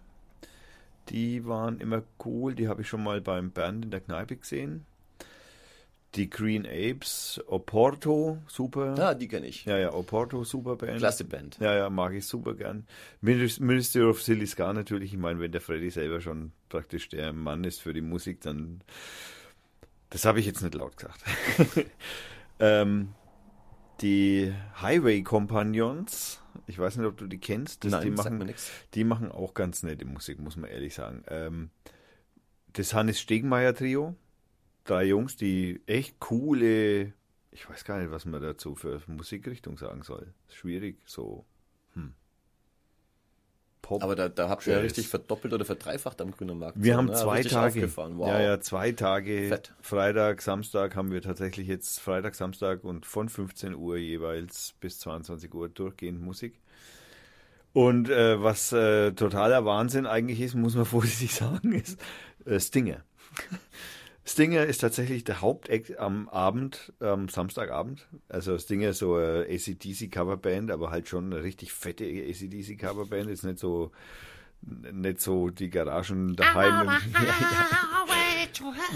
Die 1.10 1.46
waren 1.46 1.80
immer 1.80 2.04
cool, 2.26 2.54
die 2.54 2.68
habe 2.68 2.82
ich 2.82 2.90
schon 2.90 3.04
mal 3.04 3.22
beim 3.22 3.52
Band 3.52 3.86
in 3.86 3.92
der 3.92 4.02
Kneipe 4.02 4.36
gesehen. 4.36 4.86
Die 6.16 6.30
Green 6.30 6.66
Apes, 6.66 7.42
Oporto, 7.48 8.40
super. 8.48 8.96
Ja, 8.98 9.14
die 9.14 9.28
kenne 9.28 9.46
ich. 9.48 9.66
Ja, 9.66 9.78
ja, 9.78 9.94
Oporto, 9.94 10.44
super 10.44 10.76
Band. 10.76 10.98
Klasse 10.98 11.26
Band. 11.26 11.58
Ja, 11.60 11.76
ja, 11.76 11.90
mag 11.90 12.14
ich 12.14 12.26
super 12.26 12.56
gern. 12.56 12.88
Ministry 13.22 14.04
of 14.04 14.22
Silly 14.22 14.48
Scar 14.48 14.74
natürlich. 14.74 15.14
Ich 15.14 15.20
meine, 15.20 15.40
wenn 15.40 15.52
der 15.52 15.62
Freddy 15.62 15.90
selber 15.90 16.20
schon 16.20 16.52
praktisch 16.70 17.10
der 17.10 17.34
Mann 17.34 17.64
ist 17.64 17.82
für 17.82 17.94
die 17.94 18.02
Musik, 18.02 18.42
dann 18.42 18.82
das 20.10 20.26
habe 20.26 20.40
ich 20.40 20.46
jetzt 20.46 20.62
nicht 20.62 20.76
laut 20.76 20.98
gesagt. 20.98 21.24
ähm, 22.60 23.14
die 24.02 24.54
Highway 24.82 25.24
Companions, 25.24 26.42
ich 26.68 26.78
weiß 26.78 26.98
nicht, 26.98 27.08
ob 27.08 27.18
du 27.18 27.28
die 27.28 27.40
kennst. 27.40 27.84
Das, 27.84 27.92
Nein, 27.92 28.04
die 28.04 28.12
machen, 28.12 28.54
die 28.94 29.04
machen 29.04 29.32
auch 29.32 29.54
ganz 29.54 29.84
nette 29.84 30.06
Musik, 30.06 30.40
muss 30.40 30.56
man 30.56 30.70
ehrlich 30.70 30.94
sagen. 30.94 31.24
Ähm, 31.28 31.70
das 32.74 32.94
Hannes 32.94 33.20
Stegmeier 33.20 33.74
Trio, 33.74 34.16
drei 34.84 35.06
Jungs, 35.06 35.36
die 35.36 35.82
echt 35.88 36.20
coole, 36.20 37.14
ich 37.52 37.70
weiß 37.70 37.84
gar 37.84 38.00
nicht, 38.00 38.12
was 38.12 38.26
man 38.26 38.42
dazu 38.42 38.76
für 38.76 39.02
Musikrichtung 39.08 39.78
sagen 39.78 40.04
soll. 40.04 40.34
Schwierig, 40.50 41.00
so 41.06 41.46
Pop. 43.88 44.04
Aber 44.04 44.18
da, 44.18 44.28
da 44.28 44.50
habt 44.50 44.68
ihr 44.68 44.74
ja 44.74 44.80
richtig 44.80 45.08
verdoppelt 45.08 45.54
oder 45.54 45.64
verdreifacht 45.64 46.20
am 46.20 46.32
grünen 46.32 46.60
Markt. 46.60 46.78
Wir 46.78 46.94
so, 46.94 46.98
haben 46.98 47.06
ne? 47.06 47.14
zwei 47.14 47.42
Tage. 47.42 47.90
Wow. 47.96 48.28
Ja, 48.28 48.42
ja, 48.42 48.60
zwei 48.60 48.92
Tage. 48.92 49.48
Fett. 49.48 49.74
Freitag, 49.80 50.42
Samstag 50.42 50.98
haben 50.98 51.10
wir 51.10 51.22
tatsächlich 51.22 51.70
jetzt 51.70 52.02
Freitag, 52.02 52.36
Samstag 52.36 52.84
und 52.84 53.06
von 53.06 53.30
15 53.30 53.76
Uhr 53.76 53.96
jeweils 53.96 54.74
bis 54.82 55.00
22 55.00 55.54
Uhr 55.54 55.70
durchgehend 55.70 56.22
Musik. 56.22 56.60
Und 57.72 58.10
äh, 58.10 58.44
was 58.44 58.74
äh, 58.74 59.14
totaler 59.14 59.64
Wahnsinn 59.64 60.06
eigentlich 60.06 60.42
ist, 60.42 60.56
muss 60.56 60.76
man 60.76 60.84
vorsichtig 60.86 61.34
sagen, 61.34 61.72
ist 61.72 61.98
äh, 62.46 62.60
Stinger. 62.60 63.06
Stinger 64.28 64.66
ist 64.66 64.80
tatsächlich 64.80 65.24
der 65.24 65.40
Hauptact 65.40 65.98
am 66.00 66.28
Abend, 66.28 66.92
am 67.00 67.30
Samstagabend. 67.30 68.10
Also 68.28 68.58
Stinger 68.58 68.90
ist 68.90 69.00
so 69.00 69.16
eine 69.16 69.48
ACDC 69.50 70.12
Coverband, 70.12 70.70
aber 70.70 70.92
halt 70.92 71.08
schon 71.08 71.32
eine 71.32 71.44
richtig 71.44 71.72
fette 71.72 72.04
ACDC 72.04 72.78
Coverband. 72.78 73.30
Ist 73.30 73.46
nicht 73.46 73.58
so, 73.58 73.92
nicht 74.62 75.22
so 75.22 75.50
die 75.50 75.70
Garagen 75.70 76.36
daheim. 76.36 76.88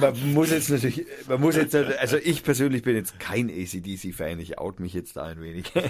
man 0.01 0.33
muss 0.33 0.51
jetzt 0.51 0.69
natürlich, 0.69 1.05
man 1.29 1.39
muss 1.39 1.55
jetzt, 1.55 1.75
also 1.75 2.17
ich 2.17 2.43
persönlich 2.43 2.83
bin 2.83 2.97
jetzt 2.97 3.17
kein 3.17 3.49
ACDC-Fan, 3.49 4.37
ich 4.39 4.59
out 4.59 4.81
mich 4.81 4.93
jetzt 4.93 5.15
da 5.15 5.23
ein 5.23 5.41
wenig. 5.41 5.71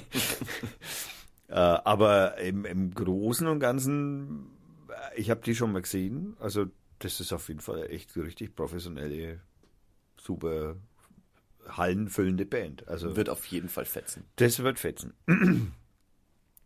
Äh, 1.48 1.56
aber 1.56 2.38
im, 2.38 2.64
im 2.64 2.94
Großen 2.94 3.46
und 3.46 3.60
Ganzen, 3.60 4.48
ich 5.18 5.30
habe 5.30 5.42
die 5.44 5.54
schon 5.54 5.74
mal 5.74 5.82
gesehen, 5.82 6.38
also 6.40 6.68
das 7.04 7.20
ist 7.20 7.34
auf 7.34 7.48
jeden 7.48 7.60
Fall 7.60 7.90
echt 7.90 8.16
richtig 8.16 8.56
professionelle, 8.56 9.40
super 10.20 10.76
hallenfüllende 11.68 12.46
Band. 12.46 12.88
Also 12.88 13.16
wird 13.16 13.30
auf 13.30 13.46
jeden 13.48 13.70
Fall 13.70 13.86
fetzen. 13.86 14.26
Das 14.38 14.60
wird 14.60 14.80
fetzen. 14.80 15.14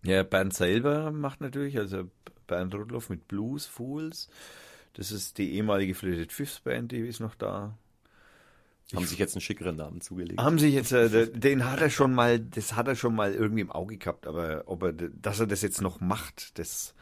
ja, 0.03 0.23
Band 0.23 0.53
selber 0.53 1.11
macht 1.11 1.41
natürlich, 1.41 1.77
also 1.77 2.09
Bernd 2.47 2.73
Rudloff 2.75 3.09
mit 3.09 3.27
Blues 3.27 3.65
Fools. 3.65 4.29
Das 4.93 5.11
ist 5.11 5.37
die 5.37 5.53
ehemalige 5.55 5.95
Fluted 5.95 6.31
Fifths 6.31 6.61
Band, 6.61 6.91
die 6.91 6.99
ist 6.99 7.19
noch 7.19 7.35
da. 7.35 7.77
Haben 8.93 9.03
ich, 9.03 9.09
sich 9.09 9.19
jetzt 9.19 9.35
einen 9.35 9.41
schickeren 9.41 9.75
Namen 9.75 9.99
zugelegt. 9.99 10.39
Haben 10.39 10.59
sich 10.59 10.73
jetzt, 10.73 10.91
äh, 10.91 11.27
den 11.31 11.65
hat 11.65 11.81
er 11.81 11.89
schon 11.89 12.13
mal, 12.13 12.39
das 12.39 12.75
hat 12.75 12.87
er 12.87 12.95
schon 12.95 13.15
mal 13.15 13.33
irgendwie 13.33 13.61
im 13.61 13.71
Auge 13.71 13.97
gehabt, 13.97 14.27
aber 14.27 14.63
ob 14.67 14.83
er, 14.83 14.93
dass 14.93 15.39
er 15.39 15.47
das 15.47 15.63
jetzt 15.63 15.81
noch 15.81 15.99
macht, 16.01 16.57
das 16.59 16.93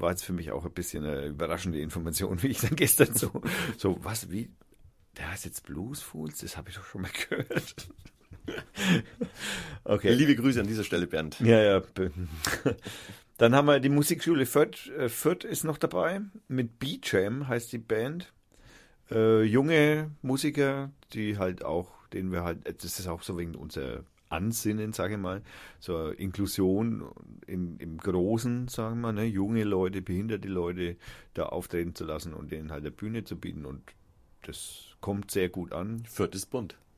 war 0.00 0.10
jetzt 0.10 0.24
für 0.24 0.32
mich 0.32 0.50
auch 0.52 0.64
ein 0.64 0.72
bisschen 0.72 1.04
eine 1.04 1.26
überraschende 1.26 1.80
Information, 1.80 2.42
wie 2.42 2.48
ich 2.48 2.60
dann 2.60 2.76
gestern 2.76 3.14
so, 3.14 3.30
so 3.76 3.96
was, 4.02 4.30
wie, 4.30 4.50
der 5.16 5.30
heißt 5.30 5.44
jetzt 5.44 5.64
Blues 5.64 6.00
Fools? 6.00 6.38
Das 6.38 6.56
habe 6.56 6.70
ich 6.70 6.76
doch 6.76 6.84
schon 6.84 7.02
mal 7.02 7.10
gehört. 7.28 7.88
okay. 9.84 10.14
Liebe 10.14 10.36
Grüße 10.36 10.60
an 10.60 10.66
dieser 10.66 10.84
Stelle, 10.84 11.06
Bernd. 11.06 11.38
Ja, 11.40 11.60
ja. 11.60 11.82
Dann 13.38 13.54
haben 13.54 13.66
wir 13.66 13.80
die 13.80 13.88
Musikschule 13.88 14.44
Fürth, 14.44 14.88
äh, 14.98 15.08
Fürth 15.08 15.44
ist 15.44 15.64
noch 15.64 15.78
dabei. 15.78 16.20
Mit 16.48 16.78
B-Jam 16.78 17.48
heißt 17.48 17.72
die 17.72 17.78
Band. 17.78 18.32
Äh, 19.10 19.42
junge 19.42 20.10
Musiker, 20.22 20.90
die 21.14 21.38
halt 21.38 21.64
auch, 21.64 21.90
denen 22.12 22.32
wir 22.32 22.44
halt, 22.44 22.66
das 22.66 22.98
ist 22.98 23.06
auch 23.08 23.22
so 23.22 23.38
wegen 23.38 23.54
unser 23.54 24.04
Ansinnen, 24.30 24.92
sage 24.92 25.14
ich 25.14 25.20
mal, 25.20 25.42
so 25.78 26.08
Inklusion 26.08 27.10
im, 27.46 27.78
im 27.78 27.98
Großen, 27.98 28.68
sagen 28.68 28.96
wir 28.96 29.12
mal, 29.12 29.12
ne, 29.12 29.24
junge 29.24 29.64
Leute, 29.64 30.02
behinderte 30.02 30.48
Leute 30.48 30.96
da 31.34 31.46
auftreten 31.46 31.94
zu 31.94 32.04
lassen 32.04 32.32
und 32.32 32.50
denen 32.52 32.70
halt 32.70 32.82
eine 32.82 32.90
Bühne 32.90 33.24
zu 33.24 33.36
bieten. 33.36 33.66
Und 33.66 33.82
das 34.42 34.96
kommt 35.00 35.30
sehr 35.30 35.48
gut 35.48 35.72
an. 35.72 36.04
Fürth 36.04 36.34
ist 36.34 36.46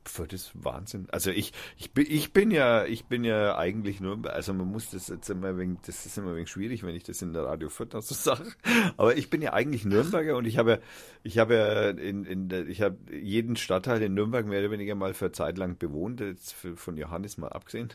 bunt. 0.03 0.09
Fürth 0.09 0.33
ist 0.33 0.51
Wahnsinn. 0.53 1.07
Also 1.11 1.31
ich, 1.31 1.53
ich 1.77 1.91
bin, 1.91 2.05
ich 2.09 2.33
bin 2.33 2.51
ja, 2.51 2.85
ich 2.85 3.05
bin 3.05 3.23
ja 3.23 3.57
eigentlich 3.57 3.99
nur, 3.99 4.29
also 4.31 4.53
man 4.53 4.67
muss 4.71 4.89
das 4.91 5.07
jetzt 5.07 5.29
immer 5.29 5.57
wegen, 5.57 5.79
das 5.85 6.05
ist 6.05 6.17
immer 6.17 6.35
wenig 6.35 6.49
schwierig, 6.49 6.83
wenn 6.83 6.95
ich 6.95 7.03
das 7.03 7.21
in 7.21 7.33
der 7.33 7.43
Radio 7.43 7.69
Fürth 7.69 7.91
so 7.93 8.13
sage. 8.15 8.51
Aber 8.97 9.15
ich 9.17 9.29
bin 9.29 9.41
ja 9.41 9.53
eigentlich 9.53 9.85
Nürnberger 9.85 10.37
und 10.37 10.45
ich 10.45 10.57
habe, 10.57 10.81
ich 11.23 11.37
habe 11.37 11.55
ja 11.55 11.89
in, 11.89 12.25
in 12.25 12.67
ich 12.69 12.81
habe 12.81 12.97
jeden 13.11 13.55
Stadtteil 13.55 14.01
in 14.01 14.13
Nürnberg 14.13 14.45
mehr 14.45 14.59
oder 14.59 14.71
weniger 14.71 14.95
mal 14.95 15.13
für 15.13 15.31
Zeit 15.31 15.57
lang 15.57 15.77
bewohnt, 15.77 16.19
jetzt 16.19 16.53
von 16.53 16.97
Johannes 16.97 17.37
mal 17.37 17.49
abgesehen. 17.49 17.89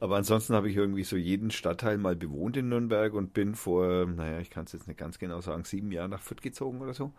Aber 0.00 0.16
ansonsten 0.16 0.54
habe 0.54 0.68
ich 0.68 0.76
irgendwie 0.76 1.04
so 1.04 1.16
jeden 1.16 1.50
Stadtteil 1.50 1.98
mal 1.98 2.16
bewohnt 2.16 2.56
in 2.56 2.68
Nürnberg 2.68 3.12
und 3.14 3.32
bin 3.32 3.54
vor, 3.54 4.06
naja, 4.06 4.40
ich 4.40 4.50
kann 4.50 4.64
es 4.64 4.72
jetzt 4.72 4.88
nicht 4.88 4.98
ganz 4.98 5.18
genau 5.18 5.40
sagen, 5.40 5.64
sieben 5.64 5.92
Jahren 5.92 6.10
nach 6.10 6.22
Fürth 6.22 6.42
gezogen 6.42 6.80
oder 6.80 6.94
so. 6.94 7.12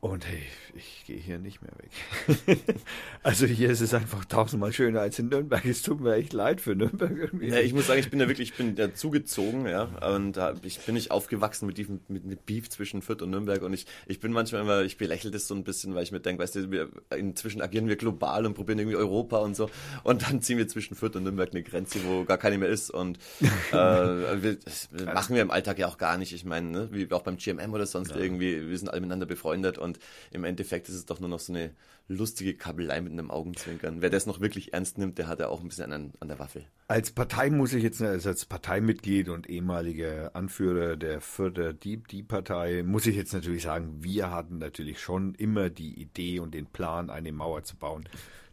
Und 0.00 0.26
hey, 0.26 0.42
ich 0.74 1.04
gehe 1.06 1.16
hier 1.16 1.38
nicht 1.38 1.60
mehr 1.62 1.72
weg. 1.78 2.58
also 3.22 3.46
hier 3.46 3.70
ist 3.70 3.80
es 3.80 3.94
einfach 3.94 4.26
tausendmal 4.26 4.72
schöner 4.72 5.00
als 5.00 5.18
in 5.18 5.30
Nürnberg. 5.30 5.64
Es 5.64 5.80
tut 5.82 6.00
mir 6.00 6.14
echt 6.14 6.34
leid 6.34 6.60
für 6.60 6.76
Nürnberg 6.76 7.16
irgendwie. 7.16 7.48
Ja, 7.48 7.60
ich 7.60 7.72
muss 7.72 7.86
sagen, 7.86 7.98
ich 7.98 8.10
bin 8.10 8.18
da 8.18 8.28
wirklich, 8.28 8.50
ich 8.50 8.56
bin 8.56 8.76
da 8.76 8.94
zugezogen, 8.94 9.66
ja. 9.66 9.84
Und 10.14 10.36
da 10.36 10.54
ich 10.62 10.80
bin 10.80 10.94
nicht 10.94 11.10
aufgewachsen 11.10 11.66
mit 11.66 11.78
diesem 11.78 12.00
mit, 12.08 12.26
mit 12.26 12.44
Beef 12.44 12.68
zwischen 12.68 13.00
Fürth 13.00 13.22
und 13.22 13.30
Nürnberg. 13.30 13.62
Und 13.62 13.72
ich, 13.72 13.86
ich 14.06 14.20
bin 14.20 14.32
manchmal 14.32 14.60
immer, 14.60 14.82
ich 14.82 14.98
belächle 14.98 15.30
das 15.30 15.48
so 15.48 15.54
ein 15.54 15.64
bisschen, 15.64 15.94
weil 15.94 16.02
ich 16.02 16.12
mir 16.12 16.20
denke, 16.20 16.42
weißt 16.42 16.56
du, 16.56 16.70
wir, 16.70 16.90
inzwischen 17.16 17.62
agieren 17.62 17.88
wir 17.88 17.96
global 17.96 18.44
und 18.44 18.52
probieren 18.52 18.78
irgendwie 18.78 18.98
Europa 18.98 19.38
und 19.38 19.56
so. 19.56 19.70
Und 20.04 20.28
dann 20.28 20.42
ziehen 20.42 20.58
wir 20.58 20.68
zwischen 20.68 20.94
Fürth 20.94 21.16
und 21.16 21.22
Nürnberg 21.22 21.50
eine 21.52 21.62
Grenze, 21.62 22.00
wo 22.04 22.24
gar 22.24 22.38
keine 22.38 22.58
mehr 22.58 22.68
ist. 22.68 22.90
Und 22.90 23.18
äh, 23.72 23.74
wir, 23.74 24.56
das 24.62 24.90
machen 24.92 25.34
wir 25.34 25.42
im 25.42 25.50
Alltag 25.50 25.78
ja 25.78 25.88
auch 25.88 25.96
gar 25.96 26.18
nicht. 26.18 26.34
Ich 26.34 26.44
meine, 26.44 26.68
ne, 26.68 26.88
wie 26.92 27.10
auch 27.12 27.22
beim 27.22 27.38
GMM 27.38 27.72
oder 27.72 27.86
sonst 27.86 28.10
ja. 28.10 28.18
irgendwie, 28.18 28.68
wir 28.68 28.76
sind 28.76 28.88
alle 28.88 29.00
miteinander 29.00 29.26
befreundet 29.26 29.78
und 29.86 29.98
im 30.30 30.44
Endeffekt 30.44 30.88
ist 30.88 30.94
es 30.94 31.06
doch 31.06 31.20
nur 31.20 31.30
noch 31.30 31.40
so 31.40 31.52
eine 31.52 31.70
lustige 32.08 32.54
Kabelei 32.54 33.00
mit 33.00 33.12
einem 33.12 33.30
Augenzwinkern. 33.30 34.00
Wer 34.00 34.10
das 34.10 34.26
noch 34.26 34.40
wirklich 34.40 34.72
ernst 34.72 34.98
nimmt, 34.98 35.18
der 35.18 35.26
hat 35.26 35.40
ja 35.40 35.48
auch 35.48 35.60
ein 35.60 35.68
bisschen 35.68 35.92
an, 35.92 36.12
an 36.20 36.28
der 36.28 36.38
Waffe. 36.38 36.64
Als 36.88 37.10
Partei 37.10 37.50
muss 37.50 37.72
ich 37.72 37.82
jetzt, 37.82 38.00
also 38.00 38.28
als 38.28 38.44
Parteimitglied 38.44 39.28
und 39.28 39.48
ehemaliger 39.48 40.36
Anführer 40.36 40.96
der 40.96 41.20
Fürther 41.20 41.72
Dieb, 41.72 42.08
die 42.08 42.22
Partei, 42.22 42.84
muss 42.84 43.06
ich 43.06 43.16
jetzt 43.16 43.32
natürlich 43.32 43.62
sagen, 43.62 44.04
wir 44.04 44.30
hatten 44.30 44.58
natürlich 44.58 45.00
schon 45.00 45.34
immer 45.34 45.68
die 45.68 46.00
Idee 46.00 46.38
und 46.38 46.54
den 46.54 46.66
Plan, 46.66 47.10
eine 47.10 47.32
Mauer 47.32 47.64
zu 47.64 47.76
bauen 47.76 48.08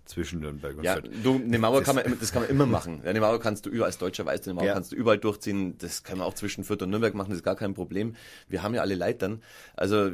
zwischen 0.05 0.41
Nürnberg 0.41 0.77
und 0.77 0.83
Ja, 0.83 0.93
Fürth. 0.95 1.09
du, 1.23 1.35
eine 1.35 1.57
Mauer 1.59 1.81
kann 1.81 1.95
man, 1.95 2.03
das 2.19 2.31
kann 2.31 2.41
man 2.41 2.51
immer 2.51 2.65
machen. 2.65 3.01
Eine 3.05 3.21
Mauer 3.21 3.39
kannst 3.39 3.65
du 3.65 3.69
überall, 3.69 3.87
als 3.89 3.97
Deutscher 3.97 4.25
weißt 4.25 4.45
du, 4.45 4.49
eine 4.49 4.55
Mauer 4.55 4.65
Ja. 4.67 4.73
kannst 4.73 4.91
du 4.91 4.95
überall 4.95 5.17
durchziehen. 5.17 5.77
Das 5.77 6.03
kann 6.03 6.17
man 6.17 6.27
auch 6.27 6.33
zwischen 6.33 6.63
Fürth 6.63 6.81
und 6.81 6.89
Nürnberg 6.89 7.13
machen, 7.15 7.29
das 7.29 7.37
ist 7.37 7.43
gar 7.43 7.55
kein 7.55 7.73
Problem. 7.73 8.15
Wir 8.49 8.63
haben 8.63 8.75
ja 8.75 8.81
alle 8.81 8.95
Leitern. 8.95 9.41
Also, 9.75 10.11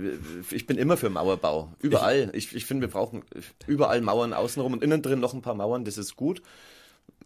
ich 0.52 0.68
bin 0.68 0.78
immer 0.78 0.96
für 0.98 1.10
Mauerbau. 1.10 1.74
Überall. 1.80 2.30
Ich, 2.34 2.56
ich 2.56 2.66
finde, 2.66 2.88
wir 2.88 2.92
brauchen 2.94 3.24
überall 3.68 4.02
Mauern 4.02 4.34
außenrum 4.34 4.74
und 4.74 4.84
innen 4.84 5.02
drin 5.02 5.20
noch 5.20 5.34
ein 5.34 5.42
paar 5.42 5.56
Mauern, 5.56 5.86
das 5.86 5.98
ist 5.98 6.16
gut. 6.16 6.42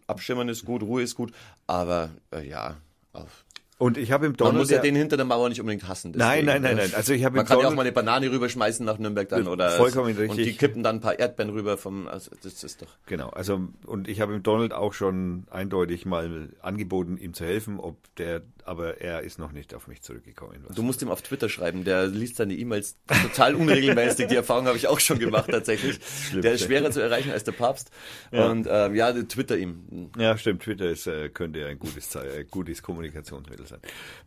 Abschirmen 0.06 0.48
ist 0.48 0.64
gut, 0.64 0.82
Ruhe 0.82 1.02
ist 1.02 1.14
gut. 1.14 1.32
Aber, 1.66 2.10
äh, 2.32 2.46
ja, 2.48 2.76
auf. 3.12 3.44
Und 3.76 3.98
ich 3.98 4.12
habe 4.12 4.26
im 4.26 4.32
Man 4.32 4.36
Donald 4.36 4.56
muss 4.58 4.70
ja 4.70 4.78
den 4.78 4.94
hinter 4.94 5.16
der 5.16 5.26
Mauer 5.26 5.48
nicht 5.48 5.60
unbedingt 5.60 5.88
hassen. 5.88 6.12
Nein, 6.14 6.46
deswegen, 6.46 6.46
nein, 6.46 6.62
nein, 6.62 6.78
äh, 6.78 6.82
nein. 6.82 6.94
Also 6.94 7.12
ich 7.12 7.24
habe 7.24 7.36
Man 7.36 7.44
im 7.44 7.48
kann 7.48 7.58
ja 7.60 7.68
auch 7.68 7.74
mal 7.74 7.82
eine 7.82 7.92
Banane 7.92 8.30
rüberschmeißen 8.30 8.86
nach 8.86 8.98
Nürnberg 8.98 9.28
dann 9.28 9.48
oder 9.48 9.70
Vollkommen 9.70 10.12
und 10.12 10.18
richtig. 10.18 10.44
die 10.44 10.56
kippen 10.56 10.84
dann 10.84 10.96
ein 10.96 11.00
paar 11.00 11.18
Erdbeeren 11.18 11.50
rüber 11.50 11.76
vom 11.76 12.06
also 12.06 12.30
das 12.42 12.62
ist 12.62 12.82
doch 12.82 12.88
Genau, 13.06 13.30
also 13.30 13.60
und 13.86 14.06
ich 14.06 14.20
habe 14.20 14.32
dem 14.32 14.44
Donald 14.44 14.72
auch 14.72 14.92
schon 14.92 15.46
eindeutig 15.50 16.06
mal 16.06 16.50
angeboten, 16.62 17.16
ihm 17.16 17.34
zu 17.34 17.44
helfen, 17.44 17.80
ob 17.80 17.96
der, 18.16 18.42
aber 18.64 19.00
er 19.00 19.22
ist 19.22 19.40
noch 19.40 19.50
nicht 19.50 19.74
auf 19.74 19.88
mich 19.88 20.02
zurückgekommen. 20.02 20.64
Du 20.72 20.82
musst 20.82 21.02
ihm 21.02 21.10
auf 21.10 21.22
Twitter 21.22 21.48
schreiben, 21.48 21.82
der 21.84 22.06
liest 22.06 22.36
seine 22.36 22.54
E-Mails 22.54 22.96
total 23.22 23.56
unregelmäßig. 23.56 24.28
Die 24.28 24.36
Erfahrung 24.36 24.66
habe 24.66 24.76
ich 24.76 24.86
auch 24.86 25.00
schon 25.00 25.18
gemacht 25.18 25.50
tatsächlich. 25.50 25.98
Schlimm, 26.28 26.42
der 26.42 26.52
ist 26.52 26.64
schwerer 26.64 26.92
zu 26.92 27.00
erreichen 27.00 27.32
als 27.32 27.42
der 27.42 27.52
Papst. 27.52 27.90
Ja. 28.30 28.48
Und 28.48 28.68
ähm, 28.70 28.94
ja, 28.94 29.12
Twitter 29.12 29.58
ihm. 29.58 30.10
Ja, 30.16 30.38
stimmt. 30.38 30.62
Twitter 30.62 30.88
ist, 30.88 31.06
äh, 31.06 31.28
könnte 31.28 31.58
ja 31.60 31.66
ein 31.66 31.78
gutes, 31.78 32.14
äh, 32.14 32.44
gutes 32.48 32.82
Kommunikationsmittel 32.82 33.63
sein. 33.66 33.80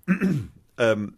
ähm, 0.77 1.15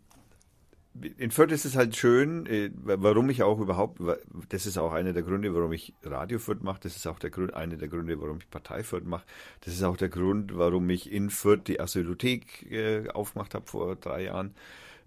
in 1.18 1.32
Fürth 1.32 1.52
ist 1.52 1.66
es 1.66 1.76
halt 1.76 1.96
schön, 1.96 2.46
äh, 2.46 2.72
warum 2.74 3.30
ich 3.30 3.44
auch 3.44 3.60
überhaupt, 3.60 4.02
das 4.50 4.66
ist 4.66 4.78
auch 4.78 4.92
einer 4.92 5.14
der 5.14 5.24
Gründe, 5.24 5.54
warum 5.54 5.72
ich 5.72 5.94
Radio 6.04 6.40
Fürth 6.40 6.62
mache, 6.62 6.80
das 6.82 6.96
ist 6.96 7.08
auch 7.08 7.20
der 7.20 7.30
Grund, 7.30 7.54
einer 7.54 7.78
der 7.78 7.88
Gründe, 7.88 8.20
warum 8.20 8.40
ich 8.40 8.50
Partei 8.50 8.84
Fürth 8.84 9.06
mache, 9.06 9.26
das 9.62 9.74
ist 9.74 9.84
auch 9.84 9.98
der 9.98 10.10
Grund, 10.10 10.58
warum 10.58 10.90
ich 10.90 11.12
in 11.12 11.30
Fürth 11.30 11.68
die 11.68 11.80
Asylothek 11.80 12.72
äh, 12.72 13.10
aufgemacht 13.10 13.54
habe 13.56 13.68
vor 13.68 13.96
drei 13.96 14.24
Jahren. 14.26 14.54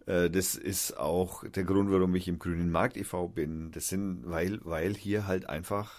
Äh, 0.06 0.30
Das 0.30 0.54
ist 0.54 0.96
auch 0.98 1.44
der 1.48 1.64
Grund, 1.64 1.90
warum 1.90 2.14
ich 2.14 2.28
im 2.28 2.38
Grünen 2.38 2.70
Markt 2.70 2.96
e.V. 2.96 3.28
bin. 3.28 3.70
Das 3.72 3.88
sind, 3.88 4.22
weil, 4.30 4.60
weil 4.64 4.94
hier 4.94 5.26
halt 5.26 5.48
einfach, 5.48 5.92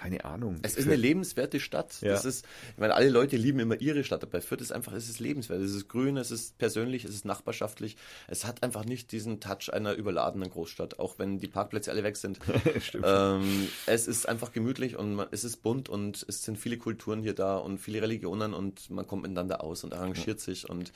keine 0.00 0.24
Ahnung. 0.24 0.60
Es 0.62 0.76
ist 0.76 0.86
eine 0.86 0.96
lebenswerte 0.96 1.60
Stadt. 1.60 2.00
Ja. 2.00 2.12
Das 2.12 2.24
ist, 2.24 2.46
ich 2.72 2.78
meine, 2.78 2.94
alle 2.94 3.10
Leute 3.10 3.36
lieben 3.36 3.60
immer 3.60 3.78
ihre 3.82 4.02
Stadt. 4.02 4.22
Aber 4.22 4.40
Fürth 4.40 4.62
ist 4.62 4.72
einfach, 4.72 4.94
es 4.94 5.10
ist 5.10 5.20
lebenswert. 5.20 5.60
Es 5.60 5.74
ist 5.74 5.88
grün, 5.88 6.16
es 6.16 6.30
ist 6.30 6.56
persönlich, 6.56 7.04
es 7.04 7.14
ist 7.14 7.26
nachbarschaftlich. 7.26 7.98
Es 8.26 8.46
hat 8.46 8.62
einfach 8.62 8.86
nicht 8.86 9.12
diesen 9.12 9.40
Touch 9.40 9.70
einer 9.70 9.92
überladenen 9.92 10.48
Großstadt, 10.48 10.98
auch 10.98 11.18
wenn 11.18 11.38
die 11.38 11.48
Parkplätze 11.48 11.90
alle 11.90 12.02
weg 12.02 12.16
sind. 12.16 12.38
Stimmt. 12.80 13.04
ähm, 13.06 13.68
es 13.84 14.08
ist 14.08 14.26
einfach 14.26 14.52
gemütlich 14.52 14.96
und 14.96 15.16
man, 15.16 15.26
es 15.32 15.44
ist 15.44 15.58
bunt 15.58 15.90
und 15.90 16.24
es 16.26 16.44
sind 16.44 16.56
viele 16.56 16.78
Kulturen 16.78 17.20
hier 17.20 17.34
da 17.34 17.58
und 17.58 17.76
viele 17.76 18.00
Religionen 18.00 18.54
und 18.54 18.88
man 18.88 19.06
kommt 19.06 19.20
miteinander 19.22 19.62
aus 19.62 19.84
und 19.84 19.92
arrangiert 19.92 20.40
sich 20.40 20.70
und 20.70 20.92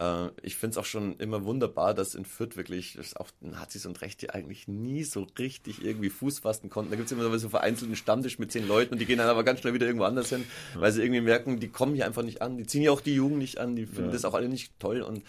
äh, 0.00 0.28
ich 0.42 0.56
finde 0.56 0.72
es 0.72 0.78
auch 0.78 0.84
schon 0.84 1.16
immer 1.18 1.44
wunderbar, 1.44 1.94
dass 1.94 2.14
in 2.14 2.24
Fürth 2.24 2.56
wirklich 2.56 2.94
dass 2.94 3.16
auch 3.16 3.28
Nazis 3.40 3.86
und 3.86 4.00
Rechte 4.00 4.34
eigentlich 4.34 4.68
nie 4.68 5.04
so 5.04 5.26
richtig 5.38 5.84
irgendwie 5.84 6.10
Fuß 6.10 6.40
fassen 6.40 6.70
konnten. 6.70 6.90
Da 6.90 6.96
gibt 6.96 7.10
es 7.10 7.12
immer 7.12 7.38
so 7.38 7.48
vereinzelten 7.48 7.96
Stammtisch 7.96 8.38
mit 8.38 8.52
zehn 8.52 8.66
Leuten 8.66 8.94
und 8.94 8.98
die 9.00 9.06
gehen 9.06 9.18
dann 9.18 9.28
aber 9.28 9.44
ganz 9.44 9.60
schnell 9.60 9.74
wieder 9.74 9.86
irgendwo 9.86 10.04
anders 10.04 10.28
hin, 10.28 10.44
weil 10.74 10.92
sie 10.92 11.02
irgendwie 11.02 11.20
merken, 11.20 11.60
die 11.60 11.68
kommen 11.68 11.94
hier 11.94 12.06
einfach 12.06 12.22
nicht 12.22 12.42
an. 12.42 12.56
Die 12.56 12.66
ziehen 12.66 12.82
ja 12.82 12.90
auch 12.90 13.00
die 13.00 13.14
Jugend 13.14 13.38
nicht 13.38 13.58
an, 13.58 13.76
die 13.76 13.86
finden 13.86 14.06
Ja. 14.06 14.12
das 14.12 14.24
auch 14.24 14.34
alle 14.34 14.48
nicht 14.48 14.78
toll 14.78 15.02
und 15.02 15.22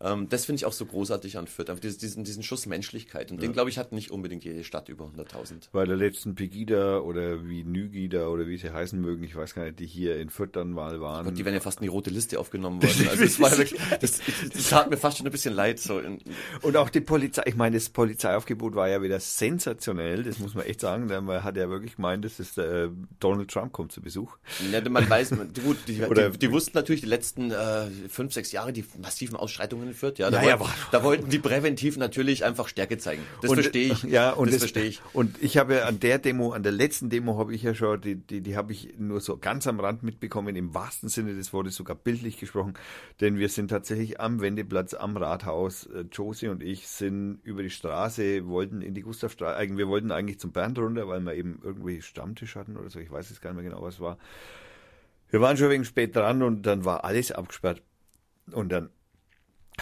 ähm, 0.00 0.28
das 0.28 0.44
finde 0.44 0.56
ich 0.58 0.64
auch 0.66 0.72
so 0.72 0.86
großartig 0.86 1.38
an 1.38 1.46
Fürth. 1.46 1.70
Einfach 1.70 1.80
diesen, 1.80 2.24
diesen, 2.24 2.42
Schuss 2.42 2.66
Menschlichkeit 2.66 3.30
und 3.30 3.42
den, 3.42 3.52
glaube 3.52 3.70
ich, 3.70 3.78
hat 3.78 3.92
nicht 3.92 4.10
unbedingt 4.10 4.44
jede 4.44 4.64
Stadt 4.64 4.88
über 4.88 5.04
100.000. 5.04 5.68
bei 5.72 5.84
der 5.84 5.96
letzten 5.96 6.34
Pegida 6.34 6.98
oder 6.98 7.46
wie 7.46 7.64
Nügida 7.64 8.28
oder 8.28 8.46
wie 8.46 8.56
sie 8.56 8.70
heißen 8.70 9.00
mögen, 9.00 9.24
ich 9.24 9.36
weiß 9.36 9.54
gar 9.54 9.64
nicht, 9.64 9.78
die 9.78 9.86
hier 9.86 10.16
in 10.18 10.30
Fürth 10.30 10.50
dann 10.56 10.70
mal 10.72 11.00
waren. 11.00 11.24
Gott, 11.24 11.36
die 11.38 11.44
werden 11.44 11.54
ja 11.54 11.60
fast 11.60 11.78
in 11.78 11.82
die 11.82 11.88
rote 11.88 12.10
Liste 12.10 12.38
aufgenommen 12.40 12.82
worden. 12.82 13.08
Also 13.08 13.24
das 13.24 13.40
war 13.40 13.50
ja 13.50 13.58
wirklich, 13.58 13.80
das, 14.00 14.20
das 14.52 14.68
tat 14.70 14.90
mir 14.90 14.96
fast 14.96 15.18
schon 15.18 15.26
ein 15.26 15.32
bisschen 15.32 15.54
leid. 15.54 15.78
So 15.78 16.00
und 16.62 16.76
auch 16.76 16.90
die 16.90 17.00
Polizei, 17.00 17.42
ich 17.46 17.56
meine, 17.56 17.76
das 17.76 17.88
Polizeiaufgebot 17.88 18.74
war 18.74 18.88
ja 18.88 19.02
wieder 19.02 19.20
sensationell, 19.20 20.22
das 20.22 20.38
muss 20.38 20.54
man 20.54 20.64
echt 20.66 20.80
sagen. 20.80 21.08
denn 21.08 21.24
Man 21.24 21.42
hat 21.44 21.56
ja 21.56 21.68
wirklich 21.68 21.96
gemeint, 21.96 22.24
das 22.24 22.40
ist 22.40 22.58
äh, 22.58 22.88
Donald 23.18 23.50
Trump 23.50 23.72
kommt 23.72 23.92
zu 23.92 24.00
Besuch. 24.00 24.36
ja, 24.72 24.80
man 24.88 25.08
weiß, 25.08 25.30
gut, 25.64 25.76
die, 25.86 26.02
Oder- 26.02 26.30
die, 26.30 26.38
die 26.38 26.50
wussten 26.52 26.72
natürlich 26.76 27.00
die 27.02 27.06
letzten 27.08 27.50
äh, 27.50 27.86
fünf, 28.08 28.32
sechs 28.32 28.52
Jahre 28.52 28.72
die 28.72 28.84
massiven 29.00 29.36
Ausschreitungen 29.36 29.88
in 29.88 29.94
Fürth. 29.94 30.18
Ja, 30.18 30.30
da, 30.30 30.42
Ja, 30.42 30.48
ja, 30.50 30.60
wollten, 30.60 30.72
aber- 30.72 30.88
da 30.92 31.02
wollten 31.04 31.30
die 31.30 31.38
präventiv 31.38 31.96
natürlich 31.96 32.44
einfach 32.44 32.68
Stärke 32.68 32.98
zeigen. 32.98 33.22
Das 33.42 33.52
verstehe 33.52 33.92
ich. 33.92 34.02
Ja, 34.04 34.32
und 34.32 34.46
das 34.48 34.54
das, 34.56 34.62
verstehe 34.62 34.84
ich. 34.84 35.00
Und 35.12 35.36
ich 35.42 35.56
habe 35.56 35.74
ja 35.76 35.84
an 35.84 36.00
der 36.00 36.18
Demo, 36.18 36.52
an 36.52 36.62
der 36.62 36.72
letzten 36.72 37.10
Demo 37.10 37.38
habe 37.38 37.54
ich 37.54 37.62
ja 37.62 37.74
schon, 37.74 38.00
die, 38.00 38.16
die, 38.16 38.40
die 38.40 38.56
habe 38.56 38.72
ich 38.72 38.94
nur 38.98 39.20
so 39.20 39.36
ganz 39.36 39.66
am 39.66 39.80
Rand 39.80 40.02
mitbekommen, 40.02 40.56
im 40.56 40.74
wahrsten 40.74 41.08
Sinne 41.08 41.34
des 41.34 41.52
Wortes, 41.52 41.74
sogar 41.76 41.96
bildlich 41.96 42.38
gesprochen, 42.38 42.74
denn 43.20 43.38
wir 43.38 43.48
sind 43.48 43.68
tatsächlich 43.68 43.89
am 44.18 44.40
Wendeplatz, 44.40 44.94
am 44.94 45.16
Rathaus. 45.16 45.86
Äh, 45.86 46.04
Josie 46.12 46.48
und 46.48 46.62
ich 46.62 46.88
sind 46.88 47.40
über 47.42 47.62
die 47.62 47.70
Straße, 47.70 48.46
wollten 48.46 48.82
in 48.82 48.94
die 48.94 49.02
Gustavstraße, 49.02 49.56
eigentlich, 49.56 49.78
wir 49.78 49.88
wollten 49.88 50.12
eigentlich 50.12 50.38
zum 50.38 50.52
Bernd 50.52 50.78
runter, 50.78 51.08
weil 51.08 51.20
wir 51.20 51.34
eben 51.34 51.60
irgendwie 51.62 52.02
Stammtisch 52.02 52.56
hatten 52.56 52.76
oder 52.76 52.90
so, 52.90 52.98
ich 52.98 53.10
weiß 53.10 53.28
jetzt 53.30 53.42
gar 53.42 53.52
nicht 53.52 53.62
mehr 53.62 53.70
genau, 53.70 53.82
was 53.82 54.00
war. 54.00 54.18
Wir 55.30 55.40
waren 55.40 55.56
schon 55.56 55.70
wegen 55.70 55.84
spät 55.84 56.16
dran 56.16 56.42
und 56.42 56.62
dann 56.62 56.84
war 56.84 57.04
alles 57.04 57.32
abgesperrt. 57.32 57.82
Und 58.52 58.70
dann 58.72 58.90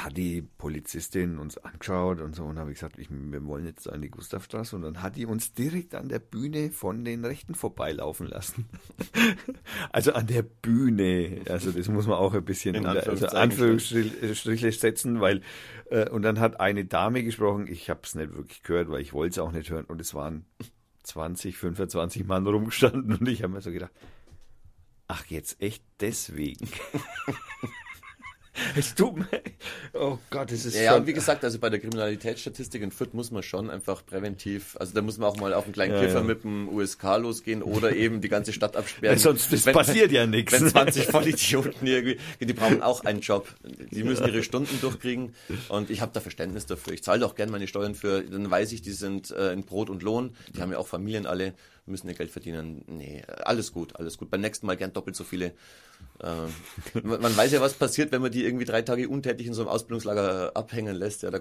hat 0.05 0.17
die 0.17 0.43
Polizistin 0.43 1.39
uns 1.39 1.59
angeschaut 1.59 2.21
und 2.21 2.35
so 2.35 2.45
und 2.45 2.59
habe 2.59 2.71
ich 2.71 2.79
gesagt, 2.79 2.99
ich, 2.99 3.09
wir 3.11 3.45
wollen 3.47 3.67
jetzt 3.67 3.89
an 3.89 4.03
die 4.03 4.11
Gustavstraße 4.11 4.77
und 4.77 4.83
dann 4.83 5.03
hat 5.03 5.17
die 5.17 5.27
uns 5.27 5.55
direkt 5.55 5.95
an 5.95 6.09
der 6.09 6.19
Bühne 6.19 6.71
von 6.71 7.05
den 7.05 7.25
Rechten 7.25 7.55
vorbeilaufen 7.55 8.27
lassen. 8.27 8.69
also 9.93 10.13
an 10.13 10.27
der 10.27 10.43
Bühne. 10.43 11.43
Also 11.49 11.73
das 11.73 11.89
muss 11.89 12.07
man 12.07 12.17
auch 12.17 12.35
ein 12.35 12.45
bisschen 12.45 12.75
In 12.75 12.87
unter 12.87 13.09
also 13.09 13.27
Anführungszeichen. 13.27 14.13
Anführungsstriche 14.21 14.73
setzen, 14.73 15.21
weil 15.21 15.43
äh, 15.91 16.09
und 16.11 16.23
dann 16.23 16.41
hat 16.41 16.61
eine 16.61 16.85
Dame 16.85 17.23
gesprochen, 17.23 17.67
ich 17.67 17.91
habe 17.91 18.01
es 18.03 18.15
nicht 18.15 18.35
wirklich 18.35 18.63
gehört, 18.63 18.91
weil 18.91 19.01
ich 19.01 19.13
wollte 19.13 19.33
es 19.33 19.39
auch 19.39 19.53
nicht 19.53 19.71
hören 19.71 19.85
und 19.85 20.01
es 20.01 20.15
waren 20.15 20.45
20, 21.05 21.57
25 21.57 22.27
Mann 22.27 22.47
rumgestanden 22.47 23.17
und 23.17 23.29
ich 23.29 23.43
habe 23.43 23.55
mir 23.55 23.61
so 23.61 23.73
gedacht, 23.73 23.93
ach 25.09 25.25
jetzt 25.27 25.61
echt 25.61 25.83
deswegen. 26.01 26.69
Es 28.77 28.95
tut 28.95 29.17
mir. 29.17 29.27
Oh 29.95 30.19
Gott, 30.31 30.53
es 30.53 30.65
ist 30.65 30.75
Ja, 30.77 30.83
ja, 30.83 30.91
schon. 30.93 31.01
und 31.03 31.07
wie 31.07 31.13
gesagt, 31.13 31.45
also 31.45 31.59
bei 31.59 31.71
der 31.71 31.81
Kriminalitätsstatistik 31.81 32.83
in 32.83 32.91
Fürth 32.91 33.15
muss 33.15 33.31
man 33.31 33.43
schon 33.43 33.71
einfach 33.71 34.05
präventiv, 34.05 34.77
also 34.79 34.95
da 34.95 35.03
muss 35.03 35.19
man 35.19 35.29
auch 35.31 35.37
mal 35.37 35.53
auf 35.55 35.65
einen 35.65 35.73
kleinen 35.73 35.95
Ja, 35.95 36.01
Kiffer 36.01 36.19
ja. 36.19 36.25
mit 36.25 36.45
dem 36.45 36.69
USK 36.69 37.03
losgehen 37.19 37.63
oder 37.63 37.95
eben 37.95 38.21
die 38.21 38.29
ganze 38.29 38.53
Stadt 38.53 38.77
absperren. 38.77 39.17
Weil 39.17 39.19
sonst 39.23 39.53
das 39.53 39.67
Wenn- 39.67 39.75
passiert 39.75 40.13
ja 40.13 40.27
nichts. 40.27 40.53
Wenn 40.53 40.69
20 40.69 41.07
Vollidioten 41.11 41.87
irgendwie, 41.87 42.19
die 42.41 42.53
brauchen 42.53 42.83
auch 42.83 43.05
einen 43.05 43.21
Job. 43.21 43.49
Die 43.91 44.03
müssen 44.05 44.27
ihre 44.27 44.43
Stunden 44.43 44.81
durchkriegen 44.81 45.35
und 45.69 45.91
ich 45.91 46.01
habe 46.01 46.13
da 46.13 46.21
Verständnis 46.21 46.67
dafür. 46.67 46.93
Ich 46.93 47.03
zahle 47.03 47.25
auch 47.27 47.35
gerne 47.35 47.53
meine 47.53 47.67
Steuern 47.69 47.95
für, 47.95 48.23
dann 48.23 48.51
weiß 48.51 48.73
ich, 48.73 48.83
die 48.83 48.93
sind 48.93 49.31
äh, 49.31 49.53
in 49.53 49.63
Brot 49.65 49.91
und 49.91 50.03
Lohn, 50.03 50.35
die 50.55 50.61
haben 50.63 50.73
ja 50.73 50.79
auch 50.79 50.87
Familien 50.89 51.27
alle, 51.27 51.55
müssen 51.87 52.09
ihr 52.09 52.15
Geld 52.15 52.31
verdienen. 52.31 52.85
Nee, 52.87 53.23
alles 53.45 53.73
gut, 53.73 53.97
alles 53.97 54.19
gut. 54.19 54.31
Beim 54.31 54.43
nächsten 54.43 54.67
Mal 54.67 54.77
gern 54.77 54.93
doppelt 54.93 55.17
so 55.17 55.25
viele. 55.25 55.53
Äh, 56.21 57.01
man 57.03 57.37
weiß 57.37 57.53
ja, 57.53 57.61
was 57.61 57.75
passiert, 57.75 58.11
wenn 58.11 58.21
man 58.21 58.33
die 58.33 58.45
irgendwie 58.45 58.65
drei 58.65 58.83
Tage 58.83 59.09
untätig 59.09 59.47
in 59.47 59.55
so 59.55 59.63
einem 59.63 59.69
Ausbildungslager 59.69 60.51
abhängen 60.55 60.97
lässt. 60.97 61.23
Ja, 61.23 61.31
da 61.31 61.39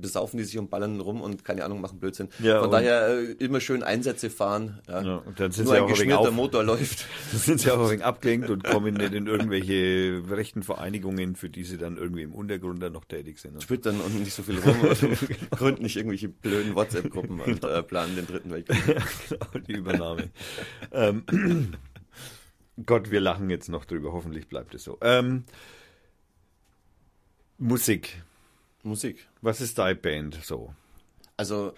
besaufen 0.00 0.38
die 0.38 0.44
sich 0.44 0.58
und 0.58 0.70
ballern 0.70 1.00
rum 1.00 1.20
und 1.20 1.44
keine 1.44 1.64
Ahnung, 1.64 1.80
machen 1.82 1.98
Blödsinn. 1.98 2.28
Ja, 2.38 2.62
Von 2.62 2.70
daher 2.70 3.08
äh, 3.08 3.32
immer 3.32 3.60
schön 3.60 3.82
Einsätze 3.82 4.30
fahren. 4.30 4.80
Ja. 4.88 5.02
Ja, 5.02 5.16
und 5.16 5.38
dann 5.38 5.52
sind 5.52 5.66
Nur 5.66 5.74
sie 5.74 5.78
ein 5.78 5.84
auch 5.84 5.88
geschmierter 5.88 6.30
Motor 6.30 6.64
läuft. 6.64 7.06
Dann 7.32 7.40
sind 7.40 7.60
sie 7.60 7.70
auch 7.70 7.80
ein 7.80 7.90
wenig 7.90 8.04
abgelenkt 8.04 8.50
und 8.50 8.64
kommen 8.64 8.94
nicht 8.94 9.12
in 9.12 9.26
irgendwelche 9.26 10.22
rechten 10.30 10.62
Vereinigungen, 10.62 11.36
für 11.36 11.50
die 11.50 11.64
sie 11.64 11.76
dann 11.76 11.96
irgendwie 11.96 12.22
im 12.22 12.32
Untergrund 12.32 12.82
dann 12.82 12.92
noch 12.92 13.04
tätig 13.04 13.38
sind. 13.38 13.60
twittern 13.60 14.00
und 14.00 14.18
nicht 14.20 14.32
so 14.32 14.42
viel 14.42 14.58
rum 14.58 14.76
und 14.80 15.50
gründen 15.50 15.82
nicht 15.82 15.96
irgendwelche 15.96 16.28
blöden 16.28 16.74
WhatsApp-Gruppen 16.74 17.40
und 17.40 17.64
äh, 17.64 17.82
planen 17.82 18.16
den 18.16 18.26
dritten 18.26 18.50
Weltkrieg. 18.50 18.78
genau, 19.28 19.64
die 19.66 19.72
Übernahme. 19.72 20.30
Gott, 22.84 23.10
wir 23.10 23.20
lachen 23.20 23.48
jetzt 23.48 23.68
noch 23.68 23.84
drüber, 23.86 24.12
hoffentlich 24.12 24.48
bleibt 24.48 24.74
es 24.74 24.84
so. 24.84 24.98
Ähm, 25.00 25.44
Musik. 27.58 28.22
Musik. 28.82 29.26
Was 29.40 29.60
ist 29.60 29.78
deine 29.78 29.94
Band 29.96 30.38
so? 30.44 30.74
Also, 31.36 31.72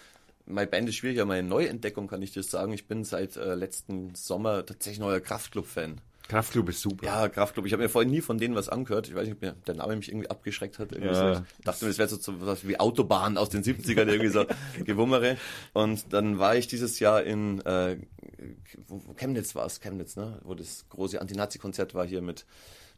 meine 0.46 0.66
Band 0.68 0.88
ist 0.88 0.96
schwierig, 0.96 1.20
aber 1.20 1.28
meine 1.28 1.46
Neuentdeckung 1.48 2.08
kann 2.08 2.22
ich 2.22 2.32
dir 2.32 2.42
sagen. 2.42 2.72
Ich 2.72 2.86
bin 2.86 3.04
seit 3.04 3.36
äh, 3.36 3.54
letzten 3.54 4.14
Sommer 4.14 4.66
tatsächlich 4.66 4.98
neuer 4.98 5.20
Kraftclub-Fan. 5.20 6.00
Kraftclub 6.28 6.68
ist 6.68 6.82
super. 6.82 7.06
Ja, 7.06 7.28
Kraftclub. 7.28 7.64
Ich 7.64 7.72
habe 7.72 7.82
mir 7.82 7.88
vorhin 7.88 8.10
nie 8.10 8.20
von 8.20 8.36
denen 8.36 8.54
was 8.54 8.68
angehört. 8.68 9.08
Ich 9.08 9.14
weiß 9.14 9.24
nicht, 9.24 9.36
ob 9.36 9.40
mir 9.40 9.52
der 9.66 9.76
Name 9.76 9.96
mich 9.96 10.10
irgendwie 10.10 10.28
abgeschreckt 10.28 10.78
hat. 10.78 10.92
Irgendwie 10.92 11.14
Ja. 11.14 11.36
so. 11.36 11.42
Ich 11.58 11.64
dachte 11.64 11.84
mir, 11.86 11.88
das 11.90 11.98
wäre 11.98 12.08
so, 12.08 12.16
so 12.18 12.46
was 12.46 12.68
wie 12.68 12.78
Autobahn 12.78 13.38
aus 13.38 13.48
den 13.48 13.62
70ern, 13.62 14.06
irgendwie 14.08 14.28
so 14.28 14.44
Gewummere. 14.84 15.38
Und 15.72 16.12
dann 16.12 16.38
war 16.38 16.54
ich 16.56 16.66
dieses 16.66 16.98
Jahr 16.98 17.22
in 17.22 17.62
äh, 17.62 17.96
wo, 18.86 19.02
wo 19.06 19.14
Chemnitz 19.14 19.54
war 19.54 19.66
es, 19.66 19.80
Chemnitz, 19.80 20.16
ne? 20.16 20.40
Wo 20.44 20.54
das 20.54 20.86
große 20.88 21.20
Anti-Nazi-Konzert 21.20 21.94
war 21.94 22.06
hier 22.06 22.22
mit 22.22 22.44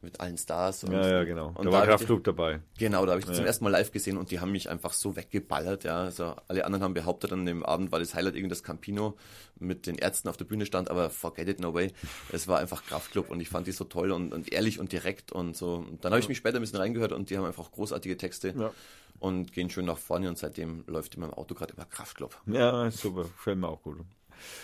mit 0.03 0.18
allen 0.18 0.39
Stars. 0.39 0.83
Und, 0.85 0.93
ja, 0.93 1.07
ja, 1.07 1.25
genau. 1.25 1.49
Und 1.55 1.66
da 1.66 1.73
war 1.73 1.83
die- 1.83 1.89
Kraftclub 1.89 2.25
dabei. 2.25 2.61
Genau, 2.79 3.05
da 3.05 3.11
habe 3.12 3.21
ich 3.21 3.27
die 3.27 3.35
zum 3.35 3.45
ersten 3.45 3.64
Mal 3.64 3.68
live 3.71 3.93
gesehen 3.93 4.16
und 4.16 4.31
die 4.31 4.41
haben 4.41 4.51
mich 4.51 4.71
einfach 4.71 4.95
so 4.95 5.14
weggeballert. 5.14 5.85
Ja, 5.85 6.05
also 6.05 6.37
alle 6.49 6.64
anderen 6.64 6.83
haben 6.85 6.95
behauptet, 6.95 7.33
an 7.35 7.45
dem 7.45 7.62
Abend 7.62 7.93
war 7.93 7.99
das 7.99 8.14
Highlight 8.14 8.35
irgendwie 8.35 8.49
das 8.49 8.62
Campino 8.62 9.18
mit 9.59 9.87
den 9.87 9.97
Ärzten 9.97 10.29
auf 10.31 10.39
der 10.39 10.47
Bühne 10.47 10.64
stand, 10.64 10.91
aber 10.91 11.11
forget 11.11 11.51
it, 11.51 11.61
no 11.61 11.75
way. 11.75 11.93
Es 12.33 12.49
war 12.49 12.61
einfach 12.61 12.83
Kraftclub 12.87 13.29
und 13.29 13.41
ich 13.41 13.51
fand 13.51 13.66
die 13.66 13.73
so 13.73 13.85
toll 13.85 14.11
und, 14.11 14.33
und 14.33 14.51
ehrlich 14.51 14.81
und 14.81 14.91
direkt 14.91 15.33
und 15.33 15.55
so. 15.55 15.75
Und 15.75 16.03
dann 16.03 16.12
habe 16.12 16.21
ich 16.21 16.29
mich 16.31 16.39
später 16.39 16.57
ein 16.59 16.62
bisschen 16.62 16.79
reingehört 16.79 17.12
und 17.12 17.29
die 17.29 17.37
haben 17.37 17.45
einfach 17.45 17.71
großartige 17.71 18.16
Texte 18.16 18.55
Ja. 18.59 18.73
und 19.18 19.53
gehen 19.53 19.68
schön 19.68 19.85
nach 19.85 19.99
vorne 19.99 20.31
und 20.31 20.39
seitdem 20.39 20.83
läuft 20.87 21.14
in 21.16 21.21
meinem 21.21 21.35
Auto 21.35 21.55
gerade 21.55 21.75
immer 21.75 21.85
Kraftclub. 21.85 22.41
Ja, 22.47 22.91
super. 22.91 23.25
Gefällt 23.25 23.59
mir 23.59 23.68
auch 23.68 23.83
gut. 23.83 23.99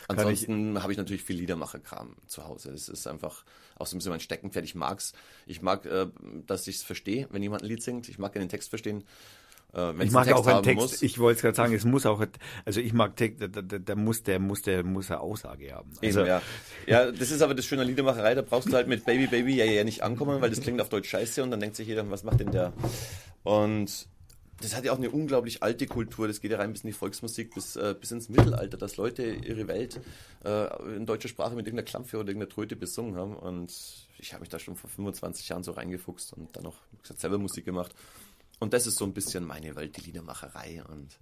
Ansonsten 0.09 0.83
habe 0.83 0.93
ich 0.93 0.99
natürlich 0.99 1.22
viel 1.22 1.37
Liedermacher-Kram 1.37 2.16
zu 2.27 2.45
Hause. 2.47 2.72
Das 2.72 2.89
ist 2.89 3.07
einfach 3.07 3.45
auch 3.79 3.87
so 3.87 3.97
ein 3.97 3.99
bisschen 3.99 4.11
mein 4.11 4.20
Steckenpferd. 4.20 4.64
Ich 4.64 4.74
mag's. 4.74 5.12
Ich 5.47 5.62
mag, 5.62 5.85
äh, 5.87 6.07
dass 6.47 6.66
ich 6.66 6.77
es 6.77 6.83
verstehe, 6.83 7.29
wenn 7.31 7.43
jemand 7.43 7.62
ein 7.62 7.68
Lied 7.68 7.83
singt. 7.83 8.09
Ich 8.09 8.18
mag 8.18 8.33
den 8.33 8.49
Text 8.49 8.70
verstehen. 8.70 9.05
Äh, 9.74 9.93
Ich 9.97 10.09
es 10.09 10.11
mag 10.12 10.33
auch 10.33 10.47
einen 10.47 10.62
Text. 10.62 10.81
muss. 10.81 11.03
Ich 11.03 11.18
wollte 11.18 11.37
es 11.37 11.43
gerade 11.43 11.57
sagen, 11.57 11.74
es 11.74 11.85
muss 11.85 12.07
auch, 12.07 12.24
also 12.64 12.81
ich 12.81 12.93
mag 12.93 13.16
Text, 13.16 13.43
da, 13.43 13.49
da, 13.49 13.79
da 13.79 13.95
muss 13.95 14.22
der, 14.22 14.39
muss 14.39 14.62
der, 14.62 14.83
muss 14.85 15.11
eine 15.11 15.20
Aussage 15.20 15.74
haben. 15.74 15.91
Also, 16.03 16.20
Eben, 16.20 16.29
ja. 16.29 16.43
ja, 16.87 17.11
das 17.11 17.31
ist 17.31 17.43
aber 17.43 17.55
das 17.55 17.66
Schöne 17.66 17.85
Liedermacherei, 17.85 18.35
da 18.35 18.43
brauchst 18.43 18.68
du 18.68 18.72
halt 18.74 18.89
mit 18.89 19.05
Baby 19.05 19.27
Baby 19.27 19.57
ja 19.57 19.64
ja 19.64 19.85
nicht 19.85 20.03
ankommen, 20.03 20.41
weil 20.41 20.51
das 20.51 20.61
klingt 20.61 20.81
auf 20.81 20.89
Deutsch 20.89 21.09
scheiße 21.11 21.43
und 21.43 21.51
dann 21.51 21.61
denkt 21.61 21.77
sich 21.77 21.89
jeder, 21.89 22.09
was 22.11 22.22
macht 22.24 22.41
denn 22.41 22.53
der? 22.53 22.72
Und 23.43 24.09
das 24.61 24.75
hat 24.75 24.85
ja 24.85 24.93
auch 24.93 24.99
eine 24.99 25.11
unglaublich 25.11 25.63
alte 25.63 25.87
Kultur, 25.87 26.27
das 26.27 26.41
geht 26.41 26.51
ja 26.51 26.59
rein 26.59 26.73
bis 26.73 26.83
in 26.83 26.89
die 26.89 26.95
Volksmusik, 26.95 27.55
bis, 27.55 27.77
äh, 27.77 27.95
bis 27.99 28.11
ins 28.11 28.29
Mittelalter, 28.29 28.77
dass 28.77 28.97
Leute 28.97 29.25
ihre 29.25 29.69
Welt 29.69 30.01
äh, 30.45 30.97
in 30.97 31.05
deutscher 31.07 31.29
Sprache 31.29 31.55
mit 31.55 31.67
irgendeiner 31.67 31.87
Klampfe 31.87 32.17
oder 32.17 32.29
irgendeiner 32.29 32.49
Tröte 32.49 32.77
besungen 32.77 33.17
haben 33.17 33.37
und 33.37 33.73
ich 34.19 34.33
habe 34.33 34.41
mich 34.41 34.49
da 34.49 34.59
schon 34.59 34.77
vor 34.77 34.89
25 34.89 35.49
Jahren 35.49 35.63
so 35.63 35.73
reingefuchst 35.73 36.33
und 36.33 36.57
dann 36.57 36.65
wie 36.65 37.03
gesagt, 37.03 37.21
selber 37.21 37.39
Musik 37.39 37.65
gemacht. 37.65 37.95
Und 38.59 38.73
das 38.73 38.87
ist 38.87 38.97
so 38.97 39.05
ein 39.05 39.13
bisschen 39.13 39.45
meine 39.45 39.77
Welt, 39.77 39.97
die 39.99 40.01
Liedermacherei 40.01 40.83
und 40.89 41.19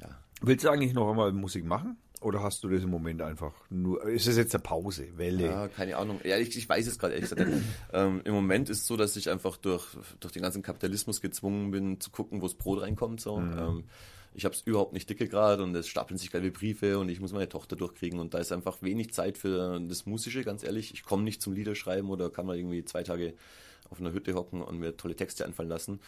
ja. 0.00 0.18
Willst 0.42 0.64
du 0.64 0.70
eigentlich 0.70 0.92
noch 0.92 1.10
einmal 1.10 1.32
Musik 1.32 1.64
machen? 1.64 1.96
Oder 2.20 2.42
hast 2.42 2.62
du 2.62 2.68
das 2.68 2.82
im 2.82 2.90
Moment 2.90 3.22
einfach 3.22 3.54
nur, 3.70 4.04
ist 4.04 4.26
es 4.26 4.36
jetzt 4.36 4.54
eine 4.54 4.62
Pause, 4.62 5.08
Welle? 5.16 5.46
Ja, 5.46 5.68
keine 5.68 5.96
Ahnung. 5.96 6.20
Ja, 6.22 6.36
ich, 6.36 6.54
ich 6.56 6.68
weiß 6.68 6.86
es 6.86 6.98
gerade 6.98 7.14
ehrlich 7.14 7.30
gesagt. 7.30 7.50
Ähm, 7.92 8.20
Im 8.24 8.34
Moment 8.34 8.70
ist 8.70 8.82
es 8.82 8.86
so, 8.86 8.96
dass 8.96 9.16
ich 9.16 9.30
einfach 9.30 9.56
durch, 9.56 9.84
durch 10.20 10.32
den 10.32 10.42
ganzen 10.42 10.62
Kapitalismus 10.62 11.20
gezwungen 11.20 11.70
bin, 11.70 11.98
zu 12.00 12.10
gucken, 12.10 12.40
wo 12.40 12.46
das 12.46 12.54
Brot 12.54 12.82
reinkommt. 12.82 13.20
So. 13.20 13.38
Ähm, 13.38 13.84
ich 14.32 14.44
habe 14.44 14.54
es 14.54 14.62
überhaupt 14.62 14.92
nicht 14.92 15.08
dicke 15.10 15.28
gerade 15.28 15.62
und 15.62 15.74
es 15.74 15.88
stapeln 15.88 16.18
sich 16.18 16.30
gelbe 16.30 16.50
Briefe 16.50 16.98
und 16.98 17.08
ich 17.08 17.20
muss 17.20 17.32
meine 17.32 17.48
Tochter 17.48 17.74
durchkriegen 17.74 18.20
und 18.20 18.34
da 18.34 18.38
ist 18.38 18.52
einfach 18.52 18.80
wenig 18.80 19.12
Zeit 19.12 19.38
für 19.38 19.80
das 19.80 20.06
Musische, 20.06 20.44
ganz 20.44 20.62
ehrlich. 20.62 20.94
Ich 20.94 21.02
komme 21.02 21.24
nicht 21.24 21.42
zum 21.42 21.52
Liederschreiben 21.52 22.10
oder 22.10 22.30
kann 22.30 22.46
mal 22.46 22.56
irgendwie 22.56 22.84
zwei 22.84 23.02
Tage 23.02 23.34
auf 23.90 24.00
einer 24.00 24.12
Hütte 24.12 24.34
hocken 24.34 24.62
und 24.62 24.78
mir 24.78 24.96
tolle 24.96 25.16
Texte 25.16 25.44
einfallen 25.44 25.68
lassen. 25.68 26.00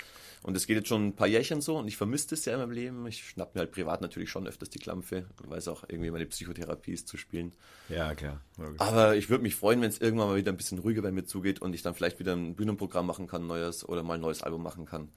Und 0.43 0.57
es 0.57 0.67
geht 0.67 0.77
jetzt 0.77 0.89
schon 0.89 1.09
ein 1.09 1.17
paar 1.17 1.27
Jährchen 1.27 1.61
so 1.61 1.79
und 1.79 1.89
ich 1.89 1.97
vermisse 1.97 2.31
das 2.31 2.45
ja 2.45 2.55
in 2.55 2.61
meinem 2.61 2.71
Leben. 2.71 3.07
Ich 3.07 3.29
schnapp 3.29 3.55
mir 3.55 3.61
halt 3.61 3.73
privat 3.73 4.01
natürlich 4.01 4.31
schon 4.31 4.47
öfters 4.47 4.71
die 4.71 4.79
Klampfe, 4.79 5.27
weil 5.45 5.59
es 5.59 5.69
auch 5.69 5.85
irgendwie 5.89 6.11
meine 6.11 6.27
Psychotherapie 6.27 6.93
ist 6.93 7.09
zu 7.09 7.17
spielen. 7.17 7.53
Ja, 7.89 8.15
klar. 8.15 8.41
Logisch. 8.57 8.81
Aber 8.81 9.17
ich 9.17 9.29
würde 9.29 9.43
mich 9.43 9.57
freuen, 9.57 9.81
wenn 9.81 9.91
es 9.91 10.01
irgendwann 10.01 10.29
mal 10.29 10.37
wieder 10.37 10.53
ein 10.53 10.57
bisschen 10.57 10.79
ruhiger 10.79 11.03
bei 11.03 11.13
mir 11.13 11.25
zugeht 11.25 11.61
und 11.61 11.75
ich 11.75 11.83
dann 11.83 11.95
vielleicht 11.95 12.19
wieder 12.19 12.35
ein 12.35 12.55
Bühnenprogramm 12.55 13.07
machen 13.07 13.27
kann, 13.27 13.47
neues 13.47 13.89
oder 13.89 14.03
mal 14.03 14.15
ein 14.15 14.21
neues 14.21 14.43
Album 14.43 14.63
machen 14.63 14.87
kann. 14.87 15.11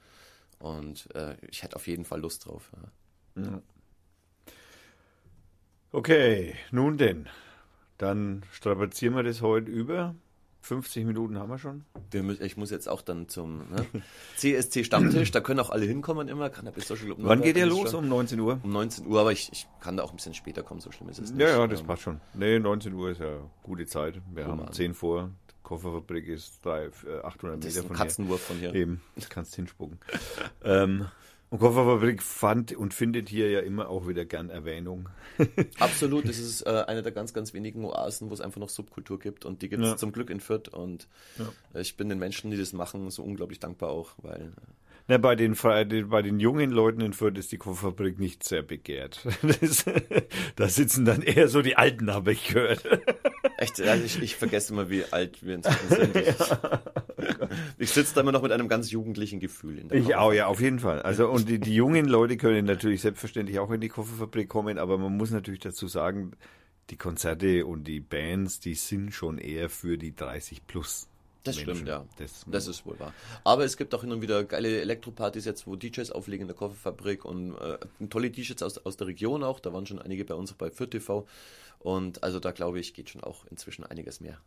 Und 0.58 1.14
äh, 1.14 1.36
ich 1.50 1.62
hätte 1.62 1.76
auf 1.76 1.86
jeden 1.86 2.04
Fall 2.04 2.20
Lust 2.20 2.46
drauf. 2.46 2.70
Ja. 3.36 3.62
Okay, 5.92 6.54
nun 6.70 6.98
denn. 6.98 7.28
Dann 7.98 8.44
strapazieren 8.52 9.14
wir 9.14 9.22
das 9.22 9.40
heute 9.40 9.70
über. 9.70 10.14
50 10.66 11.04
Minuten 11.04 11.38
haben 11.38 11.48
wir 11.48 11.58
schon. 11.58 11.84
Ich 12.40 12.56
muss 12.56 12.70
jetzt 12.70 12.88
auch 12.88 13.00
dann 13.00 13.28
zum 13.28 13.58
ne? 13.70 13.86
CSC 14.36 14.82
Stammtisch, 14.84 15.30
da 15.30 15.40
können 15.40 15.60
auch 15.60 15.70
alle 15.70 15.86
hinkommen 15.86 16.26
immer. 16.28 16.50
Cannabis 16.50 16.88
Social 16.88 17.04
Club 17.06 17.18
Wann 17.20 17.40
geht 17.40 17.56
ihr 17.56 17.64
ist 17.66 17.70
los? 17.70 17.90
schon 17.92 18.04
Um 18.04 18.08
19 18.08 18.40
Uhr? 18.40 18.58
Um 18.62 18.72
19 18.72 19.06
Uhr, 19.06 19.20
aber 19.20 19.30
ich, 19.32 19.50
ich 19.52 19.68
kann 19.80 19.96
da 19.96 20.02
auch 20.02 20.10
ein 20.10 20.16
bisschen 20.16 20.34
später 20.34 20.62
kommen, 20.64 20.80
so 20.80 20.90
schlimm 20.90 21.08
ist 21.08 21.20
es 21.20 21.30
nicht. 21.30 21.40
Ja, 21.40 21.50
ja, 21.50 21.66
das 21.68 21.80
Ähm, 21.80 21.86
passt 21.86 22.02
schon. 22.02 22.20
Nee, 22.34 22.58
19 22.58 22.92
Uhr 22.94 23.10
ist 23.10 23.20
ja 23.20 23.38
gute 23.62 23.86
Zeit. 23.86 24.20
Wir 24.34 24.46
haben 24.46 24.58
Human. 24.60 24.72
10 24.72 24.94
vor. 24.94 25.30
Kofferfabrik 25.62 26.26
ist 26.28 26.64
drei, 26.64 26.84
äh, 26.86 27.20
800 27.22 27.58
Das 27.62 27.70
ist 27.70 27.76
Meter 27.76 27.84
ein 27.84 27.88
von 27.88 27.96
Katzenwurf 27.96 28.40
von 28.40 28.56
hier. 28.58 28.70
hier. 28.70 28.80
Eben, 28.80 29.00
kannst 29.28 29.54
hinspucken. 29.54 29.98
ähm, 30.64 31.06
und 31.50 31.58
Kofferfabrik 31.60 32.22
fand 32.22 32.72
und 32.76 32.92
findet 32.94 33.28
hier 33.28 33.50
ja 33.50 33.60
immer 33.60 33.88
auch 33.88 34.08
wieder 34.08 34.24
gern 34.24 34.50
Erwähnung. 34.50 35.08
Absolut, 35.78 36.28
das 36.28 36.38
ist 36.38 36.62
äh, 36.62 36.84
eine 36.86 37.02
der 37.02 37.12
ganz, 37.12 37.32
ganz 37.32 37.54
wenigen 37.54 37.84
Oasen, 37.84 38.30
wo 38.30 38.34
es 38.34 38.40
einfach 38.40 38.60
noch 38.60 38.68
Subkultur 38.68 39.18
gibt 39.18 39.44
und 39.44 39.62
die 39.62 39.68
gibt 39.68 39.82
es 39.82 39.90
Ja. 39.90 39.96
zum 39.96 40.12
Glück 40.12 40.30
in 40.30 40.40
Fürth 40.40 40.68
und 40.68 41.06
äh, 41.74 41.80
ich 41.80 41.96
bin 41.96 42.08
den 42.08 42.18
Menschen, 42.18 42.50
die 42.50 42.56
das 42.56 42.72
machen, 42.72 43.08
so 43.10 43.22
unglaublich 43.22 43.60
dankbar 43.60 43.90
auch, 43.90 44.14
weil 44.22 44.40
äh, 44.56 44.72
Na, 45.08 45.18
bei 45.18 45.36
den, 45.36 45.54
bei 45.54 46.22
den 46.22 46.40
jungen 46.40 46.70
Leuten 46.72 47.00
in 47.00 47.12
Fürth 47.12 47.38
ist 47.38 47.52
die 47.52 47.58
Kofferfabrik 47.58 48.18
nicht 48.18 48.42
sehr 48.42 48.62
begehrt. 48.62 49.24
Das, 49.60 49.84
da 50.56 50.68
sitzen 50.68 51.04
dann 51.04 51.22
eher 51.22 51.46
so 51.48 51.62
die 51.62 51.76
Alten, 51.76 52.10
habe 52.12 52.32
ich 52.32 52.48
gehört. 52.48 52.82
Echt, 53.58 53.78
ja, 53.78 53.94
ich, 53.94 54.20
ich 54.20 54.36
vergesse 54.36 54.72
immer, 54.72 54.90
wie 54.90 55.04
alt 55.10 55.44
wir 55.44 55.56
inzwischen 55.56 55.88
sind. 55.88 56.16
Ich, 57.78 57.88
ich 57.88 57.90
sitze 57.90 58.14
da 58.14 58.20
immer 58.20 58.32
noch 58.32 58.42
mit 58.42 58.52
einem 58.52 58.68
ganz 58.68 58.90
jugendlichen 58.90 59.40
Gefühl 59.40 59.78
in 59.78 59.88
der 59.88 59.98
Ich 59.98 60.14
auch, 60.14 60.32
ja, 60.32 60.46
auf 60.46 60.60
jeden 60.60 60.78
Fall. 60.78 61.00
Also, 61.00 61.28
und 61.28 61.48
die, 61.48 61.58
die 61.58 61.74
jungen 61.74 62.06
Leute 62.06 62.36
können 62.36 62.66
natürlich 62.66 63.00
selbstverständlich 63.00 63.58
auch 63.58 63.70
in 63.70 63.80
die 63.80 63.88
Kofferfabrik 63.88 64.48
kommen, 64.48 64.78
aber 64.78 64.98
man 64.98 65.16
muss 65.16 65.30
natürlich 65.30 65.60
dazu 65.60 65.88
sagen, 65.88 66.32
die 66.90 66.96
Konzerte 66.96 67.64
und 67.66 67.84
die 67.84 68.00
Bands, 68.00 68.60
die 68.60 68.74
sind 68.74 69.12
schon 69.12 69.38
eher 69.38 69.70
für 69.70 69.96
die 69.96 70.14
30 70.14 70.66
plus. 70.66 71.08
Das 71.46 71.56
Menschen. 71.56 71.74
stimmt, 71.74 71.88
ja. 71.88 72.04
Das- 72.18 72.44
Das, 72.46 72.66
ist 72.66 72.84
wohl 72.86 72.98
wahr. 73.00 73.12
Aber 73.44 73.64
es 73.64 73.76
gibt 73.76 73.94
auch 73.94 74.02
hin 74.02 74.12
und 74.12 74.20
wieder 74.22 74.44
geile 74.44 74.80
Elektropartys 74.80 75.44
jetzt, 75.44 75.66
wo 75.66 75.76
DJs 75.76 76.10
auflegen 76.12 76.42
in 76.42 76.48
der 76.48 76.56
Kofferfabrik 76.56 77.24
und 77.24 77.54
äh, 77.56 77.78
tolle 78.10 78.30
DJs 78.30 78.62
aus, 78.62 78.78
aus 78.78 78.96
der 78.96 79.06
Region 79.06 79.42
auch. 79.42 79.60
Da 79.60 79.72
waren 79.72 79.86
schon 79.86 80.00
einige 80.00 80.24
bei 80.24 80.34
uns 80.34 80.52
auch 80.52 80.56
bei 80.56 80.70
Fürth 80.70 80.90
TV. 80.90 81.26
Und 81.78 82.22
also 82.22 82.40
da 82.40 82.50
glaube 82.52 82.80
ich, 82.80 82.94
geht 82.94 83.10
schon 83.10 83.22
auch 83.22 83.44
inzwischen 83.50 83.84
einiges 83.84 84.20
mehr. 84.20 84.38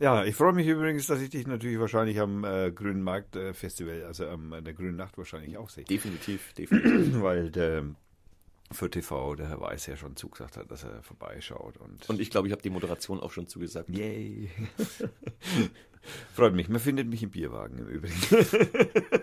Ja, 0.00 0.24
ich 0.24 0.36
freue 0.36 0.52
mich 0.52 0.66
übrigens, 0.68 1.08
dass 1.08 1.20
ich 1.20 1.30
dich 1.30 1.46
natürlich 1.48 1.80
wahrscheinlich 1.80 2.20
am 2.20 2.44
äh, 2.44 2.70
Grünen 2.70 3.02
Markt 3.02 3.34
äh, 3.34 3.52
Festival, 3.52 4.04
also 4.04 4.28
am, 4.28 4.52
an 4.52 4.64
der 4.64 4.72
Grünen 4.72 4.94
Nacht 4.94 5.18
wahrscheinlich 5.18 5.56
auch 5.58 5.68
sehe. 5.70 5.82
Definitiv, 5.84 6.52
definitiv. 6.58 7.20
Weil 7.20 7.50
der, 7.50 7.84
für 8.70 8.88
TV, 8.88 9.34
der 9.34 9.48
Herr 9.48 9.60
Weiß 9.60 9.86
ja 9.86 9.96
schon 9.96 10.14
zugesagt 10.14 10.56
hat, 10.56 10.70
dass 10.70 10.84
er 10.84 11.02
vorbeischaut. 11.02 11.78
Und, 11.78 12.08
Und 12.08 12.20
ich 12.20 12.30
glaube, 12.30 12.46
ich 12.46 12.52
habe 12.52 12.62
die 12.62 12.70
Moderation 12.70 13.18
auch 13.18 13.32
schon 13.32 13.48
zugesagt. 13.48 13.88
yay. 13.90 14.48
Freut 16.34 16.54
mich. 16.54 16.68
Man 16.68 16.80
findet 16.80 17.08
mich 17.08 17.22
im 17.22 17.30
Bierwagen 17.30 17.78
im 17.78 17.88
Übrigen. 17.88 18.14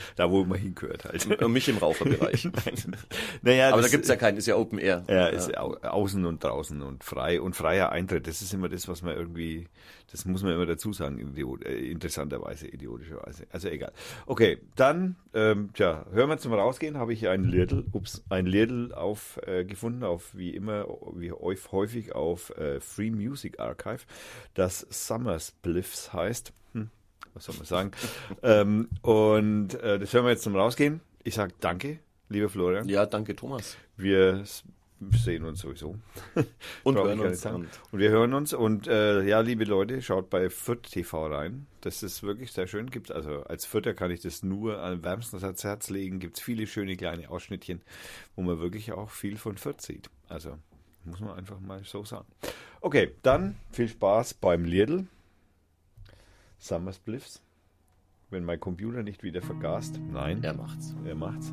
da, 0.16 0.30
wo 0.30 0.44
man 0.44 0.58
hingehört 0.58 1.04
halt. 1.04 1.26
Und 1.42 1.52
mich 1.52 1.68
im 1.68 1.78
Raucherbereich. 1.78 2.48
Naja, 3.42 3.68
Aber 3.68 3.76
da 3.76 3.82
das- 3.82 3.90
gibt's 3.90 4.08
ja 4.08 4.16
keinen, 4.16 4.36
ist 4.38 4.46
ja 4.46 4.56
Open 4.56 4.78
Air. 4.78 5.04
Ja, 5.08 5.26
ist 5.28 5.56
au 5.56 5.74
außen 5.82 6.24
und 6.24 6.42
draußen 6.42 6.80
und 6.82 7.04
frei 7.04 7.40
und 7.40 7.54
freier 7.56 7.90
Eintritt. 7.92 8.26
Das 8.26 8.42
ist 8.42 8.52
immer 8.54 8.68
das, 8.68 8.88
was 8.88 9.02
man 9.02 9.14
irgendwie, 9.16 9.68
das 10.10 10.24
muss 10.24 10.42
man 10.42 10.52
immer 10.52 10.66
dazu 10.66 10.92
sagen, 10.92 11.18
idiot, 11.18 11.64
äh, 11.64 11.76
interessanterweise, 11.90 12.68
idiotischerweise. 12.68 13.46
Also 13.50 13.68
egal. 13.68 13.92
Okay, 14.26 14.58
dann, 14.76 15.16
ähm, 15.34 15.70
tja, 15.74 16.06
hören 16.12 16.28
wir 16.30 16.38
zum 16.38 16.52
Rausgehen, 16.54 16.96
habe 16.98 17.12
ich 17.12 17.28
ein 17.28 17.44
Lidl, 17.44 17.84
ups, 17.92 18.22
ein 18.28 18.46
Lidl 18.46 18.92
auf 18.94 19.38
äh, 19.46 19.64
gefunden, 19.64 20.04
auf 20.04 20.34
wie 20.34 20.50
immer, 20.50 20.86
wie 21.14 21.32
häuf- 21.32 21.72
häufig 21.72 22.14
auf 22.14 22.50
äh, 22.56 22.80
Free 22.80 23.10
Music 23.10 23.60
Archive, 23.60 24.00
das 24.54 24.86
Summer 24.90 25.38
Spliffs 25.38 26.12
heißt. 26.12 26.52
Hm, 26.72 26.90
was 27.34 27.44
soll 27.44 27.56
man 27.56 27.66
sagen? 27.66 27.90
ähm, 28.42 28.88
und 29.02 29.74
äh, 29.74 29.98
das 29.98 30.12
hören 30.12 30.24
wir 30.24 30.30
jetzt 30.30 30.42
zum 30.42 30.56
Rausgehen. 30.56 31.00
Ich 31.22 31.34
sage 31.34 31.54
danke, 31.60 31.98
lieber 32.28 32.48
Florian. 32.48 32.88
Ja, 32.88 33.06
danke 33.06 33.36
Thomas. 33.36 33.76
Wir 33.96 34.44
sehen 35.12 35.44
uns 35.44 35.60
sowieso. 35.60 35.96
Und 36.84 36.96
hören 36.96 37.20
uns. 37.20 37.44
Und 37.44 37.68
wir 37.92 38.10
hören 38.10 38.34
uns. 38.34 38.52
Und 38.54 38.86
äh, 38.86 39.22
ja, 39.22 39.40
liebe 39.40 39.64
Leute, 39.64 40.00
schaut 40.02 40.30
bei 40.30 40.50
Fürth 40.50 40.84
TV 40.84 41.26
rein. 41.26 41.66
Das 41.80 42.02
ist 42.02 42.22
wirklich 42.22 42.52
sehr 42.52 42.66
schön. 42.66 42.90
Gibt's 42.90 43.10
also 43.10 43.42
als 43.44 43.66
Fürther 43.66 43.94
kann 43.94 44.10
ich 44.10 44.20
das 44.20 44.42
nur 44.42 44.80
am 44.80 45.02
wärmstens 45.04 45.44
ans 45.44 45.64
Herz 45.64 45.90
legen. 45.90 46.20
Gibt 46.20 46.36
es 46.36 46.42
viele 46.42 46.66
schöne 46.66 46.96
kleine 46.96 47.28
Ausschnittchen, 47.30 47.82
wo 48.36 48.42
man 48.42 48.60
wirklich 48.60 48.92
auch 48.92 49.10
viel 49.10 49.36
von 49.36 49.56
Fürth 49.56 49.80
sieht. 49.80 50.08
Also 50.28 50.56
muss 51.04 51.20
man 51.20 51.36
einfach 51.36 51.60
mal 51.60 51.82
so 51.84 52.04
sagen. 52.04 52.26
Okay, 52.80 53.12
dann 53.22 53.56
viel 53.72 53.88
Spaß 53.88 54.34
beim 54.34 54.64
Lidl. 54.64 55.06
Summer 56.64 56.92
Spliffs. 56.94 57.42
Wenn 58.30 58.44
mein 58.44 58.58
Computer 58.58 59.02
nicht 59.02 59.22
wieder 59.22 59.42
vergast. 59.42 60.00
Nein. 60.10 60.42
er 60.42 60.54
macht's. 60.54 60.94
Er 61.04 61.14
macht's. 61.14 61.52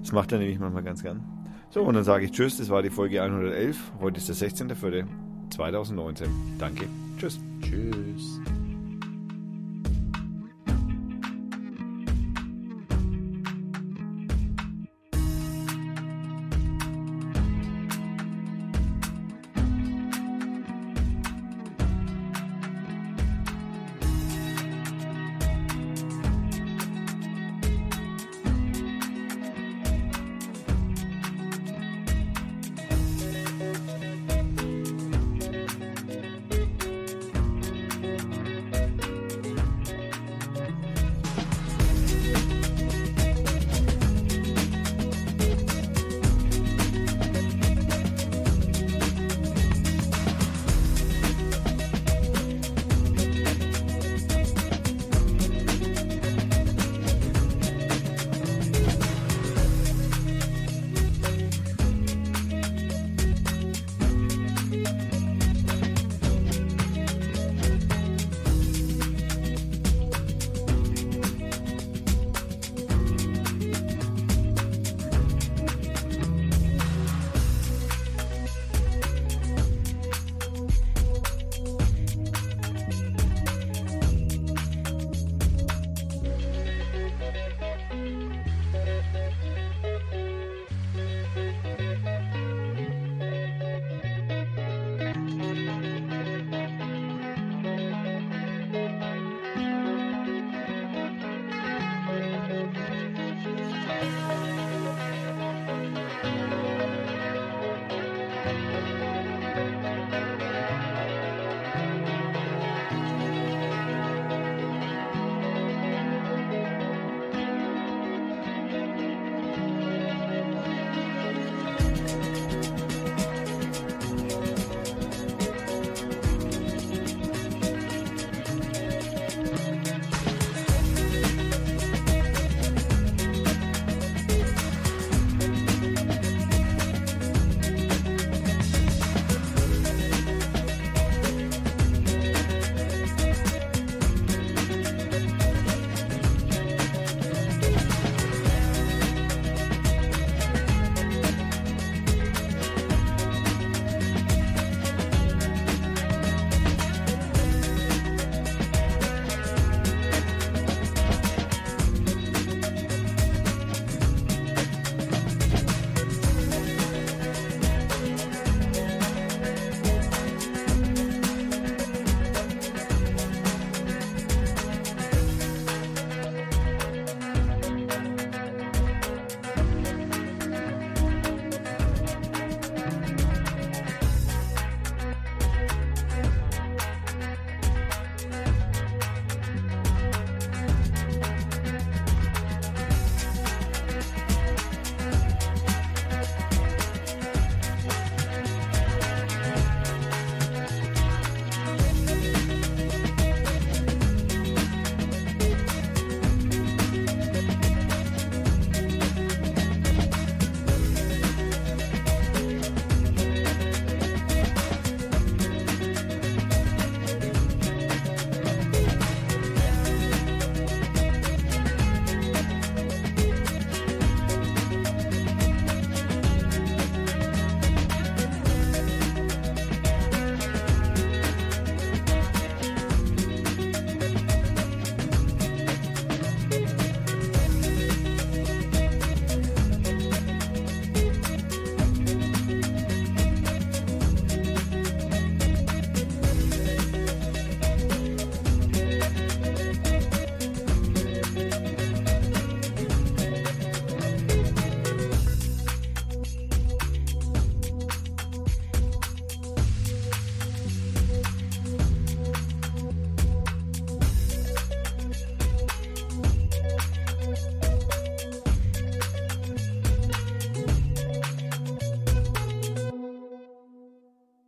Das 0.00 0.10
macht 0.10 0.32
er 0.32 0.38
nämlich 0.38 0.58
manchmal 0.58 0.82
ganz 0.82 1.02
gern. 1.02 1.22
So, 1.70 1.82
und 1.82 1.94
dann 1.94 2.02
sage 2.02 2.24
ich 2.24 2.32
Tschüss. 2.32 2.58
Das 2.58 2.68
war 2.68 2.82
die 2.82 2.90
Folge 2.90 3.22
111. 3.22 3.92
Heute 4.00 4.18
ist 4.18 4.28
der 4.28 4.34
16.04.2019. 4.34 6.26
Danke. 6.58 6.88
Tschüss. 7.18 7.38
Tschüss. 7.62 8.40